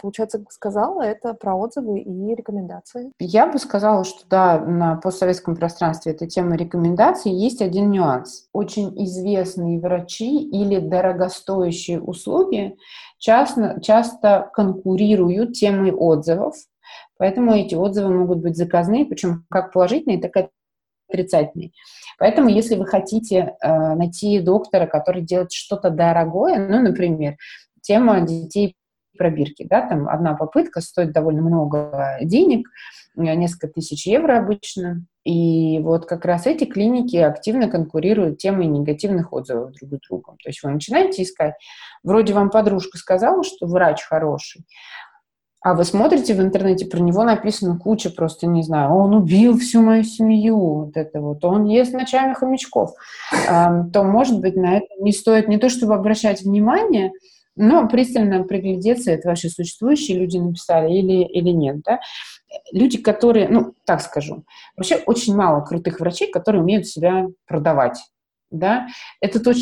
получается, 0.00 0.44
сказала, 0.50 1.02
это 1.02 1.34
про 1.34 1.54
отзывы 1.54 2.00
и 2.00 2.34
рекомендации. 2.34 3.12
Я 3.18 3.46
бы 3.46 3.58
сказала, 3.58 4.04
что 4.04 4.26
да, 4.28 4.58
на 4.58 4.96
постсоветском 4.96 5.56
пространстве 5.56 6.12
эта 6.12 6.26
тема 6.26 6.56
рекомендаций 6.56 7.32
есть 7.32 7.62
один 7.62 7.90
нюанс. 7.90 8.48
Очень 8.52 8.90
известные 9.04 9.78
врачи 9.78 10.42
или 10.42 10.78
дорогостоящие 10.78 12.00
услуги 12.00 12.76
часто, 13.24 13.80
часто 13.80 14.50
конкурируют 14.52 15.54
темой 15.54 15.92
отзывов, 15.92 16.54
поэтому 17.16 17.54
эти 17.54 17.74
отзывы 17.74 18.12
могут 18.12 18.40
быть 18.40 18.54
заказные, 18.54 19.06
причем 19.06 19.46
как 19.48 19.72
положительные, 19.72 20.20
так 20.20 20.36
и 20.36 20.48
отрицательные. 21.08 21.70
Поэтому, 22.18 22.50
если 22.50 22.74
вы 22.74 22.84
хотите 22.84 23.54
э, 23.62 23.94
найти 23.94 24.40
доктора, 24.40 24.86
который 24.86 25.22
делает 25.22 25.52
что-то 25.52 25.88
дорогое, 25.88 26.68
ну, 26.68 26.82
например, 26.82 27.36
тема 27.80 28.20
детей 28.20 28.76
пробирки, 29.16 29.66
да, 29.70 29.88
там 29.88 30.06
одна 30.06 30.34
попытка 30.34 30.82
стоит 30.82 31.12
довольно 31.12 31.40
много 31.40 32.18
денег, 32.20 32.68
несколько 33.16 33.68
тысяч 33.68 34.06
евро 34.06 34.38
обычно, 34.38 35.06
и 35.24 35.78
вот 35.80 36.06
как 36.06 36.24
раз 36.24 36.46
эти 36.46 36.64
клиники 36.64 37.16
активно 37.16 37.68
конкурируют 37.68 38.38
темой 38.38 38.66
негативных 38.66 39.32
отзывов 39.32 39.72
друг 39.72 39.94
с 39.94 40.08
другом. 40.08 40.36
То 40.42 40.50
есть 40.50 40.62
вы 40.62 40.70
начинаете 40.70 41.22
искать, 41.22 41.54
вроде 42.02 42.34
вам 42.34 42.50
подружка 42.50 42.98
сказала, 42.98 43.42
что 43.42 43.66
врач 43.66 44.02
хороший, 44.02 44.64
а 45.62 45.72
вы 45.72 45.84
смотрите 45.84 46.34
в 46.34 46.42
интернете, 46.42 46.84
про 46.84 47.00
него 47.00 47.24
написано 47.24 47.78
куча 47.78 48.10
просто, 48.10 48.46
не 48.46 48.62
знаю, 48.62 48.94
он 48.94 49.14
убил 49.14 49.58
всю 49.58 49.80
мою 49.80 50.04
семью, 50.04 50.58
вот 50.58 50.96
это 50.98 51.20
вот, 51.22 51.42
он 51.42 51.64
ест 51.64 51.94
ночами 51.94 52.34
хомячков, 52.34 52.90
то, 53.46 54.02
может 54.04 54.40
быть, 54.40 54.56
на 54.56 54.76
это 54.76 54.86
не 55.00 55.12
стоит 55.12 55.48
не 55.48 55.56
то, 55.56 55.70
чтобы 55.70 55.94
обращать 55.94 56.42
внимание, 56.42 57.12
но 57.56 57.88
пристально 57.88 58.44
приглядеться, 58.44 59.12
это 59.12 59.28
вообще 59.28 59.48
существующие 59.48 60.18
люди 60.18 60.36
написали 60.36 60.92
или, 60.92 61.24
или 61.24 61.50
нет, 61.50 61.80
да 61.82 62.00
люди, 62.72 62.98
которые, 62.98 63.48
ну, 63.48 63.74
так 63.84 64.00
скажу, 64.00 64.44
вообще 64.76 64.96
очень 65.06 65.34
мало 65.34 65.64
крутых 65.64 66.00
врачей, 66.00 66.30
которые 66.30 66.62
умеют 66.62 66.86
себя 66.86 67.26
продавать, 67.46 67.98
да, 68.50 68.86
это 69.20 69.40
то, 69.40 69.52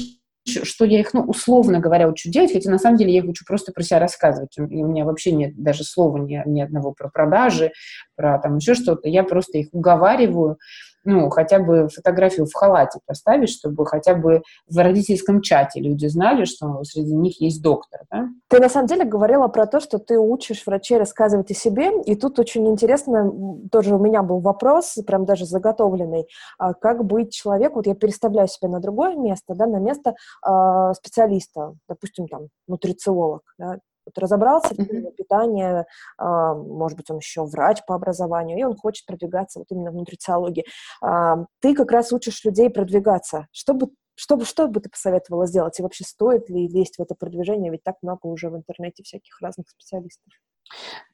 что 0.45 0.85
я 0.85 1.01
их, 1.01 1.15
ну, 1.15 1.23
условно 1.23 1.79
говоря, 1.79 2.09
учу 2.09 2.31
делать, 2.31 2.53
хотя 2.53 2.71
на 2.71 2.79
самом 2.79 2.97
деле 2.97 3.13
я 3.13 3.21
их 3.21 3.29
учу 3.29 3.45
просто 3.47 3.73
про 3.73 3.83
себя 3.83 4.01
рассказывать. 4.01 4.57
И 4.57 4.61
у 4.61 4.87
меня 4.87 5.05
вообще 5.05 5.33
нет 5.33 5.55
даже 5.57 5.85
слова 5.85 6.19
ни, 6.19 6.43
ни 6.47 6.61
одного 6.61 6.93
про 6.93 7.09
продажи, 7.09 7.73
про 8.17 8.39
там 8.39 8.57
еще 8.57 8.75
что-то. 8.75 9.09
Я 9.09 9.23
просто 9.23 9.59
их 9.59 9.69
уговариваю 9.73 10.59
ну, 11.05 11.31
хотя 11.31 11.59
бы 11.59 11.89
фотографию 11.89 12.47
в 12.47 12.55
халате 12.55 13.01
поставить, 13.07 13.51
чтобы 13.51 13.87
хотя 13.87 14.15
бы 14.15 14.43
в 14.69 14.77
родительском 14.79 15.41
чате 15.41 15.81
люди 15.81 16.07
знали, 16.07 16.45
что 16.45 16.83
среди 16.85 17.15
них 17.15 17.41
есть 17.41 17.63
доктор. 17.63 18.03
Да? 18.11 18.29
Ты 18.49 18.61
на 18.61 18.69
самом 18.69 18.87
деле 18.87 19.05
говорила 19.05 19.49
про 19.49 19.67
то, 19.67 19.81
что 19.81 19.99
ты 19.99 20.19
учишь 20.19 20.65
врачей 20.67 20.99
рассказывать 20.99 21.51
о 21.51 21.55
себе, 21.55 21.91
и 22.05 22.15
тут 22.15 22.39
очень 22.39 22.67
интересно, 22.69 23.31
тоже 23.71 23.95
у 23.95 23.99
меня 23.99 24.23
был 24.23 24.41
вопрос, 24.41 24.99
прям 25.07 25.25
даже 25.25 25.45
заготовленный, 25.45 26.27
а 26.59 26.75
как 26.75 27.05
быть 27.05 27.33
человеку, 27.33 27.77
вот 27.77 27.87
я 27.87 27.95
переставляю 27.95 28.49
себя 28.49 28.69
на 28.69 28.81
другое 28.81 29.17
место, 29.17 29.55
да, 29.55 29.67
на 29.67 29.79
место 29.79 30.15
э, 30.47 30.93
специалиста, 30.95 31.75
допустим, 31.89 32.29
там, 32.29 32.49
нутрициолог, 32.67 33.43
да, 33.59 33.79
вот 34.07 34.19
разобрался 34.19 34.75
в 34.75 34.77
теме 34.77 35.13
питания, 35.13 35.87
а, 36.19 36.55
может 36.55 36.97
быть, 36.97 37.11
он 37.11 37.19
еще 37.19 37.45
врач 37.45 37.79
по 37.87 37.95
образованию, 37.95 38.59
и 38.59 38.65
он 38.65 38.77
хочет 38.77 39.07
продвигаться 39.07 39.59
вот 39.59 39.67
именно 39.71 39.91
в 39.91 39.95
нутрициологии. 39.95 40.65
А, 41.03 41.45
ты 41.61 41.75
как 41.75 41.91
раз 41.91 42.13
учишь 42.13 42.45
людей 42.45 42.71
продвигаться. 42.71 43.47
Что 43.53 43.75
бы 43.75 43.91
что 44.15 44.37
бы, 44.37 44.45
что 44.45 44.69
бы 44.69 44.81
ты 44.81 44.91
посоветовала 44.91 45.47
сделать? 45.47 45.79
И 45.79 45.83
вообще 45.83 46.05
стоит 46.05 46.51
ли 46.51 46.69
лезть 46.69 46.97
в 46.99 47.03
это 47.03 47.15
продвижение? 47.15 47.73
Ведь 47.73 47.83
так 47.83 47.97
много 48.03 48.27
уже 48.27 48.51
в 48.51 48.57
интернете 48.57 49.03
всяких 49.03 49.41
разных 49.41 49.69
специалистов. 49.71 50.33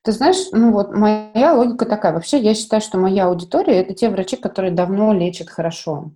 Ты 0.02 0.12
знаешь, 0.12 0.50
ну 0.52 0.72
вот 0.72 0.92
моя 0.92 1.54
логика 1.54 1.86
такая. 1.86 2.12
Вообще 2.12 2.38
я 2.38 2.54
считаю, 2.54 2.82
что 2.82 2.98
моя 2.98 3.26
аудитория– 3.26 3.80
это 3.82 3.94
те 3.94 4.08
врачи, 4.08 4.36
которые 4.36 4.72
давно 4.72 5.12
лечат 5.12 5.48
хорошо. 5.48 6.12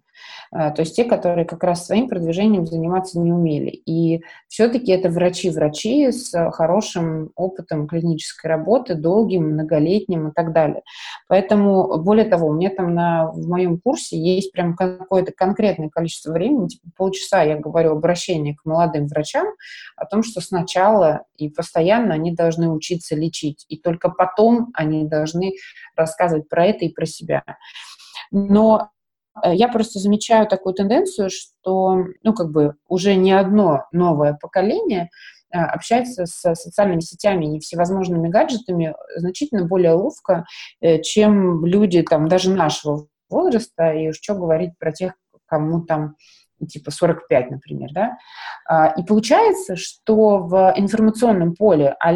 Э, 0.55 0.71
то 0.71 0.81
есть 0.81 0.95
те, 0.97 1.05
которые 1.05 1.45
как 1.45 1.63
раз 1.65 1.87
своим 1.87 2.09
продвижением 2.09 2.67
заниматься 2.67 3.19
не 3.19 3.33
умели. 3.33 3.71
И 3.71 4.23
все-таки 4.49 4.93
это 4.93 5.09
врачи-врачи 5.09 6.11
с 6.13 6.33
хорошим 6.51 7.31
опытом 7.37 7.87
клинической 7.87 8.51
работы, 8.51 8.95
долгим, 8.95 9.53
многолетним 9.53 10.29
и 10.29 10.33
так 10.33 10.53
далее. 10.53 10.83
Поэтому, 11.29 11.99
более 11.99 12.27
того, 12.27 12.49
у 12.49 12.53
меня 12.53 12.71
там 12.71 12.95
на, 12.95 13.31
в 13.31 13.49
моем 13.49 13.81
курсе 13.81 14.19
есть 14.19 14.53
прям 14.53 14.77
какое-то 14.77 15.33
конкретное 15.33 15.89
количество 15.89 16.33
времени, 16.33 16.69
типа 16.69 16.89
полчаса 16.97 17.43
я 17.43 17.57
говорю 17.57 17.93
обращение 17.93 18.55
к 18.55 18.65
молодым 18.65 19.07
врачам 19.07 19.47
о 19.97 20.07
том, 20.07 20.23
что 20.23 20.41
сначала 20.41 21.25
и 21.37 21.49
постоянно 21.49 22.15
они 22.15 22.33
должны 22.33 22.69
учиться 22.69 23.17
лечить, 23.17 23.65
и 23.69 23.77
только 23.77 24.11
потом 24.11 24.71
они 24.75 25.05
должны 25.05 25.53
рассказывать 25.97 26.49
про 26.49 26.67
это 26.67 26.85
и 26.85 26.93
про 26.93 27.07
себя. 27.07 27.43
Но 28.31 28.91
я 29.45 29.69
просто 29.69 29.99
замечаю 29.99 30.47
такую 30.47 30.75
тенденцию, 30.75 31.31
что, 31.31 32.05
ну, 32.23 32.35
как 32.35 32.51
бы 32.51 32.75
уже 32.89 33.15
не 33.15 33.33
одно 33.33 33.87
новое 33.93 34.39
поколение 34.41 35.11
э, 35.53 35.59
общается 35.59 36.27
с 36.27 36.55
социальными 36.55 37.01
сетями 37.01 37.57
и 37.57 37.61
всевозможными 37.61 38.29
гаджетами 38.29 38.95
значительно 39.17 39.65
более 39.65 39.93
ловко, 39.93 40.45
э, 40.81 41.01
чем 41.01 41.65
люди 41.65 42.03
там 42.03 42.29
даже 42.29 42.51
нашего 42.51 43.07
возраста, 43.31 43.93
и 43.93 44.09
уж 44.09 44.17
что 44.21 44.35
говорить 44.35 44.79
про 44.79 44.93
тех, 44.93 45.15
кому 45.47 45.83
там 45.83 46.17
типа 46.67 46.91
45, 46.91 47.51
например, 47.51 47.91
да. 47.93 48.19
А, 48.69 48.89
и 48.89 49.03
получается, 49.05 49.77
что 49.77 50.39
в 50.39 50.73
информационном 50.77 51.55
поле 51.55 51.97
а 52.01 52.13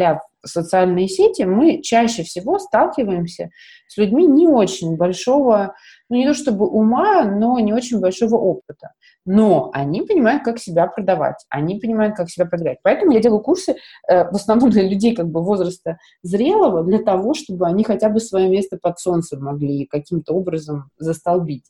социальные 0.47 1.07
сети 1.07 1.43
мы 1.43 1.81
чаще 1.81 2.23
всего 2.23 2.59
сталкиваемся 2.59 3.49
с 3.87 3.97
людьми 3.97 4.25
не 4.27 4.47
очень 4.47 4.97
большого 4.97 5.75
ну, 6.09 6.17
не 6.17 6.25
то 6.25 6.33
чтобы 6.33 6.67
ума, 6.67 7.23
но 7.23 7.59
не 7.59 7.73
очень 7.73 7.99
большого 7.99 8.35
опыта. 8.35 8.93
Но 9.25 9.69
они 9.73 10.03
понимают, 10.03 10.43
как 10.43 10.57
себя 10.57 10.87
продавать, 10.87 11.45
они 11.49 11.79
понимают, 11.79 12.15
как 12.15 12.29
себя 12.29 12.45
продвигать. 12.45 12.79
Поэтому 12.81 13.11
я 13.11 13.19
делаю 13.19 13.41
курсы 13.41 13.75
э, 14.07 14.23
в 14.23 14.35
основном 14.35 14.69
для 14.69 14.83
людей 14.83 15.13
как 15.13 15.27
бы 15.27 15.43
возраста 15.43 15.97
зрелого, 16.23 16.83
для 16.83 16.99
того, 16.99 17.33
чтобы 17.33 17.67
они 17.67 17.83
хотя 17.83 18.09
бы 18.09 18.21
свое 18.21 18.47
место 18.47 18.77
под 18.81 18.99
солнцем 18.99 19.43
могли 19.43 19.85
каким-то 19.85 20.33
образом 20.33 20.89
застолбить. 20.97 21.65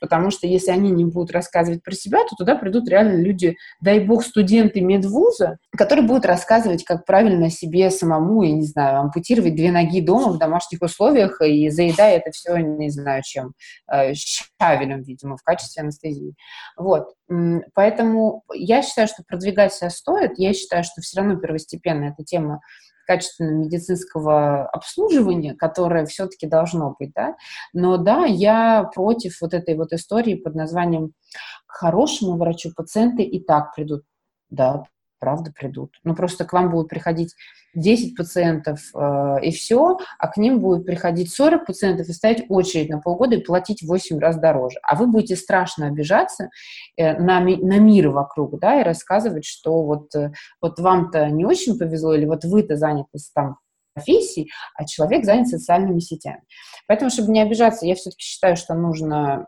Потому 0.00 0.30
что 0.30 0.46
если 0.46 0.70
они 0.70 0.90
не 0.90 1.04
будут 1.04 1.32
рассказывать 1.32 1.82
про 1.82 1.92
себя, 1.92 2.20
то 2.28 2.36
туда 2.36 2.54
придут 2.54 2.88
реально 2.88 3.20
люди, 3.22 3.56
дай 3.80 4.00
бог, 4.00 4.24
студенты 4.24 4.80
медвуза, 4.80 5.58
которые 5.76 6.06
будут 6.06 6.26
рассказывать, 6.26 6.84
как 6.84 7.04
правильно 7.04 7.50
себе 7.50 7.90
самому, 7.90 8.42
я 8.42 8.52
не 8.52 8.66
знаю, 8.66 9.00
ампутировать 9.00 9.54
две 9.54 9.70
ноги 9.70 10.00
дома 10.00 10.32
в 10.32 10.38
домашних 10.38 10.82
условиях 10.82 11.40
и 11.40 11.68
заедая 11.70 12.18
это 12.18 12.30
все, 12.30 12.56
не 12.56 12.90
знаю 12.90 13.22
чем, 13.24 13.52
э, 13.92 14.14
щавелем, 14.14 15.02
видимо, 15.02 15.36
в 15.36 15.42
качестве 15.42 15.82
анестезии. 15.82 16.34
Вот. 16.76 17.14
Поэтому 17.74 18.42
я 18.54 18.82
считаю, 18.82 19.08
что 19.08 19.22
продвигать 19.26 19.72
себя 19.74 19.90
стоит. 19.90 20.32
Я 20.38 20.54
считаю, 20.54 20.84
что 20.84 21.00
все 21.02 21.20
равно 21.20 21.36
первостепенно 21.36 22.04
эта 22.04 22.24
тема 22.24 22.60
качественного 23.08 23.64
медицинского 23.64 24.68
обслуживания, 24.68 25.54
которое 25.54 26.04
все-таки 26.04 26.46
должно 26.46 26.94
быть, 26.98 27.12
да. 27.14 27.36
Но 27.72 27.96
да, 27.96 28.26
я 28.26 28.84
против 28.94 29.40
вот 29.40 29.54
этой 29.54 29.76
вот 29.76 29.94
истории 29.94 30.34
под 30.34 30.54
названием 30.54 31.14
«к 31.66 31.72
хорошему 31.72 32.36
врачу 32.36 32.70
пациенты 32.76 33.22
и 33.22 33.42
так 33.42 33.74
придут». 33.74 34.02
Да, 34.50 34.84
правда 35.18 35.52
придут. 35.52 35.98
Ну, 36.04 36.14
просто 36.14 36.44
к 36.44 36.52
вам 36.52 36.70
будут 36.70 36.88
приходить 36.88 37.34
10 37.74 38.16
пациентов 38.16 38.80
э, 38.94 39.36
и 39.42 39.50
все, 39.50 39.98
а 40.18 40.28
к 40.28 40.36
ним 40.36 40.60
будет 40.60 40.86
приходить 40.86 41.32
40 41.32 41.66
пациентов 41.66 42.08
и 42.08 42.12
ставить 42.12 42.46
очередь 42.48 42.90
на 42.90 43.00
полгода 43.00 43.36
и 43.36 43.42
платить 43.42 43.82
8 43.82 44.18
раз 44.18 44.38
дороже. 44.38 44.78
А 44.82 44.96
вы 44.96 45.06
будете 45.06 45.36
страшно 45.36 45.86
обижаться 45.86 46.50
э, 46.96 47.18
на, 47.18 47.40
на 47.40 47.78
мир 47.78 48.08
вокруг, 48.08 48.58
да, 48.60 48.80
и 48.80 48.84
рассказывать, 48.84 49.44
что 49.44 49.82
вот, 49.82 50.14
э, 50.14 50.32
вот 50.60 50.78
вам-то 50.78 51.28
не 51.28 51.44
очень 51.44 51.78
повезло, 51.78 52.14
или 52.14 52.24
вот 52.24 52.44
вы-то 52.44 52.76
заняты 52.76 53.18
там 53.34 53.58
профессий, 53.98 54.50
а 54.74 54.84
человек 54.84 55.24
занят 55.24 55.48
социальными 55.48 55.98
сетями. 55.98 56.42
Поэтому, 56.86 57.10
чтобы 57.10 57.32
не 57.32 57.42
обижаться, 57.42 57.86
я 57.86 57.94
все-таки 57.94 58.22
считаю, 58.22 58.56
что 58.56 58.74
нужно 58.74 59.46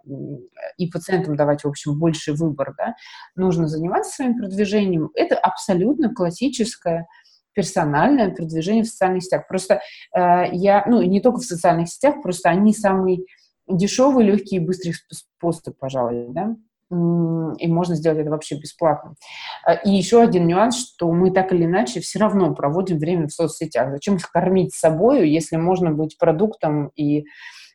и 0.77 0.89
пациентам 0.89 1.37
давать, 1.37 1.65
в 1.65 1.69
общем, 1.69 1.99
больше 1.99 2.33
выбор, 2.33 2.75
да, 2.77 2.95
нужно 3.37 3.67
заниматься 3.67 4.17
своим 4.17 4.37
продвижением. 4.37 5.11
Это 5.15 5.37
абсолютно 5.37 6.13
классическое 6.13 7.07
персональное 7.53 8.31
продвижение 8.31 8.85
в 8.85 8.89
социальных 8.89 9.25
сетях. 9.25 9.49
Просто 9.49 9.81
э, 10.15 10.45
я, 10.53 10.85
ну, 10.87 11.03
не 11.03 11.21
только 11.21 11.41
в 11.41 11.45
социальных 11.45 11.89
сетях, 11.89 12.23
просто 12.23 12.49
они 12.49 12.73
самый 12.73 13.27
дешевый, 13.69 14.25
легкий 14.25 14.57
и 14.57 14.61
быстрый 14.61 14.95
способ, 15.11 15.77
пожалуй, 15.79 16.27
да 16.29 16.55
и 16.91 17.69
можно 17.69 17.95
сделать 17.95 18.19
это 18.19 18.31
вообще 18.31 18.57
бесплатно. 18.57 19.15
А, 19.65 19.75
и 19.75 19.91
еще 19.91 20.23
один 20.23 20.47
нюанс, 20.47 20.77
что 20.77 21.11
мы 21.13 21.31
так 21.31 21.53
или 21.53 21.65
иначе 21.65 22.01
все 22.01 22.19
равно 22.19 22.55
проводим 22.55 22.99
время 22.99 23.29
в 23.29 23.33
соцсетях. 23.33 23.91
Зачем 23.93 24.17
их 24.17 24.31
кормить 24.31 24.75
собой, 24.75 25.29
если 25.31 25.57
можно 25.57 25.93
быть 25.93 26.19
продуктом 26.19 26.91
и 26.97 27.25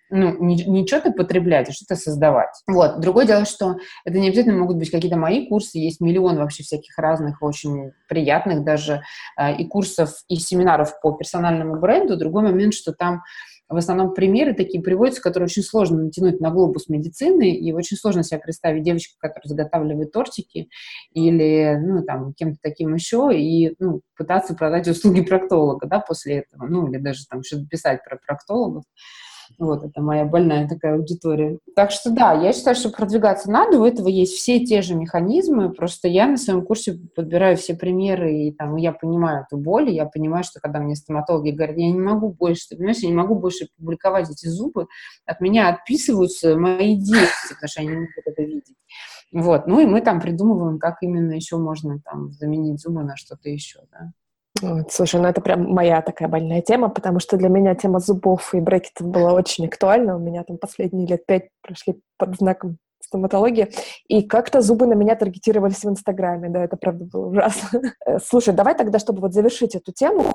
ну, 0.10 0.38
не, 0.40 0.56
не 0.66 0.86
что-то 0.86 1.12
потреблять, 1.12 1.70
а 1.70 1.72
что-то 1.72 1.96
создавать. 1.96 2.62
Вот. 2.68 3.00
Другое 3.00 3.26
дело, 3.26 3.46
что 3.46 3.78
это 4.04 4.20
не 4.20 4.28
обязательно 4.28 4.58
могут 4.58 4.78
быть 4.78 4.92
какие-то 4.92 5.18
мои 5.18 5.48
курсы, 5.48 5.80
есть 5.80 6.00
миллион 6.00 6.38
вообще 6.38 6.64
всяких 6.64 6.98
разных, 6.98 7.42
очень 7.42 7.92
приятных 8.08 8.64
даже 8.64 9.02
э, 9.40 9.56
и 9.56 9.66
курсов, 9.66 10.12
и 10.28 10.36
семинаров 10.36 11.00
по 11.02 11.14
персональному 11.14 11.80
бренду. 11.80 12.18
Другой 12.18 12.44
момент, 12.44 12.74
что 12.76 12.94
там 12.94 13.24
в 13.70 13.78
основном 13.78 14.14
примеры 14.14 14.54
такие 14.54 14.84
приводятся, 14.84 15.22
которые 15.22 15.46
очень 15.46 15.64
сложно 15.64 16.04
натянуть 16.04 16.40
на 16.40 16.52
глобус 16.52 16.88
медицины, 16.90 17.52
и 17.52 17.74
очень 17.74 17.98
сложно 17.98 18.24
себе 18.24 18.40
представить 18.40 18.84
девочку, 18.84 19.16
которая 19.20 19.48
заготавливает 19.48 20.12
тортики 20.12 20.70
или, 21.14 21.78
ну, 21.84 22.04
там, 22.04 22.34
кем-то 22.34 22.58
таким 22.62 22.94
еще, 22.94 23.30
и, 23.34 23.76
ну, 23.80 24.02
пытаться 24.18 24.56
продать 24.56 24.88
услуги 24.88 25.22
проктолога, 25.22 25.88
да, 25.88 26.00
после 26.00 26.40
этого, 26.40 26.68
ну, 26.68 26.88
или 26.88 26.98
даже 26.98 27.26
там 27.30 27.44
что-то 27.44 27.66
писать 27.66 28.04
про 28.04 28.18
проктологов. 28.26 28.84
Вот, 29.58 29.84
это 29.84 30.02
моя 30.02 30.26
больная 30.26 30.68
такая 30.68 30.96
аудитория. 30.96 31.60
Так 31.76 31.92
что 31.92 32.12
да, 32.12 32.34
я 32.34 32.54
считаю, 32.54 32.76
что 32.76 32.90
продвигаться 32.90 33.50
надо, 33.50 33.80
у 33.80 33.86
этого 33.86 34.08
есть 34.08 34.34
все 34.34 34.66
те 34.66 34.82
же 34.82 34.96
механизмы, 34.96 35.72
просто 35.72 36.08
я 36.08 36.28
на 36.28 36.38
своем 36.38 36.64
курсе 36.64 37.00
подбираю 37.16 37.58
все 37.58 37.76
примеры, 37.76 38.34
и 38.34 38.52
там 38.52 38.76
я 38.76 38.92
понимаю 38.92 39.46
эту 39.46 39.58
боль, 39.58 39.90
и 39.90 39.96
я 39.96 40.06
понимаю, 40.06 40.44
что 40.44 40.60
когда 40.60 40.80
мне 40.80 40.96
стоматологи 40.96 41.52
говорят, 41.52 41.78
я 41.78 41.92
не 41.92 42.00
могу 42.00 42.30
больше, 42.30 42.70
ты 42.70 42.76
понимаешь, 42.76 43.00
я 43.00 43.10
не 43.10 43.16
могу 43.16 43.36
больше 43.36 43.68
публиковать 43.78 44.30
эти 44.30 44.48
зубы, 44.48 44.88
от 45.26 45.42
меня 45.42 45.70
отписываются 45.70 46.58
мои 46.58 46.96
дети, 46.96 47.30
потому 47.50 47.68
что 47.68 47.82
они 47.82 47.90
не 47.90 47.96
могут 47.96 48.10
это 48.26 48.42
видеть. 48.44 48.76
Вот, 49.32 49.68
ну 49.68 49.80
и 49.80 49.86
мы 49.86 50.02
там 50.02 50.22
придумываем, 50.22 50.80
как 50.80 50.98
именно 51.02 51.34
еще 51.34 51.58
можно 51.58 52.00
там 52.00 52.32
заменить 52.32 52.80
зубы 52.80 53.04
на 53.04 53.16
что-то 53.16 53.50
еще, 53.50 53.80
да. 53.92 54.12
Слушай, 54.90 55.20
ну 55.22 55.28
это 55.28 55.42
прям 55.42 55.70
моя 55.72 56.02
такая 56.02 56.28
больная 56.28 56.62
тема, 56.62 56.90
потому 56.90 57.20
что 57.20 57.38
для 57.38 57.50
меня 57.50 57.76
тема 57.76 58.00
зубов 58.00 58.54
и 58.54 58.60
брекетов 58.60 59.08
была 59.08 59.34
очень 59.34 59.66
актуальна. 59.66 60.16
У 60.16 60.20
меня 60.20 60.44
там 60.44 60.58
последние 60.58 61.08
лет 61.08 61.26
пять 61.26 61.50
прошли 61.62 62.00
под 62.18 62.38
знаком 62.38 62.78
стоматологии, 63.06 63.72
и 64.08 64.24
как-то 64.24 64.62
зубы 64.62 64.88
на 64.88 64.94
меня 64.94 65.16
таргетировались 65.16 65.84
в 65.84 65.90
Инстаграме, 65.90 66.50
да, 66.50 66.64
это 66.64 66.76
правда 66.76 67.06
было 67.06 67.28
ужасно. 67.28 67.82
Э, 68.06 68.20
слушай, 68.20 68.54
давай 68.54 68.76
тогда, 68.76 69.00
чтобы 69.00 69.22
вот 69.22 69.34
завершить 69.34 69.76
эту 69.76 69.92
тему, 69.92 70.34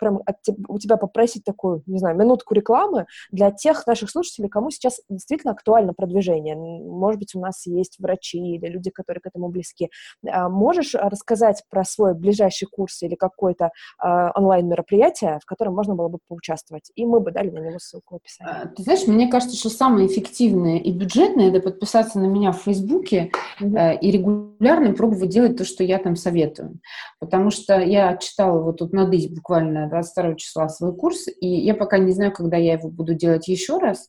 прям 0.00 0.20
от, 0.26 0.36
у 0.68 0.78
тебя 0.78 0.96
попросить 0.96 1.44
такую, 1.44 1.82
не 1.86 1.98
знаю, 1.98 2.16
минутку 2.16 2.54
рекламы 2.54 3.06
для 3.30 3.50
тех 3.50 3.86
наших 3.86 4.10
слушателей, 4.10 4.48
кому 4.48 4.70
сейчас 4.70 5.00
действительно 5.08 5.52
актуально 5.52 5.94
продвижение. 5.94 6.56
Может 6.56 7.20
быть, 7.20 7.34
у 7.34 7.40
нас 7.40 7.66
есть 7.66 7.96
врачи 7.98 8.38
или 8.38 8.66
люди, 8.66 8.90
которые 8.90 9.20
к 9.20 9.26
этому 9.26 9.48
близки. 9.48 9.90
А 10.28 10.48
можешь 10.48 10.94
рассказать 10.94 11.62
про 11.70 11.84
свой 11.84 12.14
ближайший 12.14 12.66
курс 12.66 13.02
или 13.02 13.14
какое-то 13.14 13.70
э, 14.02 14.30
онлайн-мероприятие, 14.34 15.38
в 15.42 15.46
котором 15.46 15.74
можно 15.74 15.94
было 15.94 16.08
бы 16.08 16.18
поучаствовать? 16.28 16.90
И 16.94 17.06
мы 17.06 17.20
бы 17.20 17.30
дали 17.30 17.50
на 17.50 17.58
него 17.58 17.78
ссылку 17.78 18.14
в 18.14 18.16
описании. 18.16 18.52
А, 18.52 18.66
ты 18.66 18.82
знаешь, 18.82 19.06
мне 19.06 19.28
кажется, 19.28 19.56
что 19.56 19.70
самое 19.70 20.06
эффективное 20.06 20.78
и 20.78 20.92
бюджетное– 20.92 21.48
это 21.50 21.60
подписаться 21.60 22.18
на 22.18 22.26
меня 22.26 22.52
в 22.52 22.58
Фейсбуке 22.62 23.30
mm-hmm. 23.60 23.98
и 24.00 24.10
регулярно 24.10 24.92
пробовать 24.94 25.30
делать 25.30 25.56
то, 25.56 25.64
что 25.64 25.84
я 25.84 25.98
там 25.98 26.16
советую. 26.16 26.80
Потому 27.20 27.50
что 27.50 27.78
я 27.80 28.16
читала 28.16 28.62
вот 28.62 28.78
тут 28.78 28.92
на 28.92 29.06
ДИС 29.06 29.28
буквально 29.68 29.88
22 29.88 30.34
числа 30.34 30.68
свой 30.68 30.94
курс, 30.94 31.26
и 31.40 31.46
я 31.46 31.74
пока 31.74 31.98
не 31.98 32.12
знаю, 32.12 32.32
когда 32.32 32.56
я 32.56 32.74
его 32.74 32.88
буду 32.88 33.14
делать 33.14 33.48
еще 33.48 33.78
раз, 33.78 34.08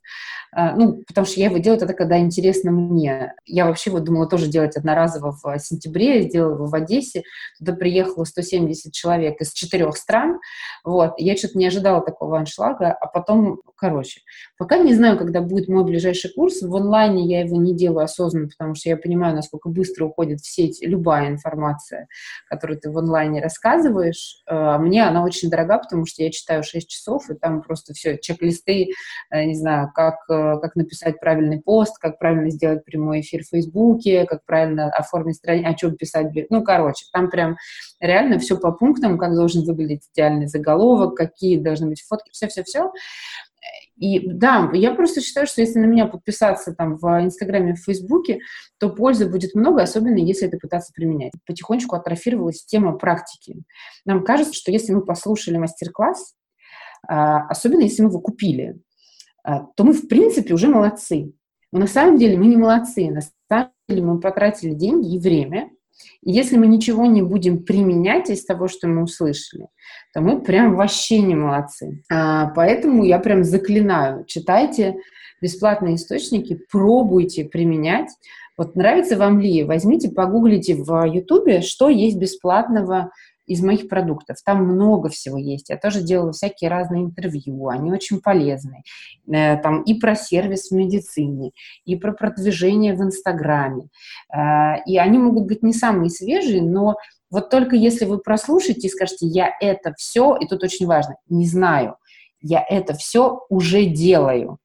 а, 0.51 0.75
ну, 0.75 1.03
потому 1.07 1.27
что 1.27 1.39
я 1.39 1.47
его 1.47 1.57
делаю 1.57 1.79
тогда, 1.79 1.93
когда 1.93 2.17
интересно 2.19 2.71
мне. 2.71 3.33
Я 3.45 3.65
вообще 3.65 3.91
вот 3.91 4.03
думала 4.03 4.27
тоже 4.27 4.47
делать 4.47 4.75
одноразово 4.75 5.31
в 5.31 5.59
сентябре, 5.59 6.21
я 6.21 6.29
сделала 6.29 6.55
его 6.55 6.65
в 6.65 6.75
Одессе, 6.75 7.23
туда 7.59 7.73
приехало 7.73 8.23
170 8.23 8.91
человек 8.93 9.39
из 9.41 9.53
четырех 9.53 9.95
стран, 9.95 10.39
вот, 10.83 11.13
я 11.17 11.35
что-то 11.37 11.57
не 11.57 11.67
ожидала 11.67 12.01
такого 12.01 12.39
аншлага, 12.39 12.91
а 12.91 13.07
потом, 13.07 13.61
короче, 13.75 14.21
пока 14.57 14.77
не 14.77 14.93
знаю, 14.93 15.17
когда 15.17 15.41
будет 15.41 15.67
мой 15.67 15.83
ближайший 15.83 16.33
курс, 16.33 16.61
в 16.61 16.75
онлайне 16.75 17.25
я 17.25 17.41
его 17.41 17.57
не 17.57 17.75
делаю 17.75 18.05
осознанно, 18.05 18.47
потому 18.47 18.75
что 18.75 18.89
я 18.89 18.97
понимаю, 18.97 19.35
насколько 19.35 19.69
быстро 19.69 20.05
уходит 20.05 20.39
в 20.39 20.49
сеть 20.49 20.79
любая 20.81 21.29
информация, 21.29 22.07
которую 22.47 22.79
ты 22.79 22.89
в 22.89 22.97
онлайне 22.97 23.41
рассказываешь. 23.41 24.41
А, 24.47 24.77
мне 24.79 25.05
она 25.05 25.23
очень 25.23 25.48
дорога, 25.49 25.79
потому 25.79 26.05
что 26.05 26.23
я 26.23 26.31
читаю 26.31 26.63
6 26.63 26.87
часов, 26.87 27.29
и 27.29 27.35
там 27.35 27.61
просто 27.61 27.93
все, 27.93 28.17
чек-листы, 28.17 28.89
э, 29.31 29.43
не 29.45 29.55
знаю, 29.55 29.91
как, 29.93 30.15
э, 30.29 30.59
как 30.61 30.75
написать 30.75 31.19
правильный 31.19 31.61
пост, 31.61 31.97
как 31.97 32.19
правильно 32.19 32.49
сделать 32.49 32.85
прямой 32.85 33.21
эфир 33.21 33.43
в 33.43 33.49
Фейсбуке, 33.49 34.25
как 34.25 34.45
правильно 34.45 34.89
оформить 34.89 35.35
страницу, 35.35 35.69
о 35.69 35.73
чем 35.73 35.95
писать. 35.95 36.27
Ну, 36.49 36.63
короче, 36.63 37.05
там 37.11 37.29
прям 37.29 37.57
реально 37.99 38.39
все 38.39 38.57
по 38.57 38.71
пунктам, 38.71 39.17
как 39.17 39.35
должен 39.35 39.65
выглядеть 39.65 40.07
идеальный 40.13 40.47
заголовок, 40.47 41.15
какие 41.15 41.57
должны 41.57 41.87
быть 41.87 42.01
фотки, 42.01 42.29
все-все-все. 42.31 42.91
И 43.99 44.25
да, 44.31 44.71
я 44.73 44.93
просто 44.93 45.19
считаю, 45.21 45.45
что 45.45 45.61
если 45.61 45.79
на 45.79 45.85
меня 45.85 46.07
подписаться 46.07 46.73
там 46.73 46.95
в 46.95 47.05
Инстаграме, 47.21 47.73
в 47.73 47.79
Фейсбуке, 47.79 48.39
то 48.79 48.89
пользы 48.89 49.29
будет 49.29 49.55
много, 49.55 49.81
особенно 49.81 50.17
если 50.17 50.47
это 50.47 50.57
пытаться 50.57 50.93
применять. 50.93 51.33
Потихонечку 51.45 51.95
атрофировалась 51.95 52.63
тема 52.63 52.97
практики. 52.97 53.63
Нам 54.05 54.23
кажется, 54.23 54.53
что 54.53 54.71
если 54.71 54.93
мы 54.93 55.03
послушали 55.03 55.57
мастер-класс, 55.57 56.33
а, 57.07 57.45
особенно 57.47 57.81
если 57.81 58.01
мы 58.01 58.09
его 58.09 58.21
купили, 58.21 58.79
а, 59.43 59.65
то 59.75 59.83
мы, 59.83 59.91
в 59.91 60.07
принципе, 60.07 60.53
уже 60.53 60.69
молодцы. 60.69 61.33
Но 61.71 61.79
на 61.79 61.87
самом 61.87 62.17
деле 62.17 62.37
мы 62.37 62.47
не 62.47 62.57
молодцы. 62.57 63.09
На 63.09 63.21
самом 63.49 63.71
деле 63.87 64.01
мы 64.01 64.19
потратили 64.19 64.73
деньги 64.73 65.13
и 65.13 65.19
время, 65.19 65.71
если 66.21 66.57
мы 66.57 66.67
ничего 66.67 67.05
не 67.05 67.21
будем 67.21 67.63
применять 67.63 68.29
из 68.29 68.45
того, 68.45 68.67
что 68.67 68.87
мы 68.87 69.03
услышали, 69.03 69.67
то 70.13 70.21
мы 70.21 70.41
прям 70.41 70.75
вообще 70.75 71.19
не 71.19 71.35
молодцы. 71.35 72.03
А, 72.11 72.47
поэтому 72.55 73.03
я 73.03 73.19
прям 73.19 73.43
заклинаю, 73.43 74.25
читайте 74.25 74.95
бесплатные 75.41 75.95
источники, 75.95 76.59
пробуйте 76.71 77.45
применять. 77.45 78.09
Вот 78.57 78.75
нравится 78.75 79.17
вам 79.17 79.39
ли, 79.39 79.63
возьмите, 79.63 80.09
погуглите 80.09 80.75
в 80.75 81.05
Ютубе, 81.05 81.61
что 81.61 81.87
есть 81.87 82.17
бесплатного 82.17 83.11
из 83.49 83.63
моих 83.63 83.89
продуктов. 83.89 84.37
Там 84.45 84.63
много 84.63 85.09
всего 85.09 85.37
есть. 85.37 85.69
Я 85.69 85.77
тоже 85.77 86.01
делала 86.01 86.31
всякие 86.31 86.69
разные 86.69 87.03
интервью, 87.03 87.67
они 87.67 87.91
очень 87.91 88.21
полезны. 88.21 88.83
Э, 89.27 89.57
там 89.57 89.81
и 89.81 89.95
про 89.95 90.15
сервис 90.15 90.69
в 90.69 90.75
медицине, 90.75 91.51
и 91.83 91.95
про 91.95 92.13
продвижение 92.13 92.93
в 92.93 93.01
Инстаграме. 93.01 93.87
Э, 94.31 94.83
и 94.85 94.97
они 94.97 95.17
могут 95.17 95.47
быть 95.47 95.63
не 95.63 95.73
самые 95.73 96.11
свежие, 96.11 96.61
но 96.61 96.95
вот 97.31 97.49
только 97.49 97.75
если 97.75 98.05
вы 98.05 98.19
прослушаете 98.19 98.87
и 98.87 98.91
скажете, 98.91 99.25
я 99.25 99.51
это 99.59 99.93
все, 99.97 100.37
и 100.37 100.47
тут 100.47 100.63
очень 100.63 100.85
важно, 100.85 101.15
не 101.27 101.47
знаю, 101.47 101.95
я 102.41 102.63
это 102.67 102.93
все 102.93 103.41
уже 103.49 103.85
делаю. 103.85 104.59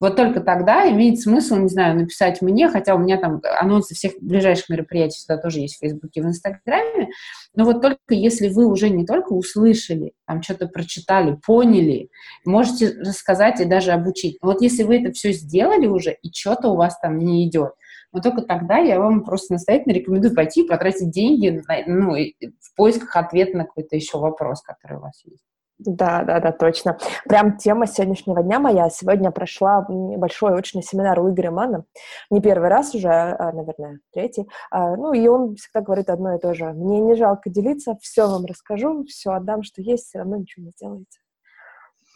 Вот 0.00 0.16
только 0.16 0.40
тогда 0.40 0.90
имеет 0.90 1.20
смысл, 1.20 1.56
не 1.56 1.68
знаю, 1.68 1.96
написать 1.96 2.42
мне, 2.42 2.68
хотя 2.68 2.94
у 2.94 2.98
меня 2.98 3.18
там 3.18 3.40
анонсы 3.60 3.94
всех 3.94 4.12
ближайших 4.20 4.68
мероприятий 4.68 5.16
всегда 5.16 5.38
тоже 5.38 5.60
есть 5.60 5.76
в 5.76 5.80
Фейсбуке, 5.80 6.22
в 6.22 6.26
Инстаграме, 6.26 7.08
но 7.54 7.64
вот 7.64 7.82
только 7.82 7.98
если 8.10 8.48
вы 8.48 8.66
уже 8.66 8.90
не 8.90 9.04
только 9.04 9.32
услышали, 9.32 10.12
там 10.26 10.42
что-то 10.42 10.68
прочитали, 10.68 11.38
поняли, 11.44 12.10
можете 12.44 12.90
рассказать 13.00 13.60
и 13.60 13.64
даже 13.64 13.92
обучить. 13.92 14.38
вот 14.42 14.62
если 14.62 14.82
вы 14.82 15.00
это 15.00 15.12
все 15.12 15.32
сделали 15.32 15.86
уже, 15.86 16.16
и 16.22 16.30
что-то 16.32 16.68
у 16.68 16.76
вас 16.76 16.98
там 17.00 17.18
не 17.18 17.48
идет, 17.48 17.72
но 18.12 18.20
только 18.20 18.42
тогда 18.42 18.78
я 18.78 18.98
вам 18.98 19.24
просто 19.24 19.54
настоятельно 19.54 19.94
рекомендую 19.94 20.34
пойти 20.34 20.62
потратить 20.62 21.10
деньги 21.10 21.62
ну, 21.86 22.14
в 22.14 22.74
поисках 22.76 23.14
ответа 23.16 23.58
на 23.58 23.64
какой-то 23.64 23.96
еще 23.96 24.18
вопрос, 24.18 24.62
который 24.62 24.98
у 24.98 25.02
вас 25.02 25.22
есть. 25.24 25.44
Да, 25.78 26.24
да, 26.24 26.40
да, 26.40 26.50
точно. 26.50 26.98
Прям 27.28 27.56
тема 27.56 27.86
сегодняшнего 27.86 28.42
дня 28.42 28.58
моя. 28.58 28.90
Сегодня 28.90 29.30
прошла 29.30 29.86
большой 29.88 30.54
очный 30.54 30.82
семинар 30.82 31.20
у 31.20 31.30
Игоря 31.30 31.52
Мана. 31.52 31.84
Не 32.30 32.40
первый 32.40 32.68
раз 32.68 32.94
уже, 32.96 33.08
а, 33.08 33.52
наверное, 33.52 34.00
третий. 34.12 34.48
А, 34.72 34.96
ну, 34.96 35.12
и 35.12 35.26
он 35.28 35.54
всегда 35.54 35.80
говорит 35.80 36.10
одно 36.10 36.34
и 36.34 36.40
то 36.40 36.52
же. 36.52 36.72
Мне 36.72 37.00
не 37.00 37.14
жалко 37.14 37.48
делиться, 37.48 37.96
все 38.00 38.26
вам 38.26 38.44
расскажу, 38.44 39.04
все 39.04 39.30
отдам, 39.30 39.62
что 39.62 39.80
есть, 39.80 40.06
все 40.08 40.18
равно 40.18 40.36
ничего 40.38 40.66
не 40.66 40.72
сделаете. 40.72 41.18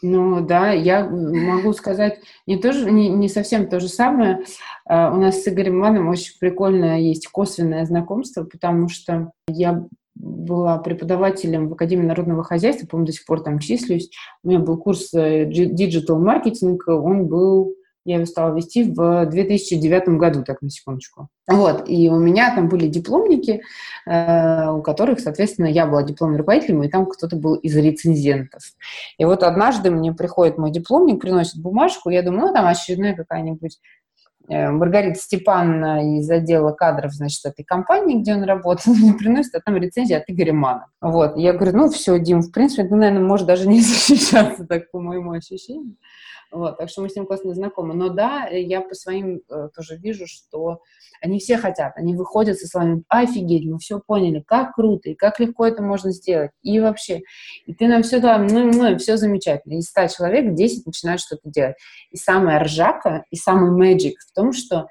Ну 0.01 0.45
да, 0.45 0.71
я 0.71 1.05
могу 1.05 1.71
сказать 1.71 2.19
не, 2.45 2.57
тоже, 2.57 2.91
не, 2.91 3.07
не 3.07 3.29
совсем 3.29 3.69
то 3.69 3.79
же 3.79 3.87
самое. 3.87 4.43
А, 4.85 5.13
у 5.13 5.15
нас 5.15 5.41
с 5.41 5.47
Игорем 5.47 5.79
Маном 5.79 6.09
очень 6.09 6.37
прикольное 6.37 6.99
есть 6.99 7.29
косвенное 7.29 7.85
знакомство, 7.85 8.43
потому 8.43 8.89
что 8.89 9.31
я 9.47 9.85
была 10.15 10.77
преподавателем 10.77 11.69
в 11.69 11.73
Академии 11.73 12.05
народного 12.05 12.43
хозяйства, 12.43 12.87
по-моему, 12.87 13.07
до 13.07 13.13
сих 13.13 13.25
пор 13.25 13.41
там 13.41 13.59
числюсь. 13.59 14.11
У 14.43 14.49
меня 14.49 14.59
был 14.59 14.77
курс 14.77 15.13
э, 15.13 15.45
Digital 15.45 16.21
Marketing, 16.21 16.77
он 16.87 17.27
был, 17.27 17.75
я 18.05 18.15
его 18.15 18.25
стала 18.25 18.55
вести 18.55 18.83
в 18.83 19.25
2009 19.25 20.09
году, 20.19 20.43
так, 20.43 20.61
на 20.61 20.69
секундочку. 20.69 21.29
Вот, 21.47 21.89
и 21.89 22.09
у 22.09 22.19
меня 22.19 22.53
там 22.55 22.69
были 22.69 22.87
дипломники, 22.87 23.63
э, 24.05 24.69
у 24.71 24.81
которых, 24.81 25.19
соответственно, 25.19 25.65
я 25.65 25.87
была 25.87 26.03
дипломным 26.03 26.37
руководителем, 26.37 26.83
и 26.83 26.89
там 26.89 27.07
кто-то 27.07 27.35
был 27.35 27.55
из 27.55 27.75
рецензентов. 27.75 28.61
И 29.17 29.25
вот 29.25 29.41
однажды 29.41 29.89
мне 29.89 30.13
приходит 30.13 30.57
мой 30.57 30.71
дипломник, 30.71 31.21
приносит 31.21 31.61
бумажку, 31.61 32.09
я 32.11 32.21
думаю, 32.21 32.47
ну, 32.47 32.53
там 32.53 32.67
очередная 32.67 33.15
какая-нибудь 33.15 33.79
Э, 33.79 34.02
Маргарита 34.47 35.19
Степановна 35.19 36.17
из 36.17 36.29
отдела 36.29 36.71
кадров, 36.71 37.13
значит, 37.13 37.45
этой 37.45 37.63
компании, 37.63 38.19
где 38.19 38.33
он 38.33 38.43
работал, 38.43 38.93
мне 38.93 39.13
приносит, 39.13 39.55
а 39.55 39.61
там 39.61 39.77
рецензия 39.77 40.17
от 40.17 40.23
Игоря 40.27 40.53
Мана. 40.53 40.87
Вот. 41.01 41.37
Я 41.37 41.53
говорю, 41.53 41.77
ну, 41.77 41.89
все, 41.89 42.19
Дим, 42.19 42.41
в 42.41 42.51
принципе, 42.51 42.83
ты, 42.83 42.95
наверное, 42.95 43.25
можешь 43.25 43.45
даже 43.45 43.67
не 43.67 43.81
защищаться, 43.81 44.65
так 44.65 44.91
по 44.91 44.99
моему 44.99 45.31
ощущению. 45.31 45.95
Вот, 46.53 46.77
так 46.77 46.87
что 46.87 47.01
мы 47.01 47.09
с 47.09 47.15
ним 47.15 47.25
классно 47.25 47.55
знакомы. 47.55 47.95
Но 47.95 48.09
да, 48.09 48.45
я 48.47 48.81
по 48.81 48.93
своим 48.93 49.41
э, 49.49 49.69
тоже 49.75 49.97
вижу, 49.97 50.27
что 50.27 50.81
они 51.19 51.39
все 51.39 51.57
хотят, 51.57 51.93
они 51.95 52.15
выходят 52.15 52.59
со 52.59 52.67
словами 52.67 53.03
«Офигеть, 53.09 53.65
мы 53.65 53.79
все 53.79 53.99
поняли, 53.99 54.43
как 54.45 54.75
круто, 54.75 55.09
и 55.09 55.15
как 55.15 55.39
легко 55.39 55.65
это 55.65 55.81
можно 55.81 56.11
сделать, 56.11 56.51
и 56.61 56.79
вообще». 56.79 57.21
И 57.65 57.73
ты 57.73 57.87
нам 57.87 58.03
все 58.03 58.21
там, 58.21 58.45
ну, 58.45 58.71
ну, 58.71 58.97
все 58.99 59.17
замечательно. 59.17 59.79
Из 59.79 59.85
100 59.87 60.07
человек 60.09 60.53
10 60.53 60.85
начинают 60.85 61.21
что-то 61.21 61.49
делать. 61.49 61.75
И 62.11 62.17
самая 62.17 62.59
ржака, 62.59 63.23
и 63.31 63.35
самый 63.35 63.71
magic 63.71 64.13
в 64.19 64.33
том, 64.33 64.53
что 64.53 64.87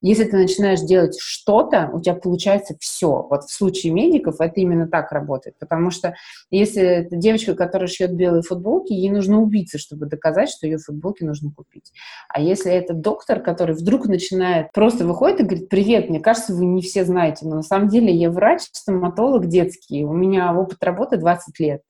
если 0.00 0.24
ты 0.24 0.36
начинаешь 0.36 0.80
делать 0.80 1.16
что-то, 1.18 1.90
у 1.92 2.00
тебя 2.00 2.14
получается 2.14 2.76
все. 2.80 3.26
Вот 3.28 3.44
в 3.44 3.52
случае 3.52 3.92
медиков 3.92 4.40
это 4.40 4.60
именно 4.60 4.88
так 4.88 5.12
работает. 5.12 5.58
Потому 5.58 5.90
что 5.90 6.14
если 6.50 7.08
девочка, 7.10 7.54
которая 7.54 7.88
шьет 7.88 8.14
белые 8.14 8.42
футболки, 8.42 8.92
ей 8.92 9.10
нужно 9.10 9.40
убиться, 9.40 9.78
чтобы 9.78 10.06
доказать, 10.06 10.50
что 10.50 10.66
ее 10.66 10.78
футболки 10.78 11.24
нужно 11.24 11.50
купить. 11.50 11.92
А 12.28 12.40
если 12.40 12.72
это 12.72 12.94
доктор, 12.94 13.40
который 13.40 13.74
вдруг 13.74 14.06
начинает, 14.06 14.72
просто 14.72 15.06
выходит 15.06 15.40
и 15.40 15.44
говорит, 15.44 15.68
привет, 15.68 16.10
мне 16.10 16.20
кажется, 16.20 16.54
вы 16.54 16.66
не 16.66 16.82
все 16.82 17.04
знаете, 17.04 17.46
но 17.46 17.56
на 17.56 17.62
самом 17.62 17.88
деле 17.88 18.12
я 18.14 18.30
врач, 18.30 18.62
стоматолог 18.72 19.46
детский, 19.46 20.04
у 20.04 20.12
меня 20.12 20.54
опыт 20.54 20.82
работы 20.82 21.16
20 21.16 21.58
лет. 21.60 21.82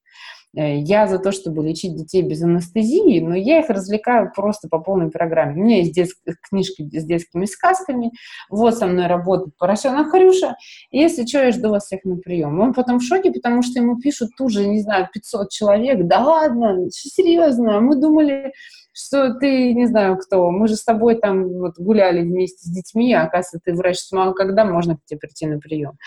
Э, 0.57 0.79
я 0.79 1.07
за 1.07 1.19
то, 1.19 1.33
чтобы 1.33 1.63
лечить 1.63 1.95
детей 1.95 2.23
без 2.23 2.43
анестезии, 2.43 3.21
но 3.21 3.35
я 3.35 3.61
их 3.61 3.69
развлекаю 3.69 4.33
просто 4.35 4.69
по 4.69 4.79
полной 4.79 5.11
программе. 5.11 5.61
У 5.61 5.65
меня 5.65 5.79
есть 5.79 5.93
детск... 5.93 6.17
книжки 6.49 6.83
с 6.99 7.05
детскими 7.05 7.45
сказками, 7.45 8.13
вот 8.49 8.77
со 8.77 8.87
мной 8.87 9.07
работает 9.07 9.57
поросенок 9.59 10.11
Хрюша, 10.11 10.57
и 10.91 10.99
если 10.99 11.27
что, 11.27 11.45
я 11.45 11.53
жду 11.53 11.71
вас 11.71 11.85
всех 11.85 12.05
на 12.05 12.17
прием. 12.17 12.59
Он 12.59 12.73
потом 12.73 12.99
в 12.99 13.05
шоке, 13.05 13.31
потому 13.31 13.63
что 13.63 13.81
ему 13.81 13.99
пишут 14.01 14.31
тут 14.37 14.51
же, 14.51 14.67
не 14.67 14.81
знаю, 14.81 15.09
500 15.13 15.51
человек, 15.51 16.07
да 16.07 16.25
ладно, 16.25 16.89
серьезно, 16.91 17.81
мы 17.81 17.97
думали, 17.97 18.53
что 18.95 19.35
ты, 19.35 19.75
не 19.75 19.87
знаю 19.87 20.17
кто, 20.17 20.51
мы 20.51 20.69
же 20.69 20.77
с 20.77 20.85
тобой 20.85 21.17
там 21.17 21.49
вот 21.49 21.75
гуляли 21.79 22.23
вместе 22.23 22.67
с 22.67 22.71
детьми, 22.71 23.13
а 23.13 23.25
оказывается, 23.25 23.61
ты 23.63 23.75
врач, 23.75 23.99
когда 24.35 24.65
можно 24.65 24.97
к 24.97 25.05
тебе 25.05 25.19
прийти 25.19 25.47
на 25.47 25.59
прием? 25.59 25.99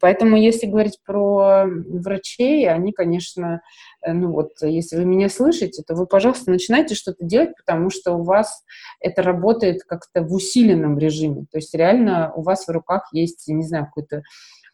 Поэтому, 0.00 0.36
если 0.36 0.66
говорить 0.66 0.98
про 1.04 1.66
врачей, 1.66 2.68
они, 2.68 2.92
конечно, 2.92 3.62
э, 4.04 4.12
ну 4.12 4.32
вот, 4.32 4.50
если 4.62 4.96
вы 4.96 5.04
меня 5.04 5.28
слышите, 5.28 5.82
то 5.86 5.94
вы, 5.94 6.06
пожалуйста, 6.06 6.50
начинайте 6.50 6.94
что-то 6.94 7.24
делать, 7.24 7.50
потому 7.56 7.90
что 7.90 8.12
у 8.12 8.22
вас 8.22 8.64
это 9.00 9.22
работает 9.22 9.82
как-то 9.84 10.22
в 10.22 10.32
усиленном 10.32 10.98
режиме. 10.98 11.46
То 11.50 11.58
есть 11.58 11.74
реально 11.74 12.32
у 12.34 12.42
вас 12.42 12.66
в 12.66 12.70
руках 12.70 13.08
есть, 13.12 13.46
не 13.48 13.64
знаю, 13.64 13.86
какое-то 13.86 14.22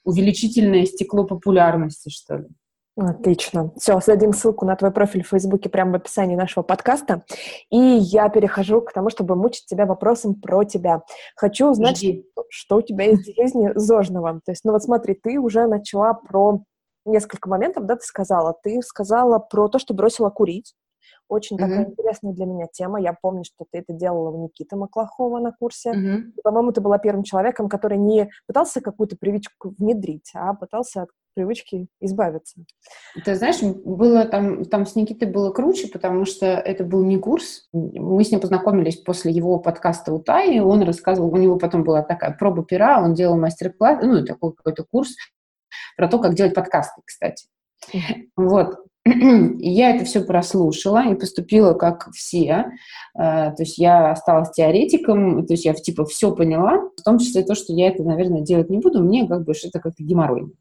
увеличительное 0.04 0.86
стекло 0.86 1.24
популярности, 1.24 2.08
что 2.08 2.36
ли. 2.38 2.48
Отлично. 2.96 3.72
Все, 3.78 3.98
дадим 4.06 4.32
ссылку 4.32 4.66
на 4.66 4.76
твой 4.76 4.90
профиль 4.90 5.22
в 5.22 5.28
Фейсбуке 5.28 5.68
прямо 5.68 5.92
в 5.92 5.94
описании 5.96 6.36
нашего 6.36 6.62
подкаста. 6.62 7.24
И 7.70 7.78
я 7.78 8.28
перехожу 8.28 8.80
к 8.82 8.92
тому, 8.92 9.10
чтобы 9.10 9.36
мучить 9.36 9.66
тебя 9.66 9.86
вопросом 9.86 10.34
про 10.34 10.64
тебя. 10.64 11.02
Хочу 11.36 11.70
узнать, 11.70 11.98
что, 11.98 12.44
что 12.50 12.76
у 12.76 12.82
тебя 12.82 13.04
есть 13.04 13.22
в 13.22 13.40
жизни 13.40 13.70
зожного. 13.74 14.40
То 14.44 14.52
есть, 14.52 14.64
ну 14.64 14.72
вот 14.72 14.82
смотри, 14.82 15.14
ты 15.14 15.38
уже 15.38 15.66
начала 15.66 16.14
про 16.14 16.62
несколько 17.04 17.48
моментов, 17.48 17.86
да, 17.86 17.96
ты 17.96 18.02
сказала. 18.02 18.56
Ты 18.62 18.82
сказала 18.82 19.38
про 19.38 19.68
то, 19.68 19.78
что 19.78 19.94
бросила 19.94 20.30
курить. 20.30 20.74
Очень 21.30 21.56
mm-hmm. 21.56 21.60
такая 21.60 21.84
интересная 21.86 22.32
для 22.32 22.44
меня 22.44 22.66
тема. 22.70 23.00
Я 23.00 23.14
помню, 23.14 23.44
что 23.44 23.64
ты 23.70 23.78
это 23.78 23.92
делала 23.92 24.30
у 24.30 24.42
Никиты 24.42 24.74
Маклахова 24.74 25.38
на 25.38 25.52
курсе. 25.52 25.92
Mm-hmm. 25.92 26.32
И, 26.36 26.42
по-моему, 26.42 26.72
ты 26.72 26.80
была 26.80 26.98
первым 26.98 27.22
человеком, 27.22 27.68
который 27.68 27.98
не 27.98 28.28
пытался 28.48 28.80
какую-то 28.80 29.16
привычку 29.16 29.72
внедрить, 29.78 30.32
а 30.34 30.54
пытался 30.54 31.02
от 31.02 31.10
привычки 31.34 31.86
избавиться. 32.00 32.56
Ты 33.24 33.36
знаешь, 33.36 33.62
было 33.62 34.24
там, 34.24 34.64
там 34.64 34.84
с 34.84 34.96
Никитой 34.96 35.28
было 35.28 35.52
круче, 35.52 35.86
потому 35.86 36.24
что 36.24 36.46
это 36.46 36.82
был 36.82 37.04
не 37.04 37.16
курс. 37.18 37.68
Мы 37.72 38.24
с 38.24 38.32
ним 38.32 38.40
познакомились 38.40 38.96
после 38.96 39.30
его 39.30 39.60
подкаста 39.60 40.12
у 40.12 40.18
Таи, 40.18 40.58
он 40.58 40.82
рассказывал, 40.82 41.32
у 41.32 41.36
него 41.36 41.56
потом 41.56 41.84
была 41.84 42.02
такая 42.02 42.36
проба 42.36 42.64
пера, 42.64 43.00
он 43.00 43.14
делал 43.14 43.38
мастер-класс, 43.38 44.00
ну, 44.02 44.24
такой 44.24 44.52
какой-то 44.52 44.84
курс 44.84 45.14
про 45.96 46.08
то, 46.08 46.18
как 46.18 46.34
делать 46.34 46.54
подкасты, 46.54 47.00
кстати. 47.04 47.46
Вот. 48.36 48.84
Я 49.58 49.94
это 49.94 50.04
все 50.04 50.22
прослушала 50.22 51.10
и 51.10 51.14
поступила 51.14 51.74
как 51.74 52.10
все. 52.12 52.66
Э, 53.18 53.50
то 53.50 53.56
есть 53.58 53.78
я 53.78 54.12
осталась 54.12 54.50
теоретиком, 54.50 55.46
то 55.46 55.54
есть 55.54 55.64
я 55.64 55.74
типа 55.74 56.04
все 56.04 56.34
поняла, 56.34 56.90
в 56.96 57.02
том 57.02 57.18
числе 57.18 57.42
то, 57.42 57.54
что 57.54 57.72
я 57.72 57.88
это, 57.88 58.02
наверное, 58.02 58.42
делать 58.42 58.70
не 58.70 58.78
буду, 58.78 59.02
мне 59.02 59.26
как 59.26 59.44
бы 59.44 59.52
это 59.52 59.80
как-то 59.80 60.02
геморрой. 60.02 60.52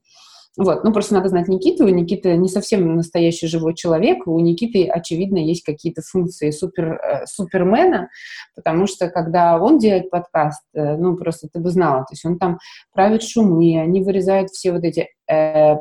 Вот, 0.58 0.84
ну 0.84 0.92
просто 0.92 1.14
надо 1.14 1.30
знать 1.30 1.48
Никиту. 1.48 1.86
У 1.86 1.90
Никиты 1.90 2.36
не 2.36 2.50
совсем 2.50 2.96
настоящий 2.96 3.48
живой 3.48 3.76
человек. 3.76 4.28
У 4.28 4.38
Никиты, 4.40 4.90
очевидно, 4.90 5.38
есть 5.38 5.64
какие-то 5.64 6.02
функции 6.02 6.52
супер, 6.52 7.00
э, 7.02 7.26
супермена, 7.28 8.10
потому 8.56 8.88
что 8.88 9.10
когда 9.10 9.58
он 9.58 9.78
делает 9.78 10.10
подкаст, 10.10 10.64
э, 10.74 10.98
ну 10.98 11.16
просто 11.16 11.48
ты 11.52 11.60
бы 11.60 11.70
знала, 11.70 12.00
то 12.00 12.12
есть 12.12 12.26
он 12.26 12.40
там 12.40 12.58
правит 12.94 13.24
шумы, 13.24 13.80
они 13.80 14.04
вырезают 14.04 14.50
все 14.50 14.74
вот 14.74 14.84
эти 14.84 15.08
э, 15.32 15.78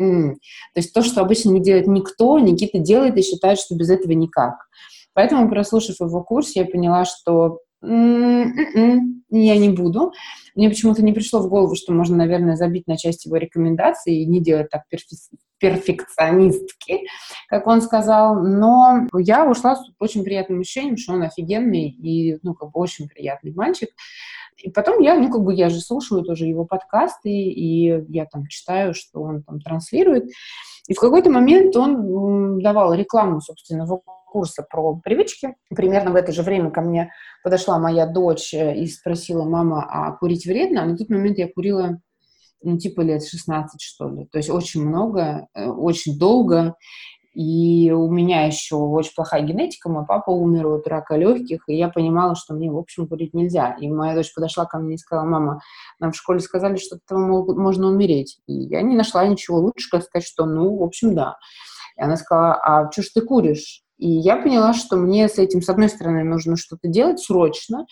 Mm. 0.00 0.34
То 0.34 0.80
есть 0.80 0.92
то, 0.92 1.02
что 1.02 1.20
обычно 1.20 1.50
не 1.50 1.60
делает 1.60 1.86
никто, 1.86 2.38
Никита 2.38 2.78
делает 2.78 3.16
и 3.16 3.22
считает, 3.22 3.58
что 3.58 3.74
без 3.74 3.90
этого 3.90 4.12
никак. 4.12 4.54
Поэтому, 5.14 5.48
прослушав 5.48 6.00
его 6.00 6.22
курс, 6.22 6.54
я 6.54 6.66
поняла, 6.66 7.06
что 7.06 7.60
м-м-м, 7.82 9.24
я 9.30 9.56
не 9.56 9.70
буду. 9.70 10.12
Мне 10.54 10.68
почему-то 10.68 11.02
не 11.02 11.12
пришло 11.12 11.40
в 11.40 11.48
голову, 11.48 11.74
что 11.74 11.92
можно, 11.92 12.16
наверное, 12.16 12.56
забить 12.56 12.86
на 12.86 12.96
часть 12.96 13.24
его 13.24 13.36
рекомендаций 13.36 14.16
и 14.16 14.26
не 14.26 14.42
делать 14.42 14.68
так 14.70 14.82
перфекционистки, 15.58 17.00
как 17.48 17.66
он 17.66 17.80
сказал. 17.80 18.42
Но 18.42 19.06
я 19.16 19.48
ушла 19.48 19.76
с 19.76 19.80
очень 19.98 20.24
приятным 20.24 20.60
ощущением, 20.60 20.96
что 20.96 21.14
он 21.14 21.22
офигенный 21.22 21.88
и, 21.88 22.38
ну, 22.42 22.54
как 22.54 22.70
бы 22.70 22.80
очень 22.80 23.08
приятный 23.08 23.52
мальчик. 23.54 23.90
И 24.56 24.70
потом 24.70 25.00
я, 25.00 25.16
ну, 25.16 25.30
как 25.30 25.42
бы 25.42 25.54
я 25.54 25.68
же 25.68 25.80
слушаю 25.80 26.22
тоже 26.22 26.46
его 26.46 26.64
подкасты, 26.64 27.30
и 27.30 28.04
я 28.08 28.24
там 28.26 28.46
читаю, 28.46 28.94
что 28.94 29.20
он 29.20 29.42
там 29.42 29.60
транслирует. 29.60 30.30
И 30.88 30.94
в 30.94 31.00
какой-то 31.00 31.30
момент 31.30 31.76
он 31.76 32.58
давал 32.60 32.94
рекламу, 32.94 33.40
собственно, 33.40 33.86
курса 34.36 34.66
про 34.68 34.96
привычки. 34.96 35.56
Примерно 35.74 36.10
в 36.10 36.16
это 36.16 36.32
же 36.32 36.42
время 36.42 36.70
ко 36.70 36.80
мне 36.82 37.10
подошла 37.42 37.78
моя 37.78 38.06
дочь 38.06 38.52
и 38.52 38.86
спросила, 38.86 39.44
мама, 39.44 39.86
а 39.88 40.12
курить 40.12 40.46
вредно? 40.46 40.82
А 40.82 40.86
на 40.86 40.96
тот 40.96 41.08
момент 41.08 41.38
я 41.38 41.50
курила 41.50 42.00
ну, 42.66 42.78
типа 42.78 43.00
лет 43.02 43.24
16, 43.24 43.80
что 43.80 44.08
ли. 44.08 44.26
То 44.26 44.38
есть 44.38 44.50
очень 44.50 44.84
много, 44.84 45.46
э, 45.54 45.68
очень 45.68 46.18
долго. 46.18 46.74
И 47.32 47.92
у 47.92 48.10
меня 48.10 48.46
еще 48.46 48.76
очень 48.76 49.12
плохая 49.14 49.42
генетика, 49.42 49.90
мой 49.90 50.06
папа 50.06 50.30
умер 50.30 50.66
от 50.68 50.88
рака 50.88 51.16
легких, 51.16 51.64
и 51.68 51.76
я 51.76 51.90
понимала, 51.90 52.34
что 52.34 52.54
мне, 52.54 52.70
в 52.70 52.78
общем, 52.78 53.06
курить 53.06 53.34
нельзя. 53.34 53.76
И 53.78 53.88
моя 53.88 54.14
дочь 54.14 54.32
подошла 54.32 54.64
ко 54.64 54.78
мне 54.78 54.94
и 54.94 54.98
сказала, 54.98 55.26
мама, 55.26 55.60
нам 56.00 56.12
в 56.12 56.16
школе 56.16 56.40
сказали, 56.40 56.76
что 56.76 56.96
этого 56.96 57.54
можно 57.54 57.88
умереть. 57.88 58.38
И 58.46 58.54
я 58.54 58.80
не 58.80 58.96
нашла 58.96 59.26
ничего 59.26 59.58
лучше, 59.58 59.90
как 59.90 60.02
сказать, 60.02 60.26
что, 60.26 60.46
ну, 60.46 60.78
в 60.78 60.82
общем, 60.82 61.14
да. 61.14 61.36
И 61.98 62.02
она 62.02 62.16
сказала, 62.16 62.54
а 62.54 62.90
что 62.90 63.02
ж 63.02 63.08
ты 63.14 63.20
куришь? 63.20 63.82
И 63.98 64.10
я 64.10 64.36
поняла, 64.36 64.72
что 64.72 64.96
мне 64.96 65.28
с 65.28 65.38
этим, 65.38 65.60
с 65.60 65.68
одной 65.68 65.90
стороны, 65.90 66.24
нужно 66.24 66.56
что-то 66.56 66.88
делать 66.88 67.20
срочно, 67.20 67.86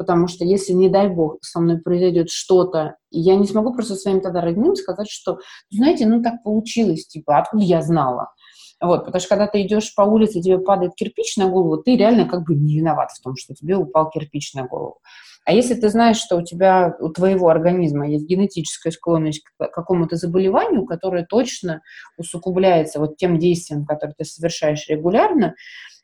потому 0.00 0.28
что 0.28 0.46
если, 0.46 0.72
не 0.72 0.88
дай 0.88 1.08
бог, 1.10 1.36
со 1.42 1.60
мной 1.60 1.76
произойдет 1.76 2.30
что-то, 2.30 2.96
я 3.10 3.36
не 3.36 3.46
смогу 3.46 3.74
просто 3.74 3.96
своим 3.96 4.22
тогда 4.22 4.40
родным 4.40 4.74
сказать, 4.74 5.10
что, 5.10 5.40
знаете, 5.70 6.06
ну 6.06 6.22
так 6.22 6.42
получилось, 6.42 7.06
типа, 7.06 7.36
откуда 7.36 7.62
я 7.62 7.82
знала? 7.82 8.32
Вот, 8.80 9.04
потому 9.04 9.20
что 9.20 9.28
когда 9.28 9.46
ты 9.46 9.60
идешь 9.60 9.94
по 9.94 10.00
улице, 10.00 10.40
тебе 10.40 10.58
падает 10.58 10.94
кирпич 10.94 11.36
на 11.36 11.50
голову, 11.50 11.82
ты 11.82 11.98
реально 11.98 12.26
как 12.26 12.46
бы 12.46 12.54
не 12.54 12.78
виноват 12.78 13.10
в 13.10 13.22
том, 13.22 13.34
что 13.36 13.52
тебе 13.52 13.76
упал 13.76 14.08
кирпич 14.08 14.54
на 14.54 14.66
голову. 14.66 15.00
А 15.44 15.52
если 15.52 15.74
ты 15.74 15.90
знаешь, 15.90 16.16
что 16.16 16.36
у 16.36 16.42
тебя, 16.42 16.96
у 16.98 17.10
твоего 17.10 17.50
организма 17.50 18.08
есть 18.08 18.24
генетическая 18.24 18.92
склонность 18.92 19.42
к 19.44 19.68
какому-то 19.68 20.16
заболеванию, 20.16 20.86
которое 20.86 21.26
точно 21.26 21.82
усугубляется 22.16 23.00
вот 23.00 23.18
тем 23.18 23.38
действием, 23.38 23.84
которое 23.84 24.14
ты 24.16 24.24
совершаешь 24.24 24.88
регулярно, 24.88 25.54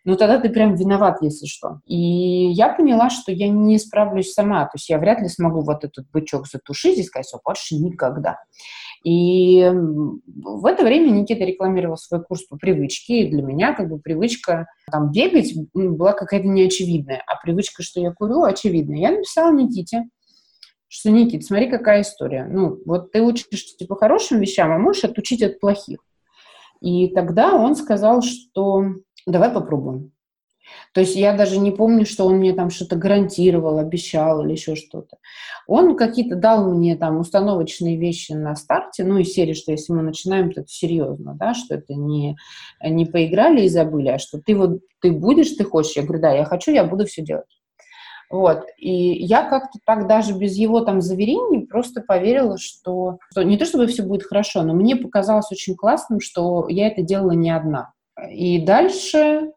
ну 0.07 0.17
тогда 0.17 0.39
ты 0.39 0.49
прям 0.49 0.77
виноват, 0.77 1.19
если 1.21 1.47
что. 1.47 1.81
И 1.85 1.97
я 1.97 2.73
поняла, 2.73 3.11
что 3.11 3.33
я 3.33 3.49
не 3.49 3.77
справлюсь 3.79 4.33
сама, 4.33 4.65
то 4.65 4.73
есть 4.77 4.89
я 4.89 4.99
вряд 4.99 5.21
ли 5.21 5.29
смогу 5.29 5.63
вот 5.63 5.85
этот 5.85 6.09
бычок 6.13 6.47
затушить 6.47 6.97
и 6.97 7.03
сказать, 7.03 7.27
что 7.29 7.41
больше 7.45 7.75
никогда. 7.75 8.39
И 9.05 9.69
в 9.69 10.65
это 10.65 10.85
время 10.85 11.11
Никита 11.11 11.45
рекламировал 11.45 11.97
свой 11.97 12.23
курс 12.23 12.45
по 12.45 12.57
привычке, 12.57 13.23
и 13.23 13.31
для 13.31 13.43
меня 13.43 13.75
как 13.75 13.89
бы 13.89 13.99
привычка 13.99 14.67
там 14.91 15.11
бегать 15.11 15.53
была 15.75 16.13
какая-то 16.13 16.47
неочевидная, 16.47 17.23
а 17.27 17.37
привычка, 17.43 17.83
что 17.83 18.01
я 18.01 18.13
курю, 18.13 18.45
очевидная. 18.45 18.99
Я 18.99 19.11
написала 19.11 19.53
Никите, 19.53 20.05
что, 20.87 21.11
Никит, 21.11 21.45
смотри, 21.45 21.69
какая 21.69 22.03
история. 22.03 22.47
Ну, 22.49 22.79
вот 22.87 23.11
ты 23.11 23.23
учишь 23.23 23.49
типа 23.77 23.97
хорошим 23.97 24.39
вещам, 24.39 24.71
а 24.71 24.79
можешь 24.79 25.03
отучить 25.03 25.43
от 25.43 25.59
плохих. 25.59 25.99
И 26.81 27.09
тогда 27.09 27.55
он 27.55 27.75
сказал, 27.75 28.23
что 28.23 28.85
давай 29.27 29.51
попробуем. 29.51 30.13
То 30.93 31.01
есть 31.01 31.17
я 31.17 31.37
даже 31.37 31.59
не 31.59 31.71
помню, 31.71 32.05
что 32.05 32.25
он 32.25 32.37
мне 32.37 32.53
там 32.53 32.71
что-то 32.71 32.97
гарантировал, 32.97 33.79
обещал 33.79 34.45
или 34.45 34.53
еще 34.53 34.75
что-то. 34.75 35.19
Он 35.67 35.97
какие-то 35.97 36.37
дал 36.37 36.73
мне 36.73 36.97
там 36.97 37.19
установочные 37.19 37.97
вещи 37.97 38.33
на 38.33 38.55
старте, 38.57 39.05
ну, 39.05 39.19
и 39.19 39.25
серии, 39.25 39.53
что 39.53 39.73
если 39.73 39.93
мы 39.93 40.03
начинаем, 40.03 40.53
то 40.53 40.63
это 40.63 40.69
серьезно, 40.69 41.35
да, 41.35 41.55
что 41.55 41.75
это 41.75 41.95
не, 41.95 42.37
не 42.83 43.07
поиграли 43.07 43.63
и 43.63 43.69
забыли, 43.69 44.09
а 44.09 44.19
что 44.19 44.41
ты 44.41 44.57
вот, 44.57 44.81
ты 45.01 45.13
будешь, 45.13 45.53
ты 45.53 45.65
хочешь. 45.65 45.97
Я 45.97 46.03
говорю, 46.03 46.23
да, 46.23 46.33
я 46.33 46.45
хочу, 46.45 46.73
я 46.73 46.85
буду 46.85 47.07
все 47.07 47.23
делать. 47.23 47.47
Вот. 48.29 48.65
И 48.77 49.25
я 49.25 49.49
как-то 49.49 49.79
так 49.85 50.09
даже 50.09 50.33
без 50.33 50.57
его 50.57 50.81
там 50.81 51.01
заверений 51.01 51.65
просто 51.65 52.01
поверила, 52.01 52.59
что, 52.59 53.19
что 53.31 53.45
не 53.45 53.57
то 53.57 53.65
чтобы 53.65 53.87
все 53.87 54.03
будет 54.03 54.25
хорошо, 54.25 54.63
но 54.63 54.75
мне 54.75 54.97
показалось 54.97 55.53
очень 55.53 55.77
классным, 55.77 56.21
что 56.21 56.67
я 56.69 56.89
это 56.89 57.03
делала 57.03 57.33
не 57.33 57.51
одна. 57.51 57.93
И 58.31 58.65
дальше 58.65 59.53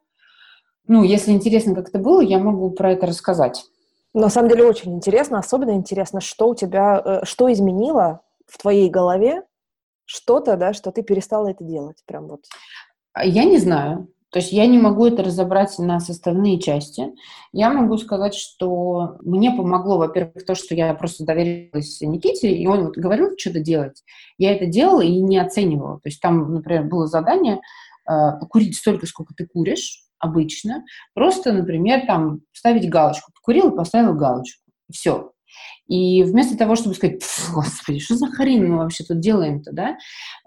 ну, 0.89 1.03
если 1.03 1.31
интересно, 1.31 1.75
как 1.75 1.89
это 1.89 1.99
было, 1.99 2.19
я 2.19 2.39
могу 2.39 2.71
про 2.71 2.93
это 2.93 3.05
рассказать. 3.05 3.63
На 4.15 4.29
самом 4.29 4.49
деле 4.49 4.65
очень 4.65 4.95
интересно, 4.95 5.37
особенно 5.37 5.71
интересно, 5.71 6.19
что 6.19 6.49
у 6.49 6.55
тебя, 6.55 7.01
э, 7.05 7.25
что 7.25 7.51
изменило 7.53 8.21
в 8.47 8.57
твоей 8.57 8.89
голове 8.89 9.43
что-то, 10.05 10.57
да, 10.57 10.73
что 10.73 10.91
ты 10.91 11.03
перестала 11.03 11.49
это 11.49 11.63
делать, 11.63 11.97
прям 12.07 12.27
вот. 12.27 12.41
Я 13.23 13.43
не 13.43 13.59
знаю. 13.59 14.07
То 14.31 14.39
есть 14.39 14.51
я 14.51 14.65
не 14.65 14.79
могу 14.79 15.05
это 15.05 15.23
разобрать 15.23 15.77
на 15.77 15.99
составные 15.99 16.59
части. 16.59 17.13
Я 17.51 17.71
могу 17.71 17.97
сказать, 17.97 18.33
что 18.33 19.17
мне 19.21 19.51
помогло, 19.51 19.97
во-первых, 19.99 20.43
то, 20.45 20.55
что 20.55 20.73
я 20.73 20.93
просто 20.95 21.23
доверилась 21.23 22.01
Никите, 22.01 22.51
и 22.51 22.65
он 22.65 22.85
вот 22.85 22.97
говорил 22.97 23.29
что-то 23.37 23.59
делать. 23.59 24.03
Я 24.39 24.55
это 24.55 24.65
делала 24.65 25.01
и 25.01 25.19
не 25.19 25.37
оценивала. 25.37 25.95
То 25.97 26.09
есть 26.09 26.21
там, 26.21 26.53
например, 26.53 26.83
было 26.83 27.05
задание 27.05 27.59
курить 28.49 28.75
столько, 28.75 29.05
сколько 29.05 29.33
ты 29.35 29.47
куришь, 29.47 30.03
обычно, 30.19 30.83
просто, 31.13 31.51
например, 31.53 32.05
там 32.05 32.41
ставить 32.53 32.89
галочку. 32.89 33.31
Покурил 33.33 33.71
и 33.71 33.75
поставил 33.75 34.13
галочку. 34.13 34.63
Все. 34.91 35.31
И 35.87 36.23
вместо 36.23 36.57
того, 36.57 36.75
чтобы 36.75 36.95
сказать, 36.95 37.23
господи, 37.53 37.99
что 37.99 38.15
за 38.15 38.27
хрень 38.27 38.65
мы 38.65 38.77
вообще 38.77 39.03
тут 39.03 39.19
делаем-то, 39.19 39.71
да, 39.71 39.97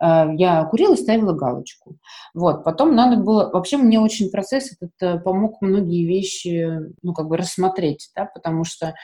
э, 0.00 0.36
я 0.36 0.64
курила 0.64 0.94
и 0.94 0.96
ставила 0.96 1.32
галочку. 1.32 1.96
Вот, 2.34 2.64
потом 2.64 2.94
надо 2.94 3.16
было, 3.16 3.50
вообще 3.50 3.76
мне 3.76 3.98
очень 3.98 4.30
процесс 4.30 4.72
этот 4.72 4.92
э, 5.00 5.18
помог 5.18 5.60
многие 5.60 6.06
вещи, 6.06 6.68
ну, 7.02 7.12
как 7.12 7.26
бы 7.26 7.36
рассмотреть, 7.36 8.10
да, 8.14 8.26
потому 8.26 8.64
что 8.64 8.94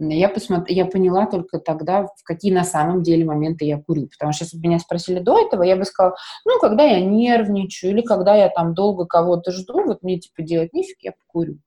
я, 0.00 0.28
посмотр... 0.28 0.70
я 0.70 0.86
поняла 0.86 1.26
только 1.26 1.58
тогда, 1.58 2.06
в 2.06 2.22
какие 2.24 2.52
на 2.52 2.64
самом 2.64 3.02
деле 3.02 3.24
моменты 3.24 3.64
я 3.64 3.80
курю. 3.80 4.08
Потому 4.08 4.32
что 4.32 4.44
если 4.44 4.56
бы 4.56 4.68
меня 4.68 4.78
спросили 4.78 5.20
до 5.20 5.38
этого, 5.38 5.62
я 5.62 5.76
бы 5.76 5.84
сказала, 5.84 6.16
ну, 6.44 6.58
когда 6.58 6.84
я 6.84 7.04
нервничаю 7.04 7.92
или 7.92 8.00
когда 8.00 8.34
я 8.34 8.48
там 8.48 8.74
долго 8.74 9.06
кого-то 9.06 9.52
жду, 9.52 9.84
вот 9.84 10.02
мне 10.02 10.18
типа 10.18 10.42
делать 10.42 10.72
нефиг, 10.72 10.96
я 11.00 11.12
покурю. 11.12 11.58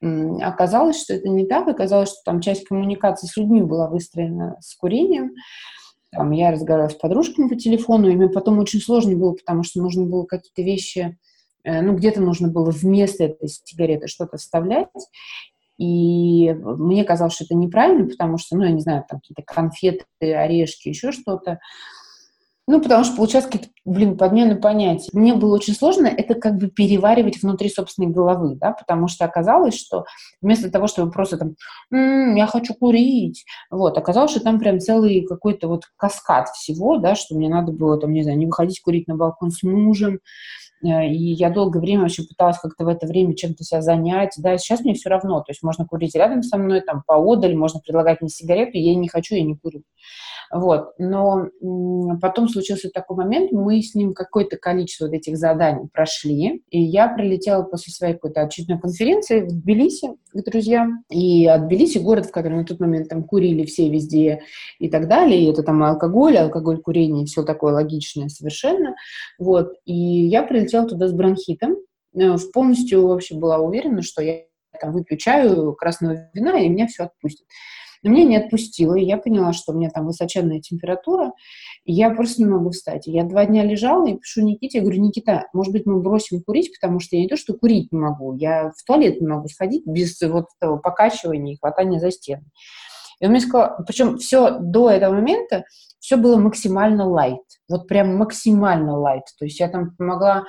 Оказалось, 0.00 1.02
что 1.02 1.14
это 1.14 1.28
не 1.28 1.46
так. 1.46 1.66
Оказалось, 1.66 2.10
что 2.10 2.18
там 2.24 2.40
часть 2.40 2.64
коммуникации 2.64 3.26
с 3.26 3.36
людьми 3.36 3.62
была 3.62 3.88
выстроена 3.88 4.56
с 4.60 4.76
курением. 4.76 5.32
Там, 6.12 6.30
я 6.30 6.52
разговаривала 6.52 6.90
с 6.90 6.94
подружками 6.94 7.48
по 7.48 7.56
телефону, 7.56 8.08
и 8.08 8.14
мне 8.14 8.28
потом 8.28 8.58
очень 8.60 8.80
сложно 8.80 9.16
было, 9.16 9.32
потому 9.32 9.62
что 9.62 9.82
нужно 9.82 10.06
было 10.06 10.24
какие-то 10.24 10.62
вещи, 10.62 11.18
э, 11.64 11.82
ну, 11.82 11.94
где-то 11.94 12.22
нужно 12.22 12.48
было 12.48 12.70
вместо 12.70 13.24
этой 13.24 13.48
сигареты 13.48 14.06
что-то 14.06 14.38
вставлять. 14.38 14.88
И 15.78 16.52
мне 16.52 17.04
казалось, 17.04 17.34
что 17.34 17.44
это 17.44 17.54
неправильно, 17.54 18.08
потому 18.08 18.36
что, 18.36 18.56
ну, 18.56 18.64
я 18.64 18.72
не 18.72 18.80
знаю, 18.80 19.04
там 19.08 19.20
какие-то 19.20 19.42
конфеты, 19.42 20.04
орешки, 20.20 20.88
еще 20.88 21.12
что-то. 21.12 21.60
Ну, 22.70 22.82
потому 22.82 23.02
что 23.02 23.16
получалось 23.16 23.46
какие-то, 23.46 23.70
блин, 23.86 24.18
подмены 24.18 24.56
понятий. 24.56 25.08
Мне 25.14 25.32
было 25.32 25.54
очень 25.54 25.72
сложно 25.72 26.06
это 26.06 26.34
как 26.34 26.58
бы 26.58 26.68
переваривать 26.68 27.42
внутри 27.42 27.70
собственной 27.70 28.10
головы, 28.10 28.56
да, 28.56 28.72
потому 28.72 29.08
что 29.08 29.24
оказалось, 29.24 29.74
что 29.74 30.04
вместо 30.42 30.70
того, 30.70 30.86
чтобы 30.86 31.10
просто 31.10 31.38
там, 31.38 31.54
м-м, 31.90 32.34
я 32.34 32.46
хочу 32.46 32.74
курить, 32.74 33.46
вот, 33.70 33.96
оказалось, 33.96 34.32
что 34.32 34.40
там 34.40 34.58
прям 34.58 34.80
целый 34.80 35.24
какой-то 35.26 35.66
вот 35.68 35.84
каскад 35.96 36.50
всего, 36.50 36.98
да, 36.98 37.14
что 37.14 37.36
мне 37.36 37.48
надо 37.48 37.72
было 37.72 37.98
там, 37.98 38.12
не 38.12 38.22
знаю, 38.22 38.36
не 38.36 38.44
выходить 38.44 38.82
курить 38.82 39.08
на 39.08 39.16
балкон 39.16 39.50
с 39.50 39.62
мужем, 39.62 40.20
и 40.82 41.32
я 41.32 41.50
долгое 41.50 41.80
время 41.80 42.02
вообще 42.02 42.22
пыталась 42.22 42.58
как-то 42.58 42.84
в 42.84 42.88
это 42.88 43.06
время 43.06 43.34
чем-то 43.34 43.64
себя 43.64 43.82
занять. 43.82 44.34
Да, 44.38 44.56
сейчас 44.58 44.80
мне 44.80 44.94
все 44.94 45.08
равно. 45.08 45.40
То 45.40 45.50
есть 45.50 45.62
можно 45.62 45.86
курить 45.86 46.14
рядом 46.14 46.42
со 46.42 46.56
мной, 46.56 46.80
там, 46.80 47.02
поодаль, 47.06 47.56
можно 47.56 47.80
предлагать 47.80 48.20
мне 48.20 48.30
сигарету, 48.30 48.78
я 48.78 48.94
не 48.94 49.08
хочу, 49.08 49.34
я 49.34 49.42
не 49.42 49.56
курю. 49.56 49.82
Вот. 50.50 50.92
Но 50.98 51.48
потом 52.20 52.48
случился 52.48 52.88
такой 52.90 53.16
момент, 53.16 53.52
мы 53.52 53.82
с 53.82 53.94
ним 53.94 54.14
какое-то 54.14 54.56
количество 54.56 55.06
вот 55.06 55.14
этих 55.14 55.36
заданий 55.36 55.88
прошли, 55.92 56.62
и 56.70 56.80
я 56.80 57.08
прилетела 57.08 57.62
после 57.62 57.92
своей 57.92 58.14
какой-то 58.14 58.42
очередной 58.42 58.78
конференции 58.78 59.40
в 59.40 59.48
Тбилиси 59.48 60.08
к 60.32 60.44
друзьям, 60.44 61.04
и 61.10 61.46
от 61.46 61.66
Тбилиси 61.66 61.98
город, 61.98 62.26
в 62.26 62.30
котором 62.30 62.58
на 62.58 62.64
тот 62.64 62.80
момент 62.80 63.08
там 63.08 63.24
курили 63.24 63.64
все 63.64 63.90
везде 63.90 64.40
и 64.78 64.88
так 64.88 65.08
далее, 65.08 65.42
и 65.42 65.50
это 65.50 65.62
там 65.62 65.82
алкоголь, 65.82 66.38
алкоголь, 66.38 66.80
курение, 66.80 67.26
все 67.26 67.42
такое 67.42 67.74
логичное 67.74 68.28
совершенно, 68.28 68.94
вот, 69.38 69.72
и 69.84 69.94
я 69.94 70.42
прилетела 70.42 70.67
туда 70.70 71.08
с 71.08 71.12
бронхитом, 71.12 71.76
э, 72.14 72.36
полностью 72.52 73.06
вообще 73.06 73.36
была 73.36 73.58
уверена, 73.58 74.02
что 74.02 74.22
я 74.22 74.42
там 74.80 74.92
выпью 74.92 75.18
чаю, 75.18 75.74
красного 75.74 76.30
вина, 76.32 76.58
и 76.58 76.68
меня 76.68 76.86
все 76.86 77.04
отпустит. 77.04 77.46
Но 78.02 78.10
меня 78.10 78.24
не 78.24 78.36
отпустило, 78.36 78.94
и 78.94 79.04
я 79.04 79.18
поняла, 79.18 79.52
что 79.52 79.72
у 79.72 79.76
меня 79.76 79.90
там 79.90 80.06
высоченная 80.06 80.60
температура, 80.60 81.32
и 81.84 81.92
я 81.92 82.10
просто 82.10 82.42
не 82.42 82.48
могу 82.48 82.70
встать. 82.70 83.06
я 83.06 83.24
два 83.24 83.44
дня 83.44 83.64
лежала 83.64 84.06
и 84.06 84.16
пишу 84.16 84.42
Никите, 84.42 84.78
я 84.78 84.84
говорю, 84.84 85.02
Никита, 85.02 85.46
может 85.52 85.72
быть, 85.72 85.84
мы 85.84 86.00
бросим 86.00 86.42
курить, 86.42 86.70
потому 86.78 87.00
что 87.00 87.16
я 87.16 87.22
не 87.22 87.28
то, 87.28 87.36
что 87.36 87.54
курить 87.54 87.90
не 87.90 87.98
могу, 87.98 88.34
я 88.36 88.70
в 88.70 88.84
туалет 88.86 89.20
не 89.20 89.26
могу 89.26 89.48
сходить 89.48 89.84
без 89.84 90.20
вот 90.22 90.46
этого 90.60 90.76
покачивания 90.76 91.54
и 91.54 91.58
хватания 91.58 91.98
за 91.98 92.10
стены. 92.10 92.44
И 93.20 93.24
он 93.24 93.32
мне 93.32 93.40
сказал, 93.40 93.78
причем 93.84 94.18
все 94.18 94.58
до 94.60 94.90
этого 94.90 95.14
момента, 95.14 95.64
все 96.00 96.16
было 96.16 96.36
максимально 96.36 97.06
лайт, 97.06 97.42
вот 97.68 97.88
прям 97.88 98.16
максимально 98.16 98.98
лайт. 98.98 99.24
То 99.38 99.44
есть 99.44 99.60
я 99.60 99.68
там 99.68 99.94
могла 99.98 100.44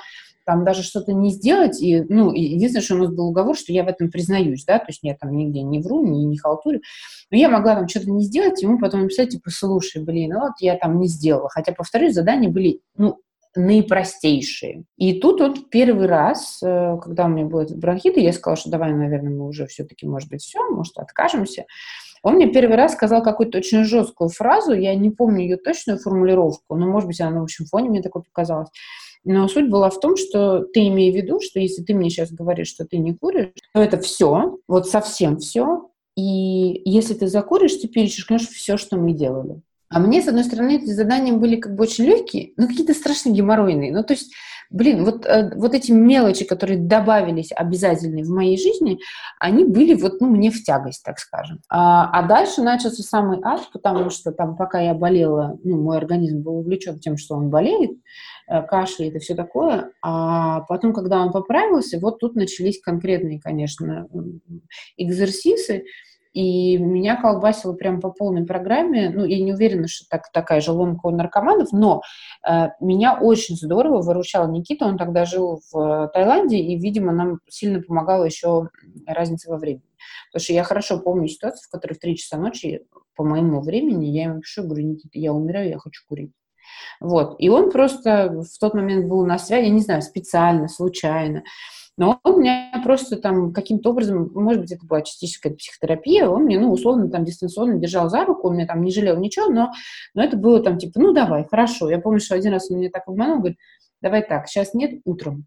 там 0.46 0.66
даже 0.66 0.82
что-то 0.82 1.14
не 1.14 1.30
сделать, 1.30 1.80
и, 1.80 2.02
ну, 2.10 2.34
единственное, 2.34 2.84
что 2.84 2.96
у 2.96 2.98
нас 2.98 3.10
был 3.14 3.28
уговор, 3.28 3.56
что 3.56 3.72
я 3.72 3.84
в 3.84 3.88
этом 3.88 4.10
признаюсь, 4.10 4.66
да, 4.66 4.80
то 4.80 4.86
есть 4.88 5.02
я 5.04 5.16
там 5.16 5.36
нигде 5.36 5.62
не 5.62 5.80
вру, 5.80 6.04
не, 6.04 6.26
не 6.26 6.38
халтурю, 6.38 6.82
но 7.30 7.38
я 7.38 7.50
могла 7.50 7.76
там 7.76 7.88
что-то 7.88 8.10
не 8.10 8.24
сделать, 8.24 8.60
ему 8.64 8.80
потом 8.80 9.02
написать, 9.02 9.30
типа, 9.30 9.52
слушай, 9.52 10.04
блин, 10.04 10.32
ну 10.34 10.40
вот 10.40 10.54
я 10.60 10.76
там 10.76 11.00
не 11.00 11.08
сделала, 11.08 11.50
хотя, 11.50 11.72
повторюсь, 11.72 12.16
задания 12.16 12.50
были, 12.50 12.82
ну, 12.98 13.20
наипростейшие. 13.56 14.86
И 14.98 15.20
тут 15.20 15.40
вот 15.40 15.70
первый 15.70 16.08
раз, 16.08 16.62
э, 16.64 16.98
когда 17.02 17.26
у 17.26 17.30
меня 17.30 17.48
этот 17.48 17.78
бронхит, 17.78 18.18
я 18.18 18.34
сказала, 18.34 18.58
что 18.58 18.70
давай, 18.70 18.94
наверное, 18.94 19.32
мы 19.32 19.48
уже 19.48 19.68
все-таки, 19.68 20.08
может 20.08 20.30
быть, 20.30 20.42
все, 20.42 20.60
может, 20.70 20.98
откажемся. 20.98 21.66
Он 22.24 22.36
мне 22.36 22.48
первый 22.48 22.76
раз 22.76 22.94
сказал 22.94 23.24
какую-то 23.24 23.58
очень 23.60 23.84
жесткую 23.84 24.30
фразу, 24.30 24.74
я 24.74 24.96
не 24.96 25.10
помню 25.10 25.42
ее 25.42 25.58
точную 25.58 26.00
формулировку, 26.00 26.76
но, 26.76 26.88
может 26.88 27.08
быть, 27.08 27.22
она 27.22 27.40
в 27.40 27.44
общем 27.44 27.66
фоне 27.66 27.90
мне 27.90 28.02
такой 28.02 28.24
показалась. 28.24 28.70
Но 29.24 29.48
суть 29.48 29.70
была 29.70 29.90
в 29.90 30.00
том, 30.00 30.16
что 30.16 30.60
ты 30.60 30.88
имеешь 30.88 31.14
в 31.14 31.18
виду, 31.18 31.40
что 31.42 31.60
если 31.60 31.84
ты 31.84 31.94
мне 31.94 32.10
сейчас 32.10 32.32
говоришь, 32.32 32.70
что 32.70 32.86
ты 32.86 32.98
не 32.98 33.14
куришь, 33.14 33.52
то 33.74 33.82
это 33.82 33.98
все, 34.00 34.58
вот 34.68 34.88
совсем 34.88 35.38
все. 35.38 35.90
И 36.16 36.82
если 36.90 37.14
ты 37.14 37.28
закуришь, 37.28 37.76
ты 37.76 37.88
перечеркнешь 37.88 38.48
все, 38.48 38.78
что 38.78 38.98
мы 38.98 39.14
делали. 39.14 39.62
А 39.90 40.00
мне, 40.00 40.22
с 40.22 40.28
одной 40.28 40.44
стороны, 40.44 40.76
эти 40.76 40.92
задания 40.92 41.34
были 41.34 41.56
как 41.56 41.76
бы 41.76 41.84
очень 41.84 42.06
легкие, 42.06 42.54
но 42.58 42.68
какие-то 42.68 42.94
страшно 42.94 43.32
геморройные. 43.32 43.92
Ну, 43.92 44.04
то 44.04 44.14
есть, 44.14 44.32
блин, 44.70 45.04
вот, 45.06 45.26
э, 45.26 45.52
вот 45.56 45.74
эти 45.74 45.92
мелочи, 45.92 46.46
которые 46.46 46.80
добавились 46.80 47.52
обязательные 47.56 48.24
в 48.24 48.30
моей 48.30 48.58
жизни, 48.58 49.00
они 49.40 49.66
были 49.66 49.94
вот, 49.94 50.22
ну, 50.22 50.28
мне 50.28 50.52
в 50.52 50.64
тягость, 50.64 51.04
так 51.04 51.20
скажем. 51.20 51.60
А, 51.70 52.10
а 52.12 52.28
дальше 52.28 52.62
начался 52.62 53.04
самый 53.04 53.40
ад, 53.44 53.70
потому 53.74 54.10
что 54.10 54.32
там, 54.32 54.56
пока 54.56 54.80
я 54.80 54.94
болела, 54.94 55.58
ну, 55.64 55.82
мой 55.82 55.98
организм 55.98 56.42
был 56.42 56.58
увлечен 56.60 57.00
тем, 57.00 57.18
что 57.18 57.36
он 57.36 57.50
болеет, 57.50 57.92
Э, 58.50 58.64
кашляет 58.64 59.16
и 59.16 59.20
все 59.20 59.36
такое. 59.36 59.92
А 60.02 60.62
потом, 60.62 60.92
когда 60.92 61.22
он 61.22 61.32
поправился, 61.32 62.00
вот 62.00 62.20
тут 62.20 62.36
начались 62.36 62.82
конкретные, 62.82 63.40
конечно, 63.40 64.08
экзерсисы, 64.98 65.84
и 66.34 66.78
меня 66.78 67.20
колбасило 67.20 67.74
прям 67.74 68.02
по 68.02 68.12
полной 68.12 68.46
программе. 68.46 69.10
Ну, 69.10 69.26
я 69.26 69.44
не 69.44 69.54
уверена, 69.54 69.88
что 69.88 70.06
так, 70.10 70.32
такая 70.32 70.62
же 70.62 70.72
ломка 70.72 71.08
у 71.08 71.12
наркоманов, 71.12 71.72
но 71.72 72.02
э, 72.48 72.68
меня 72.80 73.18
очень 73.20 73.56
здорово 73.56 74.02
выручал 74.02 74.50
Никита. 74.52 74.86
Он 74.86 74.98
тогда 74.98 75.26
жил 75.26 75.62
в 75.72 76.10
Таиланде, 76.14 76.58
и, 76.58 76.78
видимо, 76.78 77.12
нам 77.12 77.40
сильно 77.50 77.82
помогала 77.82 78.26
еще 78.26 78.70
разница 79.08 79.50
во 79.50 79.58
времени. 79.58 79.84
Потому 80.32 80.44
что 80.44 80.54
я 80.54 80.64
хорошо 80.64 81.00
помню 81.00 81.28
ситуацию, 81.28 81.68
в 81.68 81.72
которой 81.72 81.94
в 81.94 82.00
3 82.00 82.16
часа 82.16 82.38
ночи 82.38 82.82
по 83.16 83.24
моему 83.24 83.62
времени 83.62 84.06
я 84.06 84.26
ему 84.26 84.40
пишу, 84.40 84.64
говорю, 84.64 84.86
Никита, 84.86 85.20
я 85.20 85.34
умираю, 85.34 85.70
я 85.70 85.78
хочу 85.78 86.04
курить. 86.08 86.32
Вот. 87.02 87.36
И 87.40 87.50
он 87.50 87.72
просто 87.72 88.30
в 88.30 88.60
тот 88.60 88.74
момент 88.74 89.08
был 89.08 89.26
на 89.26 89.38
связи, 89.38 89.70
не 89.70 89.82
знаю, 89.82 90.02
специально, 90.02 90.68
случайно. 90.68 91.44
Но 92.00 92.18
он 92.24 92.40
меня 92.40 92.82
просто 92.82 93.18
там 93.18 93.52
каким-то 93.52 93.90
образом, 93.90 94.32
может 94.34 94.62
быть, 94.62 94.72
это 94.72 94.86
была 94.86 95.02
частическая 95.02 95.54
психотерапия, 95.54 96.30
он 96.30 96.44
мне, 96.44 96.58
ну, 96.58 96.72
условно, 96.72 97.10
там, 97.10 97.26
дистанционно 97.26 97.78
держал 97.78 98.10
за 98.10 98.24
руку, 98.24 98.48
он 98.48 98.56
мне 98.56 98.66
там 98.66 98.82
не 98.84 98.92
жалел 98.94 99.20
ничего, 99.20 99.50
но, 99.50 99.74
но 100.14 100.24
это 100.24 100.38
было 100.38 100.64
там, 100.64 100.78
типа, 100.78 100.98
ну, 100.98 101.12
давай, 101.12 101.46
хорошо. 101.46 101.90
Я 101.90 102.00
помню, 102.00 102.22
что 102.22 102.36
один 102.36 102.54
раз 102.54 102.72
он 102.72 102.78
меня 102.78 102.90
так 102.90 103.04
обманул, 103.06 103.40
говорит, 103.40 103.58
давай 104.02 104.26
так, 104.26 104.48
сейчас 104.48 104.74
нет, 104.74 105.02
утром. 105.04 105.46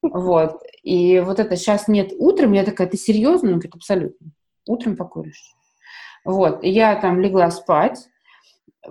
Вот. 0.00 0.62
И 0.82 1.20
вот 1.20 1.40
это 1.40 1.56
сейчас 1.56 1.86
нет 1.86 2.14
утром, 2.16 2.54
я 2.54 2.64
такая, 2.64 2.88
ты 2.88 2.96
серьезно? 2.96 3.48
Он 3.50 3.54
говорит, 3.56 3.74
абсолютно. 3.74 4.28
Утром 4.66 4.96
покуришь. 4.96 5.52
Вот. 6.24 6.64
Я 6.64 6.98
там 6.98 7.20
легла 7.20 7.50
спать, 7.50 8.08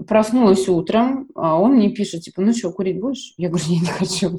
проснулась 0.07 0.69
утром, 0.69 1.29
а 1.33 1.59
он 1.59 1.77
мне 1.77 1.89
пишет, 1.89 2.21
типа, 2.21 2.41
ну 2.41 2.53
что, 2.53 2.71
курить 2.71 3.01
будешь? 3.01 3.33
Я 3.37 3.49
говорю, 3.49 3.65
я 3.69 3.79
не 3.79 3.87
хочу. 3.87 4.37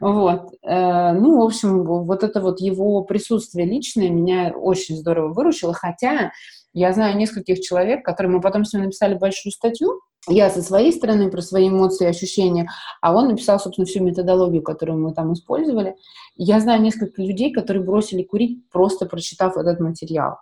Вот. 0.00 0.52
Э, 0.62 1.12
ну, 1.12 1.40
в 1.40 1.44
общем, 1.44 1.84
вот 1.84 2.22
это 2.22 2.40
вот 2.40 2.60
его 2.60 3.02
присутствие 3.04 3.66
личное 3.66 4.10
меня 4.10 4.52
очень 4.54 4.96
здорово 4.96 5.32
выручило, 5.32 5.72
хотя 5.72 6.32
я 6.72 6.92
знаю 6.92 7.16
нескольких 7.16 7.60
человек, 7.60 8.04
которые 8.04 8.32
мы 8.32 8.40
потом 8.40 8.64
с 8.64 8.72
ним 8.72 8.84
написали 8.84 9.14
большую 9.14 9.52
статью, 9.52 10.00
я 10.28 10.50
со 10.50 10.60
своей 10.60 10.92
стороны 10.92 11.30
про 11.30 11.40
свои 11.40 11.68
эмоции 11.68 12.06
ощущения, 12.06 12.68
а 13.00 13.14
он 13.14 13.28
написал, 13.28 13.60
собственно, 13.60 13.86
всю 13.86 14.02
методологию, 14.02 14.62
которую 14.62 14.98
мы 14.98 15.14
там 15.14 15.32
использовали. 15.32 15.94
Я 16.34 16.60
знаю 16.60 16.82
несколько 16.82 17.22
людей, 17.22 17.52
которые 17.52 17.84
бросили 17.84 18.24
курить, 18.24 18.68
просто 18.70 19.06
прочитав 19.06 19.56
этот 19.56 19.80
материал. 19.80 20.38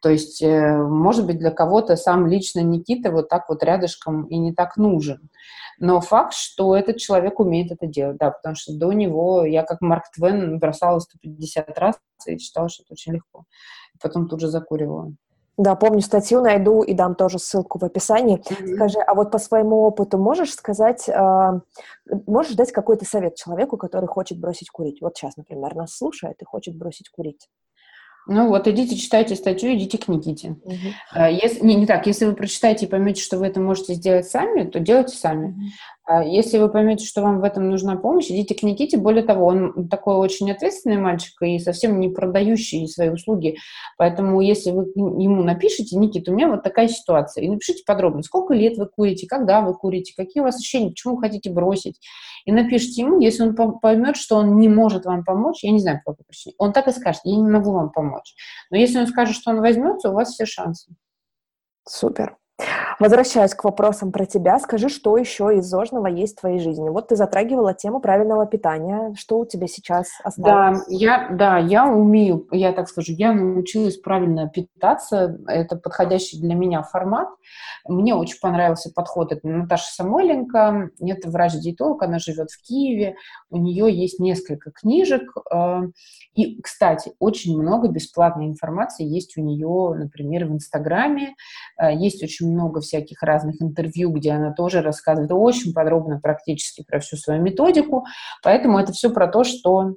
То 0.00 0.10
есть, 0.10 0.42
э, 0.42 0.76
может 0.76 1.26
быть, 1.26 1.38
для 1.38 1.50
кого-то 1.50 1.96
сам 1.96 2.26
лично 2.26 2.60
Никита 2.60 3.10
вот 3.10 3.28
так 3.28 3.48
вот 3.48 3.64
рядышком 3.64 4.24
и 4.26 4.38
не 4.38 4.52
так 4.52 4.76
нужен. 4.76 5.28
Но 5.78 6.00
факт, 6.00 6.32
что 6.32 6.76
этот 6.76 6.96
человек 6.96 7.38
умеет 7.40 7.70
это 7.72 7.86
делать, 7.86 8.16
да, 8.18 8.30
потому 8.30 8.54
что 8.54 8.76
до 8.76 8.92
него 8.92 9.44
я 9.44 9.62
как 9.62 9.80
Марк 9.80 10.04
Твен 10.14 10.58
бросала 10.58 10.98
150 10.98 11.78
раз 11.78 11.96
и 12.26 12.38
считала, 12.38 12.68
что 12.68 12.82
это 12.82 12.92
очень 12.94 13.14
легко. 13.14 13.44
Потом 14.00 14.28
тут 14.28 14.40
же 14.40 14.48
закуривала. 14.48 15.12
Да, 15.58 15.74
помню 15.74 16.02
статью, 16.02 16.42
найду 16.42 16.82
и 16.82 16.92
дам 16.92 17.14
тоже 17.14 17.38
ссылку 17.38 17.78
в 17.78 17.82
описании. 17.82 18.38
Mm-hmm. 18.38 18.74
Скажи, 18.74 18.98
а 18.98 19.14
вот 19.14 19.30
по 19.30 19.38
своему 19.38 19.84
опыту 19.84 20.18
можешь 20.18 20.52
сказать, 20.52 21.08
э, 21.08 21.60
можешь 22.26 22.54
дать 22.54 22.72
какой-то 22.72 23.06
совет 23.06 23.36
человеку, 23.36 23.78
который 23.78 24.06
хочет 24.06 24.38
бросить 24.38 24.68
курить? 24.68 25.00
Вот 25.00 25.16
сейчас, 25.16 25.36
например, 25.38 25.74
нас 25.74 25.96
слушает 25.96 26.42
и 26.42 26.44
хочет 26.44 26.76
бросить 26.76 27.08
курить. 27.08 27.48
Ну 28.26 28.48
вот, 28.48 28.66
идите, 28.66 28.96
читайте 28.96 29.36
статью, 29.36 29.74
идите 29.74 29.98
к 29.98 30.08
Никите. 30.08 30.56
Угу. 30.62 31.20
Если, 31.30 31.64
не, 31.64 31.76
не 31.76 31.86
так, 31.86 32.06
если 32.06 32.24
вы 32.24 32.34
прочитаете 32.34 32.86
и 32.86 32.88
поймете, 32.88 33.22
что 33.22 33.38
вы 33.38 33.46
это 33.46 33.60
можете 33.60 33.94
сделать 33.94 34.28
сами, 34.28 34.64
то 34.64 34.80
делайте 34.80 35.16
сами. 35.16 35.72
А 36.06 36.22
если 36.22 36.58
вы 36.58 36.68
поймете, 36.68 37.04
что 37.04 37.20
вам 37.20 37.40
в 37.40 37.44
этом 37.44 37.68
нужна 37.68 37.96
помощь, 37.96 38.30
идите 38.30 38.54
к 38.54 38.62
Никите. 38.62 38.96
Более 38.96 39.24
того, 39.24 39.46
он 39.46 39.88
такой 39.88 40.14
очень 40.14 40.48
ответственный 40.52 40.98
мальчик 40.98 41.34
и 41.42 41.58
совсем 41.58 41.98
не 41.98 42.08
продающий 42.08 42.86
свои 42.86 43.08
услуги. 43.08 43.56
Поэтому 43.98 44.40
если 44.40 44.70
вы 44.70 44.84
ему 44.94 45.42
напишите, 45.42 45.96
Никита, 45.96 46.30
у 46.30 46.34
меня 46.34 46.48
вот 46.48 46.62
такая 46.62 46.86
ситуация, 46.86 47.42
и 47.42 47.48
напишите 47.48 47.82
подробно, 47.84 48.22
сколько 48.22 48.54
лет 48.54 48.78
вы 48.78 48.86
курите, 48.86 49.26
когда 49.26 49.60
вы 49.62 49.74
курите, 49.74 50.14
какие 50.16 50.42
у 50.42 50.44
вас 50.44 50.56
ощущения, 50.56 50.90
почему 50.90 51.16
вы 51.16 51.22
хотите 51.22 51.50
бросить. 51.50 51.98
И 52.44 52.52
напишите 52.52 53.02
ему, 53.02 53.20
если 53.20 53.42
он 53.42 53.80
поймет, 53.80 54.16
что 54.16 54.36
он 54.36 54.60
не 54.60 54.68
может 54.68 55.06
вам 55.06 55.24
помочь, 55.24 55.64
я 55.64 55.72
не 55.72 55.80
знаю, 55.80 56.02
по 56.04 56.12
какой 56.12 56.26
причине, 56.28 56.54
он 56.58 56.72
так 56.72 56.86
и 56.86 56.92
скажет, 56.92 57.22
я 57.24 57.34
не 57.34 57.50
могу 57.50 57.72
вам 57.72 57.90
помочь. 57.90 58.36
Но 58.70 58.76
если 58.76 59.00
он 59.00 59.08
скажет, 59.08 59.34
что 59.34 59.50
он 59.50 59.60
возьмется, 59.60 60.10
у 60.10 60.12
вас 60.12 60.32
все 60.32 60.46
шансы. 60.46 60.94
Супер. 61.84 62.36
Возвращаясь 62.98 63.54
к 63.54 63.64
вопросам 63.64 64.10
про 64.10 64.24
тебя, 64.24 64.58
скажи, 64.58 64.88
что 64.88 65.18
еще 65.18 65.54
из 65.56 65.66
зожного 65.66 66.06
есть 66.06 66.38
в 66.38 66.40
твоей 66.40 66.58
жизни? 66.58 66.88
Вот 66.88 67.08
ты 67.08 67.16
затрагивала 67.16 67.74
тему 67.74 68.00
правильного 68.00 68.46
питания. 68.46 69.12
Что 69.14 69.38
у 69.38 69.46
тебя 69.46 69.66
сейчас 69.66 70.08
осталось? 70.24 70.78
Да, 70.78 70.84
я, 70.88 71.28
да, 71.30 71.58
я 71.58 71.86
умею, 71.86 72.46
я 72.52 72.72
так 72.72 72.88
скажу, 72.88 73.12
я 73.12 73.32
научилась 73.32 73.98
правильно 73.98 74.48
питаться. 74.48 75.38
Это 75.46 75.76
подходящий 75.76 76.40
для 76.40 76.54
меня 76.54 76.82
формат. 76.82 77.28
Мне 77.86 78.14
очень 78.14 78.40
понравился 78.40 78.90
подход. 78.94 79.32
Это 79.32 79.46
Наташа 79.46 79.92
Самойленко, 79.92 80.90
это 81.00 81.30
врач-диетолог, 81.30 82.02
она 82.02 82.18
живет 82.18 82.50
в 82.50 82.62
Киеве. 82.62 83.16
У 83.50 83.58
нее 83.58 83.92
есть 83.92 84.18
несколько 84.20 84.70
книжек. 84.70 85.22
Э, 85.52 85.82
и, 86.34 86.60
кстати, 86.62 87.12
очень 87.18 87.60
много 87.60 87.88
бесплатной 87.88 88.46
информации 88.46 89.04
есть 89.04 89.36
у 89.36 89.42
нее, 89.42 89.94
например, 89.96 90.46
в 90.46 90.52
Инстаграме. 90.52 91.34
Э, 91.78 91.94
есть 91.94 92.22
очень 92.22 92.45
много 92.46 92.80
всяких 92.80 93.22
разных 93.22 93.60
интервью, 93.60 94.10
где 94.10 94.32
она 94.32 94.52
тоже 94.52 94.82
рассказывает 94.82 95.32
очень 95.32 95.72
подробно 95.72 96.20
практически 96.20 96.84
про 96.84 97.00
всю 97.00 97.16
свою 97.16 97.42
методику. 97.42 98.04
Поэтому 98.42 98.78
это 98.78 98.92
все 98.92 99.10
про 99.10 99.28
то, 99.28 99.44
что 99.44 99.94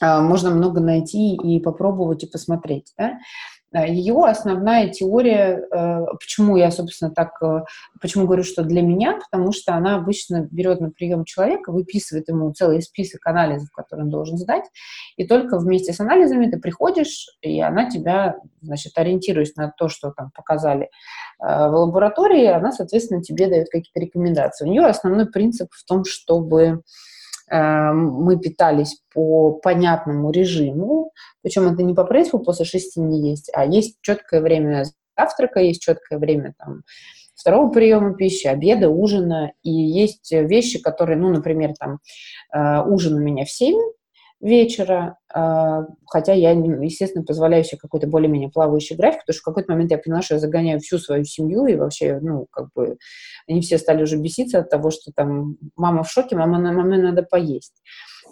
а, 0.00 0.20
можно 0.20 0.50
много 0.50 0.80
найти 0.80 1.34
и 1.34 1.60
попробовать 1.60 2.24
и 2.24 2.30
посмотреть. 2.30 2.92
Да? 2.98 3.18
Ее 3.82 4.24
основная 4.24 4.88
теория, 4.88 5.66
э, 5.70 6.04
почему 6.20 6.56
я, 6.56 6.70
собственно, 6.70 7.10
так, 7.10 7.42
э, 7.42 7.64
почему 8.00 8.26
говорю, 8.26 8.44
что 8.44 8.62
для 8.62 8.82
меня, 8.82 9.18
потому 9.18 9.52
что 9.52 9.74
она 9.74 9.96
обычно 9.96 10.46
берет 10.50 10.80
на 10.80 10.90
прием 10.90 11.24
человека, 11.24 11.72
выписывает 11.72 12.28
ему 12.28 12.52
целый 12.52 12.80
список 12.82 13.26
анализов, 13.26 13.70
которые 13.72 14.04
он 14.04 14.10
должен 14.10 14.38
сдать, 14.38 14.64
и 15.16 15.26
только 15.26 15.58
вместе 15.58 15.92
с 15.92 16.00
анализами 16.00 16.50
ты 16.50 16.58
приходишь, 16.58 17.26
и 17.40 17.60
она 17.60 17.90
тебя, 17.90 18.36
значит, 18.62 18.96
ориентируясь 18.96 19.56
на 19.56 19.72
то, 19.76 19.88
что 19.88 20.12
там 20.12 20.30
показали 20.34 20.84
э, 20.84 20.88
в 21.40 21.74
лаборатории, 21.74 22.46
она, 22.46 22.70
соответственно, 22.70 23.22
тебе 23.22 23.48
дает 23.48 23.68
какие-то 23.70 23.98
рекомендации. 24.00 24.66
У 24.66 24.70
нее 24.70 24.86
основной 24.86 25.26
принцип 25.26 25.68
в 25.72 25.84
том, 25.84 26.04
чтобы 26.04 26.82
мы 27.50 28.38
питались 28.38 29.00
по 29.12 29.52
понятному 29.52 30.30
режиму, 30.30 31.12
причем 31.42 31.72
это 31.72 31.82
не 31.82 31.94
по 31.94 32.04
принципу 32.04 32.38
после 32.38 32.64
шести 32.64 33.00
не 33.00 33.30
есть, 33.30 33.50
а 33.54 33.64
есть 33.64 33.98
четкое 34.00 34.40
время 34.40 34.84
завтрака, 35.16 35.60
есть 35.60 35.82
четкое 35.82 36.18
время 36.18 36.54
там, 36.58 36.82
второго 37.34 37.70
приема 37.70 38.14
пищи, 38.14 38.46
обеда, 38.46 38.88
ужина, 38.88 39.52
и 39.62 39.70
есть 39.70 40.32
вещи, 40.32 40.80
которые, 40.80 41.18
ну, 41.18 41.30
например, 41.30 41.74
там, 41.78 41.98
э, 42.52 42.82
ужин 42.88 43.14
у 43.14 43.20
меня 43.20 43.44
в 43.44 43.50
7 43.50 43.76
вечера, 44.40 45.18
э, 45.34 45.86
хотя 46.06 46.32
я, 46.32 46.50
естественно, 46.50 47.24
позволяю 47.24 47.64
себе 47.64 47.78
какой-то 47.78 48.06
более-менее 48.06 48.50
плавающий 48.50 48.96
график, 48.96 49.20
потому 49.20 49.34
что 49.34 49.42
в 49.42 49.44
какой-то 49.44 49.72
момент 49.72 49.90
я 49.90 49.98
поняла, 49.98 50.22
что 50.22 50.34
я 50.34 50.40
загоняю 50.40 50.80
всю 50.80 50.98
свою 50.98 51.24
семью, 51.24 51.66
и 51.66 51.76
вообще, 51.76 52.18
ну, 52.20 52.46
как 52.50 52.68
бы, 52.74 52.98
они 53.48 53.60
все 53.60 53.78
стали 53.78 54.02
уже 54.02 54.16
беситься 54.16 54.58
от 54.58 54.70
того, 54.70 54.90
что 54.90 55.12
там 55.14 55.56
мама 55.76 56.02
в 56.02 56.10
шоке, 56.10 56.36
мама, 56.36 56.58
маме 56.58 56.98
надо 56.98 57.22
поесть. 57.22 57.74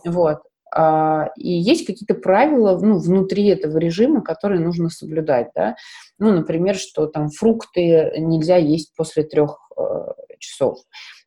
Вот. 0.04 0.40
А, 0.74 1.28
и 1.36 1.50
есть 1.50 1.86
какие-то 1.86 2.14
правила 2.14 2.78
ну, 2.78 2.98
внутри 2.98 3.46
этого 3.48 3.76
режима, 3.78 4.22
которые 4.22 4.60
нужно 4.60 4.88
соблюдать. 4.88 5.50
Да? 5.54 5.76
Ну, 6.18 6.32
например, 6.32 6.76
что 6.76 7.06
там 7.06 7.28
фрукты 7.28 8.14
нельзя 8.16 8.56
есть 8.56 8.94
после 8.96 9.24
трех 9.24 9.58
э, 9.76 9.82
часов. 10.38 10.78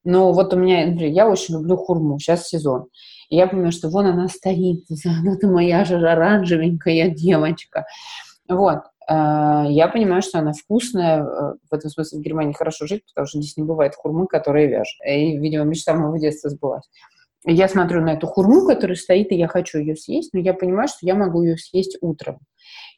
Но 0.03 0.31
вот 0.33 0.53
у 0.53 0.57
меня, 0.57 0.87
например, 0.87 1.11
я 1.11 1.29
очень 1.29 1.55
люблю 1.55 1.77
хурму, 1.77 2.17
сейчас 2.17 2.47
сезон. 2.47 2.87
И 3.29 3.35
я 3.35 3.47
понимаю, 3.47 3.71
что 3.71 3.89
вон 3.89 4.05
она 4.07 4.27
стоит, 4.27 4.85
она-то 5.05 5.47
моя 5.47 5.85
же 5.85 5.95
оранжевенькая 5.97 7.09
девочка. 7.09 7.85
Вот. 8.47 8.79
А, 9.07 9.65
я 9.67 9.87
понимаю, 9.87 10.21
что 10.21 10.39
она 10.39 10.53
вкусная. 10.53 11.23
Э, 11.23 11.53
в 11.69 11.73
этом 11.73 11.89
смысле 11.89 12.19
в 12.19 12.21
Германии 12.21 12.53
хорошо 12.53 12.87
жить, 12.87 13.03
потому 13.07 13.27
что 13.27 13.39
здесь 13.39 13.57
не 13.57 13.63
бывает 13.63 13.95
хурмы, 13.95 14.27
которые 14.27 14.67
вяжут. 14.67 14.99
И, 15.07 15.37
видимо, 15.37 15.63
мечта 15.63 15.93
моего 15.93 16.17
детства 16.17 16.49
сбылась 16.49 16.85
я 17.45 17.67
смотрю 17.67 18.01
на 18.01 18.13
эту 18.13 18.27
хурму, 18.27 18.65
которая 18.65 18.95
стоит, 18.95 19.31
и 19.31 19.35
я 19.35 19.47
хочу 19.47 19.79
ее 19.79 19.95
съесть, 19.95 20.33
но 20.33 20.39
я 20.39 20.53
понимаю, 20.53 20.87
что 20.87 20.99
я 21.01 21.15
могу 21.15 21.43
ее 21.43 21.57
съесть 21.57 21.97
утром. 22.01 22.39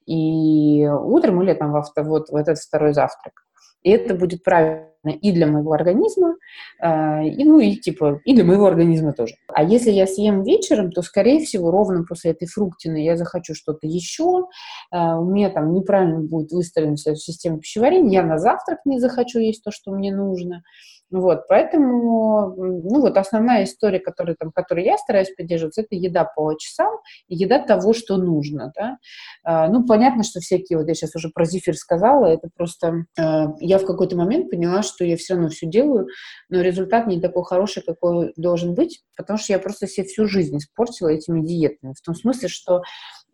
И 0.05 0.87
утром 0.87 1.41
или 1.43 1.53
там 1.53 1.71
во, 1.71 1.83
вот, 1.97 2.29
в 2.29 2.35
этот 2.35 2.57
второй 2.57 2.93
завтрак. 2.93 3.43
И 3.83 3.91
это 3.91 4.15
будет 4.15 4.43
правильно 4.43 4.87
и 5.09 5.31
для 5.31 5.47
моего 5.47 5.73
организма, 5.73 6.35
э, 6.81 7.27
и, 7.27 7.43
ну 7.43 7.59
и 7.59 7.75
типа 7.75 8.21
и 8.25 8.35
для 8.35 8.43
моего 8.43 8.65
организма 8.65 9.13
тоже. 9.13 9.35
А 9.47 9.63
если 9.63 9.91
я 9.91 10.07
съем 10.07 10.43
вечером, 10.43 10.91
то, 10.91 11.01
скорее 11.01 11.43
всего, 11.43 11.71
ровно 11.71 12.03
после 12.03 12.31
этой 12.31 12.47
фруктины 12.47 13.03
я 13.03 13.17
захочу 13.17 13.53
что-то 13.53 13.87
еще, 13.87 14.45
э, 14.91 14.97
у 14.97 15.25
меня 15.25 15.49
там 15.49 15.73
неправильно 15.73 16.19
будет 16.19 16.51
выстроена 16.51 16.97
система 16.97 17.59
пищеварения, 17.59 18.21
я 18.21 18.23
на 18.23 18.37
завтрак 18.37 18.79
не 18.85 18.99
захочу 18.99 19.39
есть 19.39 19.63
то, 19.63 19.71
что 19.71 19.91
мне 19.91 20.15
нужно. 20.15 20.63
Вот, 21.09 21.47
поэтому, 21.47 22.53
ну, 22.57 22.99
вот 22.99 23.17
основная 23.17 23.63
история, 23.63 23.99
которую, 23.99 24.35
там, 24.37 24.51
которой 24.51 24.83
я 24.83 24.97
стараюсь 24.97 25.33
поддерживаться, 25.33 25.81
это 25.81 25.95
еда 25.95 26.25
по 26.25 26.53
часам 26.55 26.99
и 27.29 27.35
еда 27.35 27.59
того, 27.59 27.93
что 27.93 28.17
нужно, 28.17 28.73
да. 28.75 28.97
А, 29.43 29.69
ну, 29.69 29.85
понятно, 29.85 30.23
что 30.23 30.41
всякие, 30.41 30.77
вот 30.77 30.87
я 30.89 30.93
сейчас 30.95 31.15
уже 31.15 31.29
про 31.29 31.45
зефир 31.45 31.77
сказала, 31.77 32.25
это 32.25 32.49
просто, 32.53 33.05
а, 33.17 33.53
я 33.59 33.77
в 33.77 33.85
какой-то 33.85 34.17
момент 34.17 34.49
поняла, 34.49 34.83
что 34.83 34.96
я 35.03 35.17
все 35.17 35.33
равно 35.33 35.49
все 35.49 35.67
делаю, 35.67 36.07
но 36.49 36.61
результат 36.61 37.07
не 37.07 37.19
такой 37.19 37.43
хороший, 37.43 37.83
какой 37.83 38.33
должен 38.35 38.73
быть, 38.73 39.03
потому 39.15 39.37
что 39.37 39.53
я 39.53 39.59
просто 39.59 39.87
себе 39.87 40.07
всю 40.07 40.27
жизнь 40.27 40.57
испортила 40.57 41.09
этими 41.09 41.45
диетами, 41.45 41.93
в 41.93 42.01
том 42.01 42.15
смысле, 42.15 42.47
что 42.47 42.81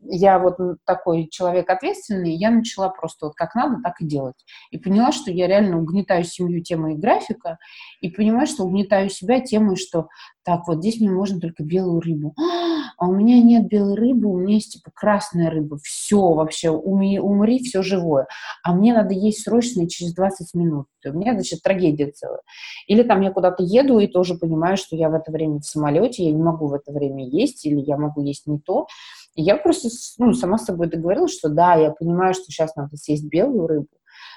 я 0.06 0.40
вот 0.40 0.58
такой 0.86 1.28
человек 1.30 1.70
ответственный, 1.70 2.36
я 2.36 2.52
начала 2.52 2.90
просто 2.90 3.28
вот 3.28 3.36
как 3.36 3.56
надо, 3.56 3.82
так 3.84 4.02
и 4.02 4.06
делать. 4.06 4.36
И 4.72 4.78
поняла, 4.78 5.12
что 5.12 5.32
я 5.32 5.48
реально 5.48 5.80
угнетаю 5.80 6.24
семью 6.24 6.62
темой 6.62 6.96
графика, 6.96 7.58
и 8.02 8.10
понимаю, 8.10 8.48
что 8.48 8.64
угнетаю 8.64 9.10
себя 9.10 9.40
темой, 9.40 9.76
что 9.76 10.08
так, 10.46 10.68
вот 10.68 10.80
здесь 10.80 11.00
мне 11.00 11.10
можно 11.10 11.40
только 11.40 11.64
белую 11.64 12.02
рыбу. 12.02 12.36
А 12.96 13.08
у 13.08 13.16
меня 13.16 13.42
нет 13.42 13.68
белой 13.68 13.96
рыбы, 13.96 14.30
у 14.30 14.38
меня 14.38 14.56
есть 14.56 14.74
типа 14.74 14.92
красная 14.94 15.50
рыба. 15.50 15.78
Все 15.84 16.22
вообще, 16.34 16.70
умри, 16.70 17.20
умри 17.20 17.60
все 17.60 17.82
живое. 17.82 18.28
А 18.64 18.74
мне 18.74 18.94
надо 18.94 19.14
есть 19.14 19.42
срочно 19.44 19.90
через 19.90 20.14
20 20.14 20.54
минут. 20.54 20.86
У 21.04 21.12
меня, 21.12 21.34
значит, 21.34 21.62
трагедия 21.64 22.12
целая. 22.12 22.42
Или 22.88 23.04
там 23.04 23.22
я 23.22 23.32
куда-то 23.32 23.64
еду 23.64 24.00
и 24.00 24.08
тоже 24.08 24.36
понимаю, 24.36 24.78
что 24.78 24.96
я 24.96 25.10
в 25.10 25.16
это 25.16 25.32
время 25.32 25.60
в 25.60 25.66
самолете, 25.66 26.24
я 26.24 26.32
не 26.32 26.42
могу 26.42 26.68
в 26.68 26.74
это 26.74 26.92
время 26.92 27.28
есть, 27.28 27.66
или 27.66 27.80
я 27.80 27.98
могу 27.98 28.22
есть 28.22 28.48
не 28.48 28.60
то. 28.60 28.86
И 29.36 29.42
я 29.42 29.58
просто 29.58 29.90
ну, 30.20 30.34
сама 30.34 30.58
с 30.58 30.66
собой 30.66 30.88
договорилась, 30.88 31.38
что 31.38 31.50
да, 31.50 31.76
я 31.76 31.92
понимаю, 31.92 32.34
что 32.34 32.46
сейчас 32.46 32.76
надо 32.76 32.98
съесть 32.98 33.26
белую 33.26 33.68
рыбу, 33.68 33.88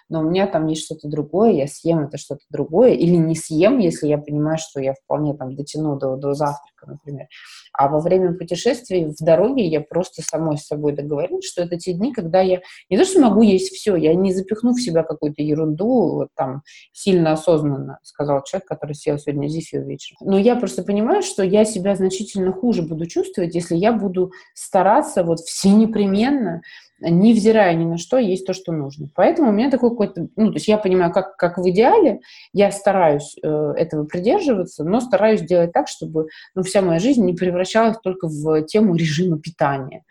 но 0.09 0.21
у 0.21 0.23
меня 0.25 0.47
там 0.47 0.67
есть 0.67 0.85
что-то 0.85 1.09
другое, 1.09 1.53
я 1.53 1.67
съем 1.67 2.01
это 2.01 2.19
что-то 2.19 2.43
другое, 2.51 2.93
или 2.93 3.17
не 3.17 3.35
съем, 3.35 3.79
если 3.79 4.07
я 4.07 4.19
понимаю, 4.19 4.59
что 4.59 4.81
я 4.81 4.95
вполне 4.95 5.35
там 5.35 5.57
дотяну 5.57 5.97
до, 5.97 6.17
до 6.17 6.35
завтрака, 6.35 6.87
например. 6.87 7.27
А 7.73 7.89
во 7.89 8.01
время 8.01 8.35
путешествий 8.35 9.07
в 9.07 9.25
дороге 9.25 9.67
я 9.67 9.81
просто 9.81 10.23
самой 10.23 10.59
с 10.59 10.67
собой 10.67 10.93
договорилась, 10.95 11.47
что 11.47 11.63
это 11.63 11.77
те 11.77 11.93
дни, 11.93 12.13
когда 12.13 12.41
я 12.41 12.61
не 12.89 12.97
то, 12.97 13.05
что 13.05 13.21
могу 13.21 13.43
есть 13.43 13.75
все, 13.75 13.97
я 13.97 14.15
не 14.15 14.33
запихну 14.33 14.73
в 14.73 14.81
себя 14.81 15.03
какую-то 15.03 15.43
ерунду, 15.43 16.15
вот 16.15 16.29
там, 16.37 16.63
сильно 16.93 17.33
осознанно, 17.33 17.99
сказал 18.03 18.43
человек, 18.45 18.69
который 18.69 18.95
съел 18.95 19.19
сегодня 19.19 19.49
зефир 19.49 19.83
вечером. 19.83 20.19
Но 20.21 20.39
я 20.39 20.57
просто 20.57 20.85
понимаю, 20.85 21.23
что 21.23 21.43
я 21.43 21.65
себя 21.65 21.97
значительно 21.97 22.53
хуже 22.53 22.83
буду 22.83 23.07
чувствовать, 23.07 23.55
если 23.55 23.77
я 23.77 23.93
буду 23.93 24.31
стараться 24.55 25.25
вот 25.25 25.41
все 25.41 25.71
непременно 25.71 26.63
невзирая 27.01 27.75
ни 27.75 27.85
на 27.85 27.99
что, 27.99 28.19
есть 28.19 28.47
то, 28.47 28.53
что 28.53 28.73
нужно. 28.73 29.09
Поэтому 29.15 29.51
у 29.51 29.53
меня 29.53 29.71
такой 29.71 29.91
какой-то, 29.91 30.29
ну, 30.37 30.49
то 30.49 30.55
есть 30.55 30.69
я 30.69 30.79
понимаю, 30.79 31.13
как, 31.13 31.37
как 31.37 31.59
в 31.59 31.69
идеале, 31.69 32.21
я 32.53 32.71
стараюсь 32.71 33.37
э, 33.43 33.73
этого 33.77 34.05
придерживаться, 34.05 34.85
но 34.85 35.01
стараюсь 35.01 35.43
делать 35.43 35.73
так, 35.73 35.89
чтобы 35.89 36.29
ну, 36.55 36.63
вся 36.63 36.83
моя 36.83 36.99
жизнь 36.99 37.25
не 37.25 37.35
превращалась 37.35 37.99
только 38.03 38.29
в 38.29 38.63
тему 38.63 38.95
режима 38.95 39.39
питания. 39.39 40.05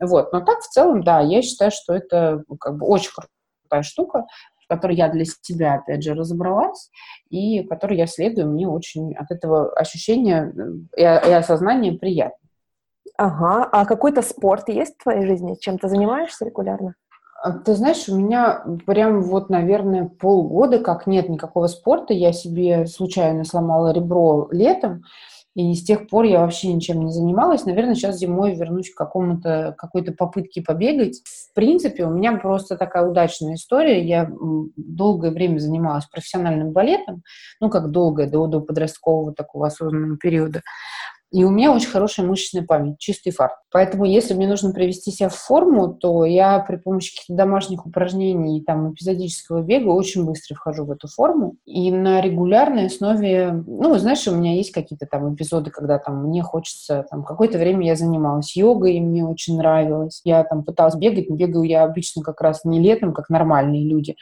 Вот. 0.00 0.32
Но 0.32 0.40
так 0.40 0.60
в 0.60 0.68
целом, 0.68 1.04
да, 1.04 1.20
я 1.20 1.40
считаю, 1.42 1.70
что 1.70 1.94
это 1.94 2.42
ну, 2.48 2.56
как 2.56 2.78
бы 2.78 2.86
очень 2.86 3.10
крутая 3.12 3.82
штука, 3.82 4.24
в 4.64 4.66
которой 4.66 4.96
я 4.96 5.08
для 5.08 5.24
себя, 5.24 5.74
опять 5.74 6.02
же, 6.02 6.14
разобралась, 6.14 6.90
и 7.30 7.62
которой 7.62 7.96
я 7.98 8.06
следую, 8.06 8.48
мне 8.48 8.66
очень 8.66 9.14
от 9.14 9.30
этого 9.30 9.72
ощущения 9.72 10.52
э, 10.96 11.00
и, 11.26 11.30
и 11.30 11.32
осознания 11.32 11.92
приятно. 11.92 12.43
Ага. 13.16 13.68
А 13.70 13.84
какой-то 13.86 14.22
спорт 14.22 14.68
есть 14.68 14.96
в 14.98 15.02
твоей 15.02 15.26
жизни? 15.26 15.56
Чем 15.60 15.78
ты 15.78 15.88
занимаешься 15.88 16.44
регулярно? 16.44 16.94
А, 17.42 17.52
ты 17.52 17.74
знаешь, 17.74 18.08
у 18.08 18.16
меня 18.16 18.64
прям 18.86 19.22
вот, 19.22 19.50
наверное, 19.50 20.06
полгода, 20.06 20.78
как 20.78 21.06
нет 21.06 21.28
никакого 21.28 21.66
спорта. 21.66 22.12
Я 22.14 22.32
себе 22.32 22.86
случайно 22.86 23.44
сломала 23.44 23.92
ребро 23.92 24.48
летом, 24.50 25.04
и 25.54 25.72
с 25.74 25.84
тех 25.84 26.08
пор 26.08 26.24
я 26.24 26.40
вообще 26.40 26.72
ничем 26.72 27.04
не 27.04 27.12
занималась. 27.12 27.64
Наверное, 27.64 27.94
сейчас 27.94 28.16
зимой 28.16 28.56
вернусь 28.56 28.90
к 28.90 28.96
какому-то, 28.96 29.74
какой-то 29.78 30.12
попытке 30.12 30.62
побегать. 30.62 31.22
В 31.24 31.54
принципе, 31.54 32.06
у 32.06 32.10
меня 32.10 32.36
просто 32.38 32.76
такая 32.76 33.06
удачная 33.06 33.54
история. 33.54 34.04
Я 34.04 34.28
долгое 34.76 35.30
время 35.30 35.58
занималась 35.58 36.06
профессиональным 36.06 36.72
балетом, 36.72 37.22
ну, 37.60 37.70
как 37.70 37.92
долгое, 37.92 38.28
до, 38.28 38.48
до 38.48 38.60
подросткового 38.60 39.32
такого 39.32 39.68
осознанного 39.68 40.16
периода. 40.16 40.62
И 41.34 41.42
у 41.42 41.50
меня 41.50 41.72
очень 41.72 41.88
хорошая 41.88 42.24
мышечная 42.26 42.62
память, 42.62 43.00
чистый 43.00 43.32
фарт. 43.32 43.54
Поэтому, 43.72 44.04
если 44.04 44.34
мне 44.34 44.46
нужно 44.46 44.70
привести 44.70 45.10
себя 45.10 45.28
в 45.28 45.34
форму, 45.34 45.92
то 45.92 46.24
я 46.24 46.60
при 46.60 46.76
помощи 46.76 47.12
каких-то 47.12 47.34
домашних 47.34 47.84
упражнений 47.84 48.60
и 48.60 48.64
там 48.64 48.92
эпизодического 48.92 49.60
бега 49.60 49.88
очень 49.88 50.24
быстро 50.24 50.54
вхожу 50.54 50.84
в 50.84 50.92
эту 50.92 51.08
форму. 51.08 51.56
И 51.64 51.90
на 51.90 52.20
регулярной 52.20 52.86
основе, 52.86 53.64
ну, 53.66 53.98
знаешь, 53.98 54.28
у 54.28 54.36
меня 54.36 54.54
есть 54.54 54.70
какие-то 54.70 55.06
там 55.06 55.34
эпизоды, 55.34 55.72
когда 55.72 55.98
там 55.98 56.22
мне 56.22 56.40
хочется, 56.44 57.04
там, 57.10 57.24
какое-то 57.24 57.58
время 57.58 57.84
я 57.84 57.96
занималась 57.96 58.56
йогой, 58.56 58.94
и 58.94 59.00
мне 59.00 59.24
очень 59.24 59.56
нравилось. 59.56 60.20
Я 60.22 60.44
там 60.44 60.62
пыталась 60.62 60.94
бегать, 60.94 61.28
но 61.28 61.34
бегаю 61.34 61.64
я 61.64 61.82
обычно 61.82 62.22
как 62.22 62.40
раз 62.40 62.64
не 62.64 62.78
летом, 62.78 63.12
как 63.12 63.28
нормальные 63.28 63.88
люди, 63.88 64.14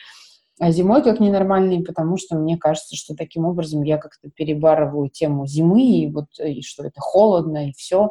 а 0.59 0.71
зимой 0.71 1.03
как 1.03 1.21
ненормальный, 1.21 1.83
потому 1.83 2.17
что 2.17 2.37
мне 2.37 2.57
кажется, 2.57 2.97
что 2.97 3.15
таким 3.15 3.47
образом 3.47 3.83
я 3.83 3.99
как-то 3.99 4.31
перебарываю 4.31 5.09
тему 5.09 5.47
зимы, 5.47 5.83
и 5.83 6.11
вот 6.11 6.27
и 6.39 6.63
что 6.63 6.85
это 6.85 7.01
холодно, 7.01 7.69
и 7.69 7.73
все. 7.73 8.11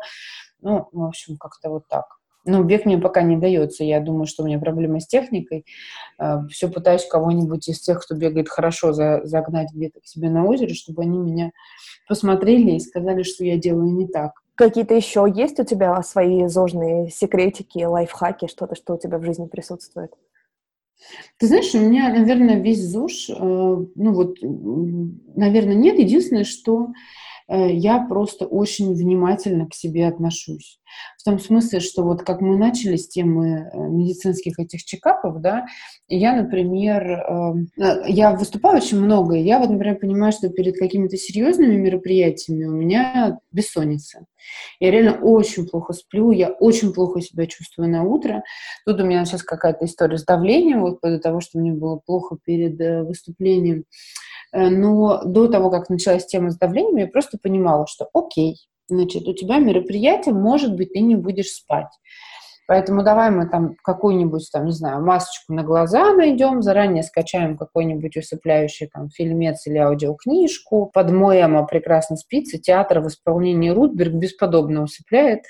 Ну, 0.61 0.87
в 0.91 1.03
общем, 1.03 1.37
как-то 1.37 1.69
вот 1.69 1.87
так. 1.87 2.05
Ну, 2.43 2.63
бег 2.63 2.85
мне 2.85 2.97
пока 2.97 3.21
не 3.21 3.37
дается. 3.37 3.83
Я 3.83 3.99
думаю, 3.99 4.25
что 4.25 4.41
у 4.41 4.47
меня 4.47 4.57
проблемы 4.57 4.99
с 4.99 5.07
техникой. 5.07 5.65
А, 6.17 6.45
все 6.47 6.69
пытаюсь 6.69 7.05
кого-нибудь 7.05 7.67
из 7.67 7.79
тех, 7.79 8.03
кто 8.03 8.15
бегает 8.15 8.49
хорошо, 8.49 8.93
за, 8.93 9.21
загнать 9.23 9.71
где-то 9.73 9.99
к 9.99 10.07
себе 10.07 10.29
на 10.29 10.45
озеро, 10.45 10.73
чтобы 10.73 11.03
они 11.03 11.19
меня 11.19 11.51
посмотрели 12.07 12.71
и 12.71 12.79
сказали, 12.79 13.21
что 13.21 13.45
я 13.45 13.57
делаю 13.57 13.93
не 13.93 14.07
так. 14.07 14.31
Какие-то 14.55 14.95
еще 14.95 15.31
есть 15.33 15.59
у 15.59 15.63
тебя 15.63 16.01
свои 16.03 16.47
зожные 16.47 17.09
секретики, 17.09 17.83
лайфхаки, 17.83 18.47
что-то, 18.47 18.75
что 18.75 18.95
у 18.95 18.97
тебя 18.97 19.17
в 19.19 19.23
жизни 19.23 19.45
присутствует? 19.45 20.11
Ты 21.37 21.47
знаешь, 21.47 21.73
у 21.73 21.79
меня, 21.79 22.09
наверное, 22.13 22.59
весь 22.59 22.81
ЗОЖ, 22.81 23.29
э, 23.29 23.33
ну 23.35 24.13
вот, 24.13 24.37
наверное, 24.41 25.75
нет. 25.75 25.99
Единственное, 25.99 26.43
что 26.43 26.89
я 27.49 28.05
просто 28.07 28.45
очень 28.45 28.93
внимательно 28.93 29.67
к 29.67 29.73
себе 29.73 30.07
отношусь. 30.07 30.79
В 31.17 31.23
том 31.23 31.39
смысле, 31.39 31.79
что 31.79 32.03
вот 32.03 32.23
как 32.23 32.41
мы 32.41 32.57
начали 32.57 32.95
с 32.95 33.07
темы 33.07 33.69
э, 33.71 33.77
медицинских 33.77 34.59
этих 34.59 34.83
чекапов, 34.83 35.41
да, 35.41 35.65
я, 36.07 36.33
например, 36.33 37.03
эм, 37.03 37.67
э, 37.77 38.03
я 38.07 38.33
выступаю 38.33 38.77
очень 38.77 38.99
много, 38.99 39.35
и 39.35 39.43
я 39.43 39.59
вот, 39.59 39.69
например, 39.69 39.97
понимаю, 39.99 40.31
что 40.31 40.49
перед 40.49 40.77
какими-то 40.77 41.17
серьезными 41.17 41.75
мероприятиями 41.75 42.65
у 42.65 42.71
меня 42.71 43.39
бессонница. 43.51 44.25
Я 44.79 44.91
реально 44.91 45.19
очень 45.21 45.67
плохо 45.67 45.93
сплю, 45.93 46.31
я 46.31 46.49
очень 46.49 46.93
плохо 46.93 47.21
себя 47.21 47.45
чувствую 47.45 47.89
на 47.89 48.03
утро. 48.03 48.43
Тут 48.85 48.99
у 48.99 49.05
меня 49.05 49.23
сейчас 49.25 49.43
какая-то 49.43 49.85
история 49.85 50.17
с 50.17 50.25
давлением, 50.25 50.81
вот 50.81 50.97
из-за 51.03 51.19
того, 51.19 51.39
что 51.41 51.59
мне 51.59 51.71
было 51.71 51.97
плохо 51.97 52.37
перед 52.43 52.79
выступлением. 53.05 53.85
Э, 54.51 54.69
но 54.69 55.23
до 55.23 55.47
того, 55.47 55.69
как 55.69 55.89
началась 55.89 56.25
тема 56.25 56.51
с 56.51 56.57
давлением, 56.57 56.97
я 56.97 57.07
просто 57.07 57.37
понимала, 57.41 57.87
что 57.87 58.09
окей, 58.13 58.57
значит, 58.87 59.27
у 59.27 59.33
тебя 59.33 59.57
мероприятие, 59.57 60.35
может 60.35 60.75
быть, 60.75 60.93
ты 60.93 60.99
не 60.99 61.15
будешь 61.15 61.51
спать. 61.51 61.91
Поэтому 62.67 63.03
давай 63.03 63.31
мы 63.31 63.49
там 63.49 63.75
какую-нибудь, 63.83 64.49
там, 64.49 64.67
не 64.67 64.71
знаю, 64.71 65.03
масочку 65.03 65.51
на 65.51 65.61
глаза 65.61 66.13
найдем, 66.13 66.61
заранее 66.61 67.03
скачаем 67.03 67.57
какой-нибудь 67.57 68.15
усыпляющий 68.15 68.87
там 68.87 69.09
фильмец 69.09 69.67
или 69.67 69.77
аудиокнижку. 69.77 70.89
Под 70.93 71.11
мой 71.11 71.41
эмо 71.41 71.65
прекрасно 71.65 72.15
спится, 72.15 72.59
театр 72.59 73.01
в 73.01 73.07
исполнении 73.07 73.71
Рутберг 73.71 74.13
бесподобно 74.13 74.83
усыпляет. 74.83 75.41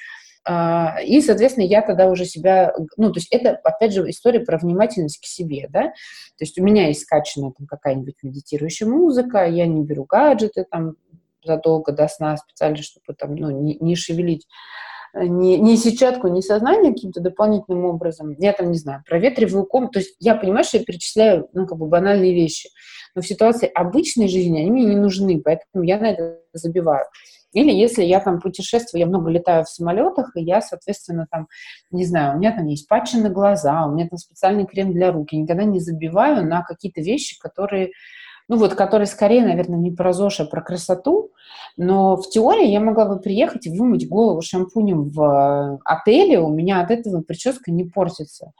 А, 0.43 0.97
и, 1.01 1.21
соответственно, 1.21 1.65
я 1.65 1.81
тогда 1.81 2.07
уже 2.07 2.25
себя, 2.25 2.73
ну, 2.97 3.11
то 3.11 3.19
есть 3.19 3.31
это, 3.31 3.59
опять 3.63 3.93
же, 3.93 4.09
история 4.09 4.39
про 4.39 4.57
внимательность 4.57 5.19
к 5.21 5.25
себе, 5.25 5.67
да, 5.69 5.83
то 5.89 6.41
есть 6.41 6.57
у 6.59 6.63
меня 6.63 6.87
есть 6.87 7.01
скачанная 7.01 7.53
там 7.55 7.67
какая-нибудь 7.67 8.15
медитирующая 8.23 8.87
музыка, 8.87 9.45
я 9.45 9.67
не 9.67 9.83
беру 9.83 10.05
гаджеты 10.05 10.65
там 10.69 10.95
задолго 11.43 11.91
до 11.91 12.07
сна 12.07 12.37
специально, 12.37 12.77
чтобы 12.77 13.13
там, 13.17 13.35
ну, 13.35 13.51
не, 13.51 13.77
не 13.79 13.95
шевелить 13.95 14.47
э, 15.13 15.25
не, 15.25 15.57
не 15.57 15.77
сетчатку, 15.77 16.27
не 16.27 16.41
сознание 16.41 16.93
каким-то 16.93 17.19
дополнительным 17.19 17.85
образом. 17.85 18.35
Я 18.37 18.53
там, 18.53 18.71
не 18.71 18.77
знаю, 18.77 19.03
проветриваю 19.07 19.65
комнату. 19.65 19.93
То 19.93 19.99
есть 19.99 20.15
я 20.19 20.35
понимаю, 20.35 20.63
что 20.63 20.77
я 20.77 20.83
перечисляю, 20.83 21.49
ну, 21.53 21.65
как 21.65 21.77
бы 21.77 21.87
банальные 21.87 22.33
вещи. 22.33 22.69
Но 23.15 23.21
в 23.21 23.27
ситуации 23.27 23.69
обычной 23.73 24.27
жизни 24.27 24.59
они 24.59 24.71
мне 24.71 24.85
не 24.85 24.95
нужны, 24.95 25.41
поэтому 25.41 25.83
я 25.83 25.99
на 25.99 26.11
это 26.11 26.39
забиваю. 26.53 27.05
Или 27.53 27.71
если 27.71 28.03
я 28.03 28.19
там 28.19 28.39
путешествую, 28.39 28.99
я 29.01 29.07
много 29.07 29.29
летаю 29.29 29.65
в 29.65 29.69
самолетах, 29.69 30.31
и 30.35 30.41
я, 30.41 30.61
соответственно, 30.61 31.27
там, 31.29 31.47
не 31.91 32.05
знаю, 32.05 32.35
у 32.35 32.39
меня 32.39 32.55
там 32.55 32.65
есть 32.67 32.87
патчи 32.87 33.17
глаза, 33.27 33.85
у 33.85 33.93
меня 33.93 34.07
там 34.07 34.17
специальный 34.17 34.65
крем 34.65 34.93
для 34.93 35.11
рук. 35.11 35.31
Я 35.31 35.41
никогда 35.41 35.63
не 35.63 35.79
забиваю 35.79 36.45
на 36.45 36.63
какие-то 36.63 37.01
вещи, 37.01 37.39
которые 37.39 37.91
ну 38.47 38.57
вот, 38.57 38.73
которые 38.73 39.05
скорее, 39.05 39.45
наверное, 39.45 39.79
не 39.79 39.91
про 39.91 40.11
ЗОЖ, 40.11 40.41
а 40.41 40.45
про 40.45 40.61
красоту, 40.61 41.31
но 41.77 42.17
в 42.17 42.29
теории 42.29 42.67
я 42.67 42.81
могла 42.81 43.05
бы 43.05 43.17
приехать 43.17 43.65
и 43.65 43.69
вымыть 43.69 44.09
голову 44.09 44.41
шампунем 44.41 45.09
в 45.09 45.21
э, 45.21 45.79
отеле, 45.85 46.39
у 46.39 46.49
меня 46.49 46.81
от 46.81 46.91
этого 46.91 47.21
прическа 47.21 47.71
не 47.71 47.85
портится. 47.85 48.51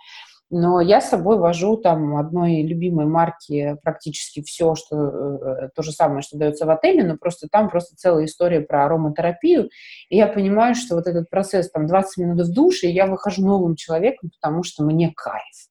Но 0.54 0.82
я 0.82 1.00
с 1.00 1.10
собой 1.10 1.38
вожу 1.38 1.78
там 1.78 2.18
одной 2.18 2.62
любимой 2.64 3.06
марки 3.06 3.78
практически 3.84 4.44
все, 4.44 4.76
что 4.76 4.98
э, 4.98 5.70
то 5.74 5.82
же 5.82 5.94
самое, 5.94 6.22
что 6.22 6.38
дается 6.38 6.66
в 6.66 6.70
отеле, 6.70 7.06
но 7.06 7.16
просто 7.16 7.48
там 7.50 7.70
просто 7.70 7.96
целая 7.96 8.26
история 8.26 8.60
про 8.60 8.86
ароматерапию. 8.86 9.70
И 10.10 10.18
я 10.18 10.28
понимаю, 10.28 10.76
что 10.76 10.96
вот 10.96 11.08
этот 11.08 11.30
процесс, 11.30 11.72
там 11.72 11.88
20 11.88 12.18
минут 12.18 12.42
в 12.46 12.54
душе, 12.54 12.88
и 12.88 12.94
я 12.94 13.08
выхожу 13.08 13.46
новым 13.46 13.78
человеком, 13.78 14.30
потому 14.42 14.64
что 14.64 14.84
мне 14.84 15.14
кайф. 15.16 15.70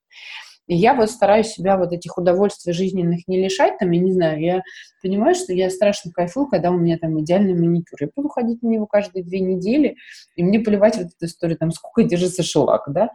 И 0.67 0.77
я 0.77 0.95
вот 0.95 1.11
стараюсь 1.11 1.49
себя 1.49 1.77
вот 1.77 1.93
этих 1.93 2.17
удовольствий 2.17 2.73
жизненных 2.73 3.27
не 3.27 3.43
лишать, 3.43 3.77
там, 3.79 3.91
я 3.91 4.01
не 4.01 4.13
знаю, 4.13 4.41
я 4.41 4.63
понимаю, 5.03 5.35
что 5.35 5.53
я 5.53 5.69
страшно 5.69 6.13
кайфую, 6.13 6.47
когда 6.47 6.71
у 6.71 6.79
меня 6.79 6.97
там 6.97 7.21
идеальный 7.21 7.55
маникюр. 7.55 7.99
Я 8.01 8.09
буду 8.15 8.29
ходить 8.29 8.63
на 8.63 8.69
него 8.69 8.87
каждые 8.87 9.25
две 9.25 9.41
недели, 9.41 9.97
и 10.37 10.45
мне 10.45 10.61
поливать 10.61 10.97
вот 10.97 11.07
эту 11.07 11.27
историю, 11.27 11.59
там, 11.59 11.73
сколько 11.73 12.05
держится 12.05 12.43
шелак, 12.43 12.85
да. 12.87 13.11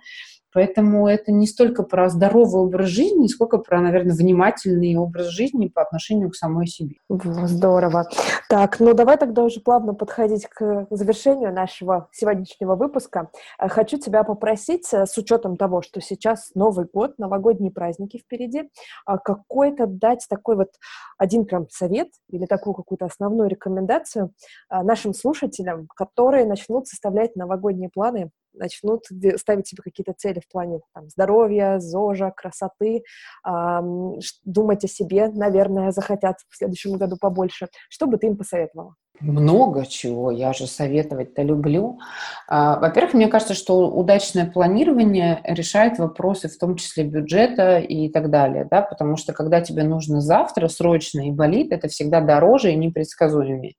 Поэтому 0.56 1.06
это 1.06 1.34
не 1.34 1.48
столько 1.48 1.84
про 1.84 2.08
здоровый 2.08 2.62
образ 2.62 2.88
жизни, 2.88 3.28
сколько 3.28 3.58
про, 3.58 3.82
наверное, 3.82 4.16
внимательный 4.16 4.96
образ 4.96 5.28
жизни 5.28 5.68
по 5.68 5.82
отношению 5.82 6.30
к 6.30 6.36
самой 6.36 6.66
себе. 6.66 6.96
Здорово. 7.10 8.08
Так, 8.48 8.80
ну 8.80 8.94
давай 8.94 9.18
тогда 9.18 9.44
уже 9.44 9.60
плавно 9.60 9.94
подходить 9.94 10.48
к 10.48 10.88
завершению 10.90 11.52
нашего 11.52 12.08
сегодняшнего 12.14 12.76
выпуска. 12.76 13.30
Э, 13.60 13.68
хочу 13.68 13.98
тебя 13.98 14.24
попросить, 14.24 14.88
э, 14.94 15.06
с 15.06 15.18
учетом 15.18 15.58
того, 15.58 15.82
что 15.82 16.00
сейчас 16.00 16.52
Новый 16.56 16.86
год, 16.86 17.20
новогодние 17.20 17.72
праздники 17.72 18.20
впереди, 18.20 18.70
а, 19.06 19.18
какой-то 19.18 19.88
дать 19.88 20.26
такой 20.30 20.56
вот 20.56 20.70
один 21.18 21.44
прям 21.44 21.68
совет 21.70 22.08
или 22.30 22.46
такую 22.46 22.76
какую-то 22.76 23.08
основную 23.08 23.50
рекомендацию 23.50 24.32
а, 24.70 24.84
нашим 24.84 25.14
слушателям, 25.14 25.90
которые 25.98 26.46
начнут 26.46 26.88
составлять 26.88 27.36
новогодние 27.36 27.90
планы 27.90 28.32
начнут 28.58 29.06
ставить 29.38 29.68
себе 29.68 29.82
какие-то 29.84 30.14
цели 30.14 30.40
в 30.40 30.48
плане 30.52 30.80
там, 30.94 31.10
здоровья, 31.10 31.80
зожа, 31.80 32.32
красоты, 32.32 33.04
эм, 33.46 34.16
думать 34.44 34.84
о 34.84 34.88
себе, 34.88 35.30
наверное, 35.30 35.92
захотят 35.92 36.38
в 36.50 36.58
следующем 36.58 36.98
году 36.98 37.18
побольше. 37.20 37.68
Что 37.90 38.08
бы 38.08 38.18
ты 38.18 38.28
им 38.28 38.38
посоветовала? 38.38 38.96
Много 39.22 39.86
чего, 39.86 40.30
я 40.30 40.52
же 40.52 40.68
советовать-то 40.68 41.42
люблю. 41.42 42.00
А, 42.48 42.78
во-первых, 42.80 43.14
мне 43.14 43.28
кажется, 43.28 43.54
что 43.54 43.90
удачное 43.90 44.46
планирование 44.46 45.40
решает 45.46 46.00
вопросы, 46.00 46.50
в 46.50 46.58
том 46.58 46.76
числе 46.76 47.06
бюджета 47.06 47.78
и 47.80 48.10
так 48.10 48.30
далее, 48.30 48.68
да, 48.70 48.82
потому 48.82 49.16
что 49.16 49.32
когда 49.32 49.62
тебе 49.62 49.84
нужно 49.84 50.20
завтра 50.20 50.68
срочно 50.68 51.28
и 51.28 51.32
болит, 51.32 51.72
это 51.72 51.88
всегда 51.88 52.20
дороже 52.20 52.74
и 52.74 52.76
непредсказуемее. 52.76 53.76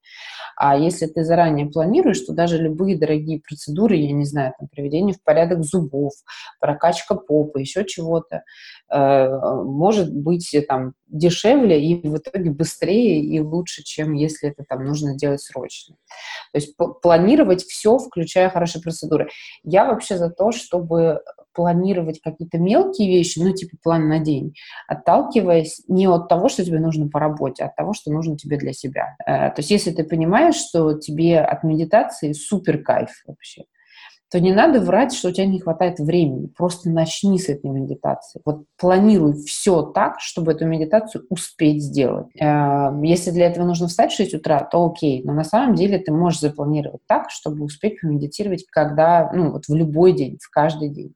А 0.56 0.74
если 0.74 1.04
ты 1.06 1.22
заранее 1.22 1.66
планируешь, 1.66 2.20
то 2.20 2.32
даже 2.32 2.56
любые 2.56 2.98
дорогие 2.98 3.40
процедуры, 3.46 3.96
я 3.96 4.12
не 4.12 4.24
знаю, 4.24 4.54
там, 4.58 4.68
приведение 4.68 5.14
в 5.14 5.22
порядок 5.22 5.62
зубов, 5.62 6.12
прокачка 6.60 7.14
попы, 7.14 7.60
еще 7.60 7.84
чего-то, 7.84 8.42
может 8.90 10.14
быть 10.14 10.54
там 10.68 10.92
дешевле 11.08 11.82
и 11.82 12.06
в 12.06 12.16
итоге 12.18 12.50
быстрее 12.50 13.20
и 13.20 13.40
лучше, 13.40 13.82
чем 13.82 14.12
если 14.12 14.50
это 14.50 14.64
там 14.68 14.84
нужно 14.84 15.16
делать 15.16 15.42
срочно. 15.42 15.96
То 16.52 16.58
есть 16.58 16.76
планировать 17.02 17.62
все, 17.62 17.98
включая 17.98 18.48
хорошие 18.50 18.82
процедуры. 18.82 19.28
Я 19.64 19.86
вообще 19.86 20.16
за 20.16 20.30
то, 20.30 20.52
чтобы 20.52 21.20
планировать 21.56 22.20
какие-то 22.20 22.58
мелкие 22.58 23.08
вещи, 23.08 23.38
ну, 23.38 23.52
типа 23.52 23.78
план 23.82 24.08
на 24.08 24.18
день, 24.18 24.54
отталкиваясь 24.86 25.82
не 25.88 26.06
от 26.06 26.28
того, 26.28 26.50
что 26.50 26.62
тебе 26.62 26.78
нужно 26.78 27.08
по 27.08 27.18
работе, 27.18 27.64
а 27.64 27.68
от 27.68 27.76
того, 27.76 27.94
что 27.94 28.12
нужно 28.12 28.36
тебе 28.36 28.58
для 28.58 28.74
себя. 28.74 29.16
Э, 29.26 29.48
то 29.48 29.56
есть 29.58 29.70
если 29.70 29.90
ты 29.90 30.04
понимаешь, 30.04 30.56
что 30.56 30.98
тебе 30.98 31.40
от 31.40 31.64
медитации 31.64 32.32
супер 32.32 32.82
кайф 32.82 33.10
вообще, 33.26 33.62
то 34.30 34.40
не 34.40 34.52
надо 34.52 34.80
врать, 34.80 35.12
что 35.12 35.28
у 35.28 35.32
тебя 35.32 35.46
не 35.46 35.60
хватает 35.60 35.98
времени. 35.98 36.48
Просто 36.48 36.90
начни 36.90 37.38
с 37.38 37.48
этой 37.48 37.70
медитации. 37.70 38.40
Вот 38.44 38.64
планируй 38.78 39.34
все 39.44 39.82
так, 39.82 40.20
чтобы 40.20 40.52
эту 40.52 40.66
медитацию 40.66 41.24
успеть 41.30 41.82
сделать. 41.82 42.26
Э, 42.40 42.90
если 43.02 43.30
для 43.30 43.46
этого 43.46 43.64
нужно 43.64 43.86
встать 43.86 44.12
в 44.12 44.16
6 44.16 44.34
утра, 44.34 44.60
то 44.64 44.84
окей. 44.84 45.22
Но 45.24 45.32
на 45.32 45.44
самом 45.44 45.74
деле 45.74 45.98
ты 45.98 46.12
можешь 46.12 46.40
запланировать 46.40 47.02
так, 47.06 47.30
чтобы 47.30 47.64
успеть 47.64 48.00
помедитировать, 48.00 48.66
когда, 48.70 49.30
ну, 49.32 49.52
вот 49.52 49.66
в 49.68 49.74
любой 49.74 50.12
день, 50.12 50.38
в 50.42 50.50
каждый 50.50 50.88
день. 50.88 51.14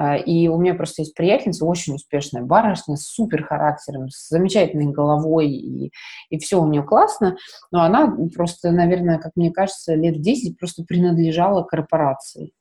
Э, 0.00 0.18
и 0.18 0.48
у 0.48 0.58
меня 0.58 0.74
просто 0.74 1.02
есть 1.02 1.14
приятельница, 1.14 1.64
очень 1.64 1.94
успешная 1.94 2.42
барышня, 2.42 2.96
с 2.96 3.06
супер 3.06 3.44
характером, 3.44 4.08
с 4.08 4.28
замечательной 4.28 4.92
головой, 4.92 5.48
и, 5.50 5.92
и 6.30 6.38
все 6.38 6.60
у 6.60 6.66
нее 6.66 6.82
классно, 6.82 7.36
но 7.70 7.82
она 7.82 8.16
просто, 8.34 8.70
наверное, 8.70 9.18
как 9.18 9.32
мне 9.36 9.50
кажется, 9.52 9.94
лет 9.94 10.20
10 10.20 10.58
просто 10.58 10.84
принадлежала 10.84 11.62
корпорации. 11.62 12.52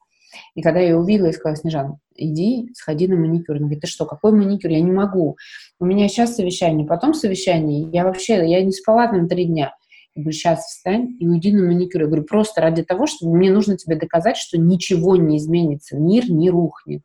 И 0.54 0.62
когда 0.62 0.80
я 0.80 0.96
увидела, 0.98 1.28
я 1.28 1.34
сказала, 1.34 1.56
Снежан, 1.56 1.98
иди, 2.16 2.70
сходи 2.76 3.08
на 3.08 3.16
маникюр. 3.16 3.56
Она 3.56 3.66
говорит, 3.66 3.82
ты 3.82 3.88
что, 3.88 4.06
какой 4.06 4.32
маникюр? 4.32 4.70
Я 4.70 4.80
не 4.80 4.92
могу. 4.92 5.38
У 5.80 5.86
меня 5.86 6.08
сейчас 6.08 6.36
совещание, 6.36 6.86
потом 6.86 7.16
совещание. 7.16 7.90
Я 7.92 8.04
вообще, 8.04 8.48
я 8.48 8.64
не 8.64 8.72
спала 8.72 9.08
там 9.08 9.28
три 9.28 9.46
дня. 9.46 9.74
Говорю, 10.16 10.32
сейчас 10.32 10.66
встань 10.66 11.16
и 11.20 11.28
уйди 11.28 11.54
на 11.54 11.64
маникюр. 11.64 12.02
Я 12.02 12.08
говорю, 12.08 12.24
просто 12.24 12.62
ради 12.62 12.84
того, 12.84 13.08
чтобы 13.08 13.36
мне 13.36 13.52
нужно 13.52 13.78
тебе 13.78 13.96
доказать, 13.96 14.38
что 14.38 14.58
ничего 14.58 15.16
не 15.16 15.38
изменится, 15.38 15.98
мир 15.98 16.30
не 16.30 16.50
рухнет. 16.50 17.04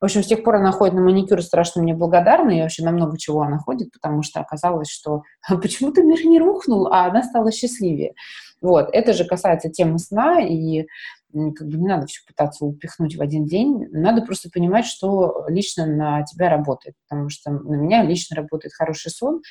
В 0.00 0.04
общем, 0.04 0.22
с 0.22 0.26
тех 0.26 0.44
пор 0.44 0.56
она 0.56 0.70
ходит 0.70 0.94
на 0.94 1.00
маникюр, 1.00 1.42
страшно 1.42 1.82
мне 1.82 1.92
благодарна, 1.92 2.50
и 2.50 2.62
вообще 2.62 2.84
на 2.84 2.92
много 2.92 3.18
чего 3.18 3.42
она 3.42 3.58
ходит, 3.58 3.90
потому 3.92 4.22
что 4.22 4.40
оказалось, 4.40 4.88
что 4.88 5.22
почему-то 5.48 6.02
мир 6.02 6.24
не 6.24 6.38
рухнул, 6.38 6.86
а 6.86 7.06
она 7.06 7.22
стала 7.22 7.50
счастливее. 7.50 8.14
Вот, 8.60 8.88
это 8.92 9.12
же 9.12 9.24
касается 9.24 9.70
темы 9.70 9.98
сна, 9.98 10.40
и 10.40 10.86
как 11.32 11.68
бы 11.68 11.76
не 11.76 11.86
надо 11.86 12.06
все 12.06 12.20
пытаться 12.26 12.64
упихнуть 12.64 13.16
в 13.16 13.20
один 13.20 13.44
день, 13.44 13.86
надо 13.90 14.22
просто 14.22 14.50
понимать, 14.50 14.86
что 14.86 15.44
лично 15.48 15.86
на 15.86 16.24
тебя 16.24 16.48
работает, 16.48 16.94
потому 17.08 17.28
что 17.28 17.50
на 17.50 17.74
меня 17.74 18.02
лично 18.02 18.36
работает 18.36 18.72
хороший 18.72 19.10
сон, 19.10 19.42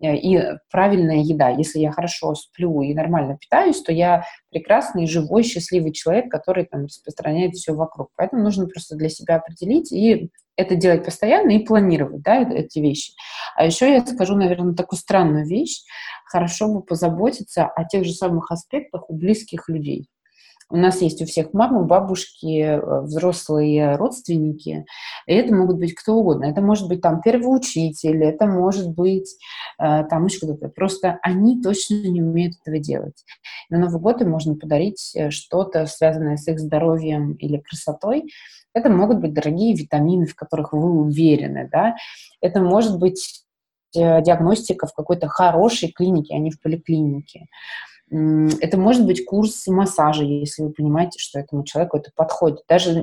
и 0.00 0.40
правильная 0.70 1.18
еда. 1.18 1.50
Если 1.50 1.78
я 1.78 1.92
хорошо 1.92 2.34
сплю 2.34 2.82
и 2.82 2.94
нормально 2.94 3.38
питаюсь, 3.38 3.80
то 3.82 3.92
я 3.92 4.24
прекрасный, 4.50 5.06
живой, 5.06 5.42
счастливый 5.42 5.92
человек, 5.92 6.30
который 6.30 6.64
там 6.66 6.84
распространяет 6.84 7.54
все 7.54 7.72
вокруг. 7.72 8.10
Поэтому 8.16 8.42
нужно 8.42 8.66
просто 8.66 8.96
для 8.96 9.08
себя 9.08 9.36
определить 9.36 9.92
и 9.92 10.30
это 10.56 10.76
делать 10.76 11.04
постоянно 11.04 11.50
и 11.50 11.64
планировать, 11.64 12.22
да, 12.22 12.42
эти 12.42 12.78
вещи. 12.78 13.12
А 13.56 13.64
еще 13.64 13.92
я 13.92 14.06
скажу, 14.06 14.36
наверное, 14.36 14.74
такую 14.74 14.98
странную 14.98 15.46
вещь. 15.46 15.82
Хорошо 16.26 16.72
бы 16.72 16.82
позаботиться 16.82 17.66
о 17.66 17.84
тех 17.84 18.04
же 18.04 18.12
самых 18.12 18.50
аспектах 18.50 19.10
у 19.10 19.16
близких 19.16 19.68
людей. 19.68 20.08
У 20.70 20.76
нас 20.76 21.02
есть 21.02 21.20
у 21.20 21.26
всех 21.26 21.52
мамы, 21.52 21.84
бабушки, 21.84 22.60
э, 22.62 23.00
взрослые 23.02 23.96
родственники. 23.96 24.86
И 25.26 25.34
это 25.34 25.54
могут 25.54 25.78
быть 25.78 25.94
кто 25.94 26.14
угодно. 26.14 26.44
Это 26.44 26.62
может 26.62 26.88
быть 26.88 27.00
там 27.02 27.20
первый 27.20 27.54
учитель, 27.54 28.24
это 28.24 28.46
может 28.46 28.88
быть 28.90 29.36
э, 29.78 30.04
там 30.04 30.24
еще 30.24 30.38
кто-то. 30.38 30.68
Просто 30.68 31.18
они 31.22 31.62
точно 31.62 32.08
не 32.08 32.22
умеют 32.22 32.54
этого 32.62 32.78
делать. 32.78 33.24
На 33.68 33.78
Новый 33.78 34.00
год 34.00 34.22
им 34.22 34.30
можно 34.30 34.54
подарить 34.54 35.12
э, 35.14 35.30
что-то, 35.30 35.86
связанное 35.86 36.36
с 36.36 36.48
их 36.48 36.58
здоровьем 36.58 37.34
или 37.34 37.58
красотой. 37.58 38.32
Это 38.72 38.88
могут 38.88 39.20
быть 39.20 39.34
дорогие 39.34 39.74
витамины, 39.76 40.26
в 40.26 40.34
которых 40.34 40.72
вы 40.72 40.90
уверены. 41.02 41.68
Да? 41.70 41.94
Это 42.40 42.60
может 42.60 42.98
быть 42.98 43.44
диагностика 43.94 44.88
в 44.88 44.92
какой-то 44.92 45.28
хорошей 45.28 45.92
клинике, 45.92 46.34
а 46.34 46.38
не 46.38 46.50
в 46.50 46.60
поликлинике. 46.60 47.46
Это 48.10 48.76
может 48.76 49.06
быть 49.06 49.24
курс 49.24 49.66
массажа, 49.66 50.24
если 50.24 50.62
вы 50.62 50.72
понимаете, 50.72 51.18
что 51.18 51.38
этому 51.40 51.64
человеку 51.64 51.96
это 51.96 52.10
подходит. 52.14 52.60
Даже 52.68 53.02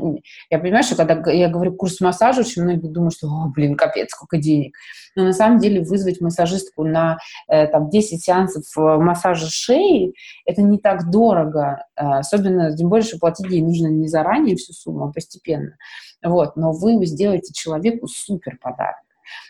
я 0.49 0.59
понимаю, 0.59 0.83
что 0.83 0.95
когда 0.95 1.31
я 1.31 1.49
говорю 1.49 1.73
курс 1.73 1.99
массажа, 2.01 2.41
очень 2.41 2.61
многие 2.61 2.87
думают, 2.87 3.15
что, 3.15 3.27
о, 3.27 3.51
блин, 3.53 3.75
капец, 3.75 4.11
сколько 4.11 4.37
денег. 4.37 4.75
Но 5.15 5.23
на 5.23 5.33
самом 5.33 5.59
деле 5.59 5.81
вызвать 5.81 6.21
массажистку 6.21 6.83
на 6.83 7.17
э, 7.49 7.67
там, 7.67 7.89
10 7.89 8.23
сеансов 8.23 8.63
э, 8.77 8.97
массажа 8.97 9.47
шеи, 9.49 10.13
это 10.45 10.61
не 10.61 10.77
так 10.77 11.09
дорого. 11.09 11.83
Э, 11.95 12.19
особенно, 12.19 12.75
тем 12.77 12.89
более, 12.89 13.05
что 13.05 13.17
платить 13.17 13.51
ей 13.51 13.61
нужно 13.61 13.87
не 13.87 14.07
заранее 14.07 14.55
всю 14.55 14.73
сумму, 14.73 15.05
а 15.05 15.11
постепенно. 15.11 15.75
Вот. 16.23 16.55
Но 16.55 16.71
вы 16.71 17.03
сделаете 17.05 17.53
человеку 17.53 18.07
супер 18.07 18.57
подарок. 18.61 19.01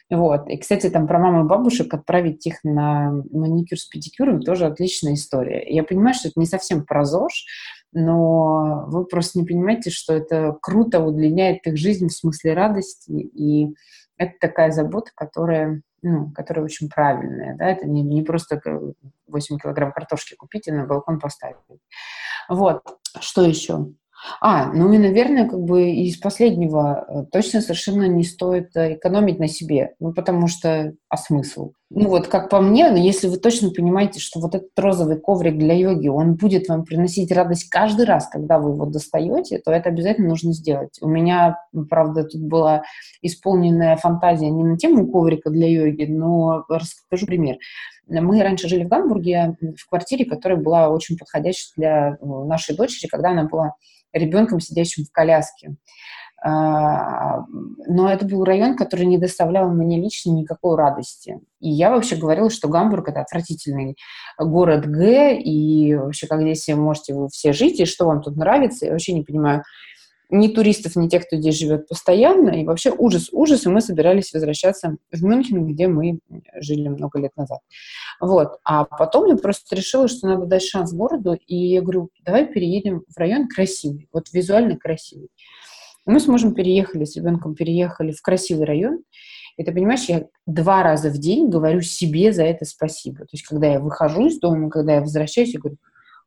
Вот. 0.09 0.49
И, 0.49 0.57
кстати, 0.57 0.89
там 0.89 1.07
про 1.07 1.19
маму 1.19 1.45
и 1.45 1.47
бабушек 1.47 1.93
отправить 1.93 2.45
их 2.45 2.63
на 2.63 3.11
маникюр 3.31 3.79
с 3.79 3.85
педикюром 3.85 4.41
тоже 4.41 4.65
отличная 4.65 5.13
история. 5.13 5.63
Я 5.67 5.83
понимаю, 5.83 6.13
что 6.13 6.27
это 6.27 6.39
не 6.39 6.45
совсем 6.45 6.85
про 6.85 7.05
ЗОЖ, 7.05 7.45
но 7.93 8.85
вы 8.87 9.05
просто 9.05 9.39
не 9.39 9.45
понимаете, 9.45 9.89
что 9.89 10.13
это 10.13 10.57
круто 10.61 10.99
удлиняет 10.99 11.65
их 11.65 11.77
жизнь 11.77 12.07
в 12.07 12.13
смысле 12.13 12.53
радости, 12.53 13.11
и 13.11 13.73
это 14.17 14.33
такая 14.39 14.71
забота, 14.71 15.11
которая, 15.15 15.81
ну, 16.01 16.31
которая 16.31 16.65
очень 16.65 16.89
правильная, 16.89 17.55
да, 17.57 17.67
это 17.67 17.87
не, 17.87 18.01
не 18.01 18.21
просто 18.21 18.61
8 19.27 19.57
килограмм 19.57 19.91
картошки 19.91 20.35
купить 20.35 20.67
и 20.67 20.71
на 20.71 20.85
балкон 20.85 21.19
поставить. 21.19 21.57
Вот, 22.49 22.83
что 23.19 23.43
еще? 23.43 23.87
А, 24.39 24.71
ну 24.71 24.93
и, 24.93 24.97
наверное, 24.97 25.47
как 25.47 25.59
бы 25.59 25.91
из 25.91 26.17
последнего 26.17 27.05
э, 27.07 27.25
точно 27.31 27.61
совершенно 27.61 28.07
не 28.07 28.23
стоит 28.23 28.75
э, 28.75 28.95
экономить 28.95 29.39
на 29.39 29.47
себе, 29.47 29.95
ну 29.99 30.13
потому 30.13 30.47
что, 30.47 30.93
а 31.09 31.17
смысл? 31.17 31.73
Ну 31.89 32.07
вот, 32.07 32.27
как 32.27 32.49
по 32.49 32.61
мне, 32.61 32.89
но 32.89 32.97
если 32.97 33.27
вы 33.27 33.37
точно 33.37 33.71
понимаете, 33.71 34.19
что 34.19 34.39
вот 34.39 34.55
этот 34.55 34.69
розовый 34.77 35.19
коврик 35.19 35.57
для 35.57 35.73
йоги, 35.73 36.07
он 36.07 36.35
будет 36.35 36.69
вам 36.69 36.85
приносить 36.85 37.31
радость 37.31 37.69
каждый 37.69 38.05
раз, 38.05 38.27
когда 38.27 38.59
вы 38.59 38.71
его 38.71 38.85
достаете, 38.85 39.59
то 39.59 39.71
это 39.71 39.89
обязательно 39.89 40.29
нужно 40.29 40.53
сделать. 40.53 40.97
У 41.01 41.07
меня, 41.07 41.57
правда, 41.89 42.23
тут 42.23 42.41
была 42.41 42.83
исполненная 43.21 43.97
фантазия 43.97 44.49
не 44.49 44.63
на 44.63 44.77
тему 44.77 45.07
коврика 45.11 45.49
для 45.49 45.67
йоги, 45.67 46.05
но 46.05 46.63
расскажу 46.69 47.25
пример. 47.25 47.57
Мы 48.07 48.41
раньше 48.41 48.67
жили 48.67 48.83
в 48.83 48.87
Гамбурге 48.87 49.55
в 49.77 49.89
квартире, 49.89 50.25
которая 50.25 50.59
была 50.59 50.89
очень 50.89 51.17
подходящей 51.17 51.71
для 51.77 52.17
э, 52.19 52.25
нашей 52.45 52.75
дочери, 52.75 53.07
когда 53.07 53.31
она 53.31 53.45
была 53.45 53.75
ребенком, 54.13 54.59
сидящим 54.59 55.05
в 55.05 55.11
коляске. 55.11 55.75
А, 56.43 57.45
но 57.87 58.11
это 58.11 58.25
был 58.25 58.43
район, 58.43 58.75
который 58.75 59.05
не 59.05 59.19
доставлял 59.19 59.69
мне 59.69 60.01
лично 60.01 60.31
никакой 60.31 60.75
радости. 60.75 61.39
И 61.59 61.69
я 61.69 61.91
вообще 61.91 62.15
говорила, 62.15 62.49
что 62.49 62.67
Гамбург– 62.67 63.07
это 63.09 63.21
отвратительный 63.21 63.95
город 64.39 64.87
Г, 64.87 65.37
и 65.37 65.93
вообще, 65.93 66.25
как 66.25 66.41
здесь 66.41 66.67
можете 66.69 67.13
вы 67.13 67.29
все 67.29 67.53
жить, 67.53 67.79
и 67.79 67.85
что 67.85 68.07
вам 68.07 68.23
тут 68.23 68.37
нравится, 68.37 68.87
я 68.87 68.91
вообще 68.91 69.13
не 69.13 69.21
понимаю, 69.21 69.63
ни 70.31 70.47
туристов, 70.47 70.95
ни 70.95 71.07
тех, 71.09 71.27
кто 71.27 71.35
здесь 71.35 71.59
живет 71.59 71.87
постоянно. 71.87 72.49
И 72.51 72.65
вообще 72.65 72.91
ужас, 72.91 73.29
ужас. 73.31 73.65
И 73.65 73.69
мы 73.69 73.81
собирались 73.81 74.33
возвращаться 74.33 74.95
в 75.11 75.23
Мюнхен, 75.23 75.67
где 75.67 75.87
мы 75.87 76.19
жили 76.55 76.87
много 76.87 77.19
лет 77.19 77.35
назад. 77.35 77.59
Вот. 78.19 78.59
А 78.63 78.85
потом 78.85 79.27
я 79.27 79.35
просто 79.35 79.75
решила, 79.75 80.07
что 80.07 80.27
надо 80.27 80.45
дать 80.45 80.63
шанс 80.63 80.93
городу. 80.93 81.37
И 81.47 81.55
я 81.55 81.81
говорю, 81.81 82.09
давай 82.23 82.45
переедем 82.45 83.03
в 83.07 83.17
район 83.17 83.47
красивый, 83.47 84.07
вот 84.13 84.31
визуально 84.31 84.77
красивый. 84.77 85.29
Мы 86.05 86.19
с 86.19 86.27
мужем 86.27 86.53
переехали, 86.53 87.03
с 87.03 87.15
ребенком 87.15 87.53
переехали 87.53 88.11
в 88.11 88.21
красивый 88.21 88.65
район. 88.65 89.03
И 89.57 89.63
ты 89.63 89.71
понимаешь, 89.71 90.05
я 90.05 90.25
два 90.45 90.81
раза 90.81 91.09
в 91.09 91.17
день 91.17 91.49
говорю 91.49 91.81
себе 91.81 92.31
за 92.31 92.43
это 92.43 92.65
спасибо. 92.65 93.19
То 93.19 93.29
есть, 93.33 93.45
когда 93.45 93.67
я 93.67 93.79
выхожу 93.79 94.27
из 94.27 94.39
дома, 94.39 94.69
когда 94.69 94.95
я 94.95 95.01
возвращаюсь, 95.01 95.53
я 95.53 95.59
говорю, 95.59 95.77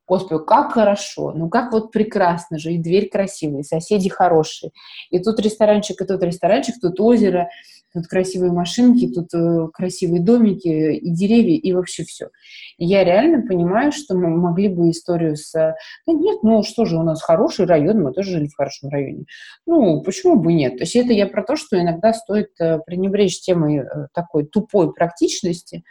Господи, 0.06 0.44
как 0.44 0.72
хорошо, 0.72 1.32
ну 1.32 1.48
как 1.48 1.72
вот 1.72 1.90
прекрасно 1.90 2.58
же, 2.58 2.72
и 2.72 2.78
дверь 2.78 3.08
красивая, 3.08 3.60
и 3.60 3.64
соседи 3.64 4.10
хорошие, 4.10 4.72
и 5.10 5.18
тут 5.18 5.40
ресторанчик, 5.40 6.00
и 6.00 6.04
тут 6.04 6.22
ресторанчик, 6.22 6.74
тут 6.80 7.00
озеро, 7.00 7.48
тут 7.94 8.06
красивые 8.08 8.52
машинки, 8.52 9.08
тут 9.08 9.32
э, 9.32 9.68
красивые 9.72 10.20
домики, 10.20 10.68
и 10.68 11.10
деревья, 11.10 11.56
и 11.56 11.72
вообще 11.72 12.04
все. 12.04 12.28
И 12.76 12.84
я 12.84 13.04
реально 13.04 13.46
понимаю, 13.46 13.92
что 13.92 14.14
мы 14.14 14.28
могли 14.28 14.68
бы 14.68 14.90
историю 14.90 15.36
с... 15.36 15.52
Да 15.52 16.12
нет, 16.12 16.42
ну 16.42 16.62
что 16.64 16.84
же, 16.84 16.98
у 16.98 17.02
нас 17.02 17.22
хороший 17.22 17.66
район, 17.66 18.02
мы 18.02 18.12
тоже 18.12 18.32
жили 18.32 18.48
в 18.48 18.56
хорошем 18.56 18.90
районе. 18.90 19.24
Ну, 19.64 20.02
почему 20.02 20.36
бы 20.36 20.52
нет? 20.52 20.76
То 20.76 20.82
есть 20.82 20.96
это 20.96 21.12
я 21.12 21.26
про 21.26 21.44
то, 21.44 21.56
что 21.56 21.80
иногда 21.80 22.12
стоит 22.12 22.50
э, 22.60 22.78
пренебречь 22.84 23.40
темой 23.40 23.78
э, 23.78 24.08
такой 24.12 24.44
тупой 24.44 24.92
практичности 24.92 25.84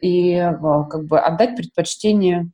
и 0.00 0.36
как 0.62 1.06
бы 1.06 1.18
отдать 1.18 1.56
предпочтение 1.56 2.52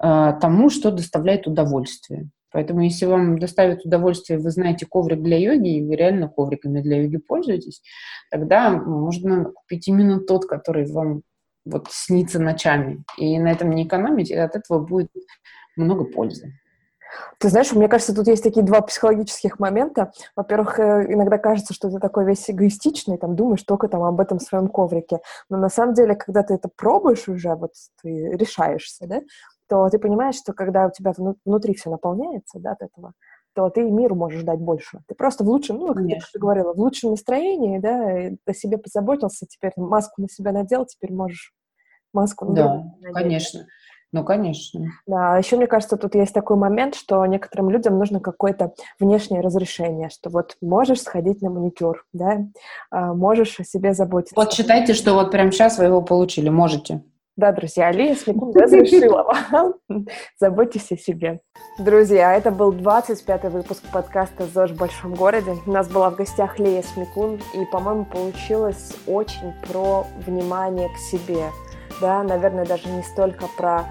тому, 0.00 0.70
что 0.70 0.90
доставляет 0.90 1.46
удовольствие. 1.46 2.30
Поэтому, 2.52 2.80
если 2.80 3.06
вам 3.06 3.38
доставит 3.38 3.84
удовольствие, 3.84 4.38
вы 4.38 4.50
знаете 4.50 4.86
коврик 4.86 5.22
для 5.22 5.38
йоги, 5.38 5.76
и 5.76 5.86
вы 5.86 5.94
реально 5.94 6.28
ковриками 6.28 6.80
для 6.80 7.02
йоги 7.02 7.18
пользуетесь, 7.18 7.82
тогда 8.30 8.70
можно 8.70 9.44
купить 9.44 9.86
именно 9.86 10.20
тот, 10.20 10.46
который 10.46 10.90
вам 10.90 11.22
вот 11.64 11.88
снится 11.90 12.40
ночами. 12.40 13.04
И 13.18 13.38
на 13.38 13.52
этом 13.52 13.70
не 13.70 13.84
экономить, 13.84 14.30
и 14.30 14.34
от 14.34 14.56
этого 14.56 14.80
будет 14.80 15.10
много 15.76 16.04
пользы. 16.04 16.52
Ты 17.38 17.48
знаешь, 17.48 17.72
мне 17.72 17.88
кажется, 17.88 18.14
тут 18.14 18.28
есть 18.28 18.42
такие 18.42 18.64
два 18.64 18.80
психологических 18.82 19.58
момента. 19.58 20.12
Во-первых, 20.36 20.78
э, 20.78 21.06
иногда 21.12 21.38
кажется, 21.38 21.74
что 21.74 21.90
ты 21.90 21.98
такой 21.98 22.24
весь 22.24 22.48
эгоистичный, 22.48 23.18
там 23.18 23.34
думаешь 23.34 23.62
только 23.62 23.88
там 23.88 24.02
об 24.02 24.20
этом 24.20 24.38
своем 24.38 24.68
коврике. 24.68 25.20
Но 25.48 25.56
на 25.58 25.68
самом 25.68 25.94
деле, 25.94 26.14
когда 26.14 26.42
ты 26.42 26.54
это 26.54 26.68
пробуешь 26.74 27.28
уже, 27.28 27.54
вот 27.54 27.72
ты 28.02 28.30
решаешься, 28.36 29.06
да, 29.06 29.22
то 29.70 29.88
ты 29.88 30.00
понимаешь, 30.00 30.34
что 30.34 30.52
когда 30.52 30.86
у 30.86 30.90
тебя 30.90 31.12
внутри 31.44 31.74
все 31.74 31.90
наполняется 31.90 32.58
да, 32.58 32.72
от 32.72 32.82
этого, 32.82 33.12
то 33.54 33.70
ты 33.70 33.82
миру 33.82 34.16
можешь 34.16 34.42
дать 34.42 34.58
больше. 34.58 34.98
Ты 35.06 35.14
просто 35.14 35.44
в 35.44 35.48
лучшем, 35.48 35.78
ну, 35.78 35.94
как 35.94 36.04
ты 36.04 36.38
говорила, 36.38 36.74
в 36.74 36.78
лучшем 36.78 37.10
настроении, 37.10 37.78
да, 37.78 38.36
о 38.46 38.54
себе 38.54 38.78
позаботился, 38.78 39.46
теперь 39.46 39.72
маску 39.76 40.22
на 40.22 40.28
себя 40.28 40.50
надел, 40.52 40.86
теперь 40.86 41.12
можешь 41.12 41.52
маску 42.12 42.46
на 42.46 42.54
Да, 42.54 42.68
надеть. 43.00 43.14
конечно. 43.14 43.66
Ну, 44.12 44.24
конечно. 44.24 44.86
Да, 45.06 45.38
еще 45.38 45.56
мне 45.56 45.68
кажется, 45.68 45.96
тут 45.96 46.16
есть 46.16 46.34
такой 46.34 46.56
момент, 46.56 46.96
что 46.96 47.24
некоторым 47.26 47.70
людям 47.70 47.96
нужно 47.96 48.18
какое-то 48.18 48.74
внешнее 48.98 49.40
разрешение, 49.40 50.08
что 50.10 50.30
вот 50.30 50.56
можешь 50.60 51.02
сходить 51.02 51.42
на 51.42 51.50
маникюр, 51.50 52.04
да, 52.12 52.38
а, 52.90 53.14
можешь 53.14 53.60
о 53.60 53.64
себе 53.64 53.94
заботиться. 53.94 54.34
Вот 54.34 54.52
считайте, 54.52 54.94
что 54.94 55.14
вот 55.14 55.30
прямо 55.30 55.52
сейчас 55.52 55.78
вы 55.78 55.84
его 55.84 56.02
получили, 56.02 56.48
можете. 56.48 57.04
Да, 57.36 57.52
друзья, 57.52 57.88
Алия 57.88 58.14
Смекун 58.14 58.52
разрешила 58.54 59.22
вам. 59.50 59.74
Заботьтесь 60.38 60.90
о 60.92 60.96
себе. 60.96 61.40
Друзья, 61.78 62.34
это 62.34 62.50
был 62.50 62.72
25-й 62.72 63.48
выпуск 63.48 63.82
подкаста 63.92 64.46
«ЗОЖ 64.46 64.72
в 64.72 64.76
большом 64.76 65.14
городе». 65.14 65.54
У 65.64 65.70
нас 65.70 65.88
была 65.88 66.10
в 66.10 66.16
гостях 66.16 66.58
Лея 66.58 66.82
Смекун, 66.82 67.40
и, 67.54 67.64
по-моему, 67.72 68.04
получилось 68.04 68.92
очень 69.06 69.52
про 69.68 70.06
внимание 70.26 70.88
к 70.88 70.98
себе. 70.98 71.50
Да, 72.00 72.22
наверное, 72.22 72.66
даже 72.66 72.88
не 72.88 73.02
столько 73.02 73.46
про 73.56 73.84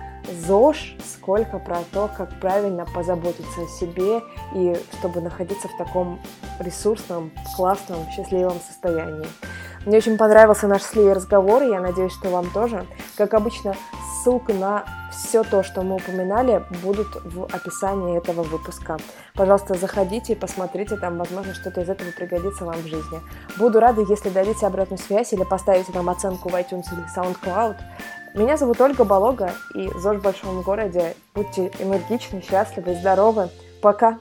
ЗОЖ, 0.45 0.95
сколько 1.03 1.59
про 1.59 1.77
то, 1.91 2.09
как 2.15 2.39
правильно 2.39 2.85
позаботиться 2.93 3.61
о 3.63 3.67
себе 3.67 4.21
и 4.53 4.75
чтобы 4.97 5.21
находиться 5.21 5.67
в 5.67 5.77
таком 5.77 6.19
ресурсном, 6.59 7.31
классном, 7.55 7.99
счастливом 8.11 8.59
состоянии. 8.59 9.27
Мне 9.85 9.97
очень 9.97 10.17
понравился 10.17 10.67
наш 10.67 10.81
с 10.81 10.93
Лией 10.93 11.13
разговор, 11.13 11.63
и 11.63 11.69
я 11.69 11.79
надеюсь, 11.79 12.13
что 12.13 12.29
вам 12.29 12.49
тоже. 12.51 12.85
Как 13.17 13.33
обычно, 13.33 13.75
ссылка 14.23 14.53
на 14.53 14.83
все 15.11 15.43
то, 15.43 15.63
что 15.63 15.81
мы 15.81 15.95
упоминали, 15.95 16.63
будут 16.83 17.07
в 17.23 17.43
описании 17.45 18.17
этого 18.17 18.43
выпуска. 18.43 18.97
Пожалуйста, 19.35 19.75
заходите 19.75 20.33
и 20.33 20.35
посмотрите, 20.35 20.97
там, 20.97 21.17
возможно, 21.17 21.53
что-то 21.53 21.81
из 21.81 21.89
этого 21.89 22.11
пригодится 22.11 22.65
вам 22.65 22.75
в 22.75 22.87
жизни. 22.87 23.19
Буду 23.57 23.79
рада, 23.79 24.01
если 24.01 24.29
дадите 24.29 24.67
обратную 24.67 24.99
связь 24.99 25.33
или 25.33 25.43
поставите 25.43 25.91
нам 25.93 26.09
оценку 26.09 26.49
в 26.49 26.55
iTunes 26.55 26.85
или 26.91 27.03
SoundCloud. 27.15 27.75
Меня 28.35 28.57
зовут 28.57 28.79
Ольга 28.79 29.03
Болога, 29.05 29.53
и 29.73 29.89
ЗОЖ 29.97 30.17
в 30.17 30.21
большом 30.21 30.61
городе. 30.61 31.15
Будьте 31.33 31.71
энергичны, 31.79 32.41
счастливы, 32.41 32.95
здоровы. 32.95 33.49
Пока! 33.81 34.19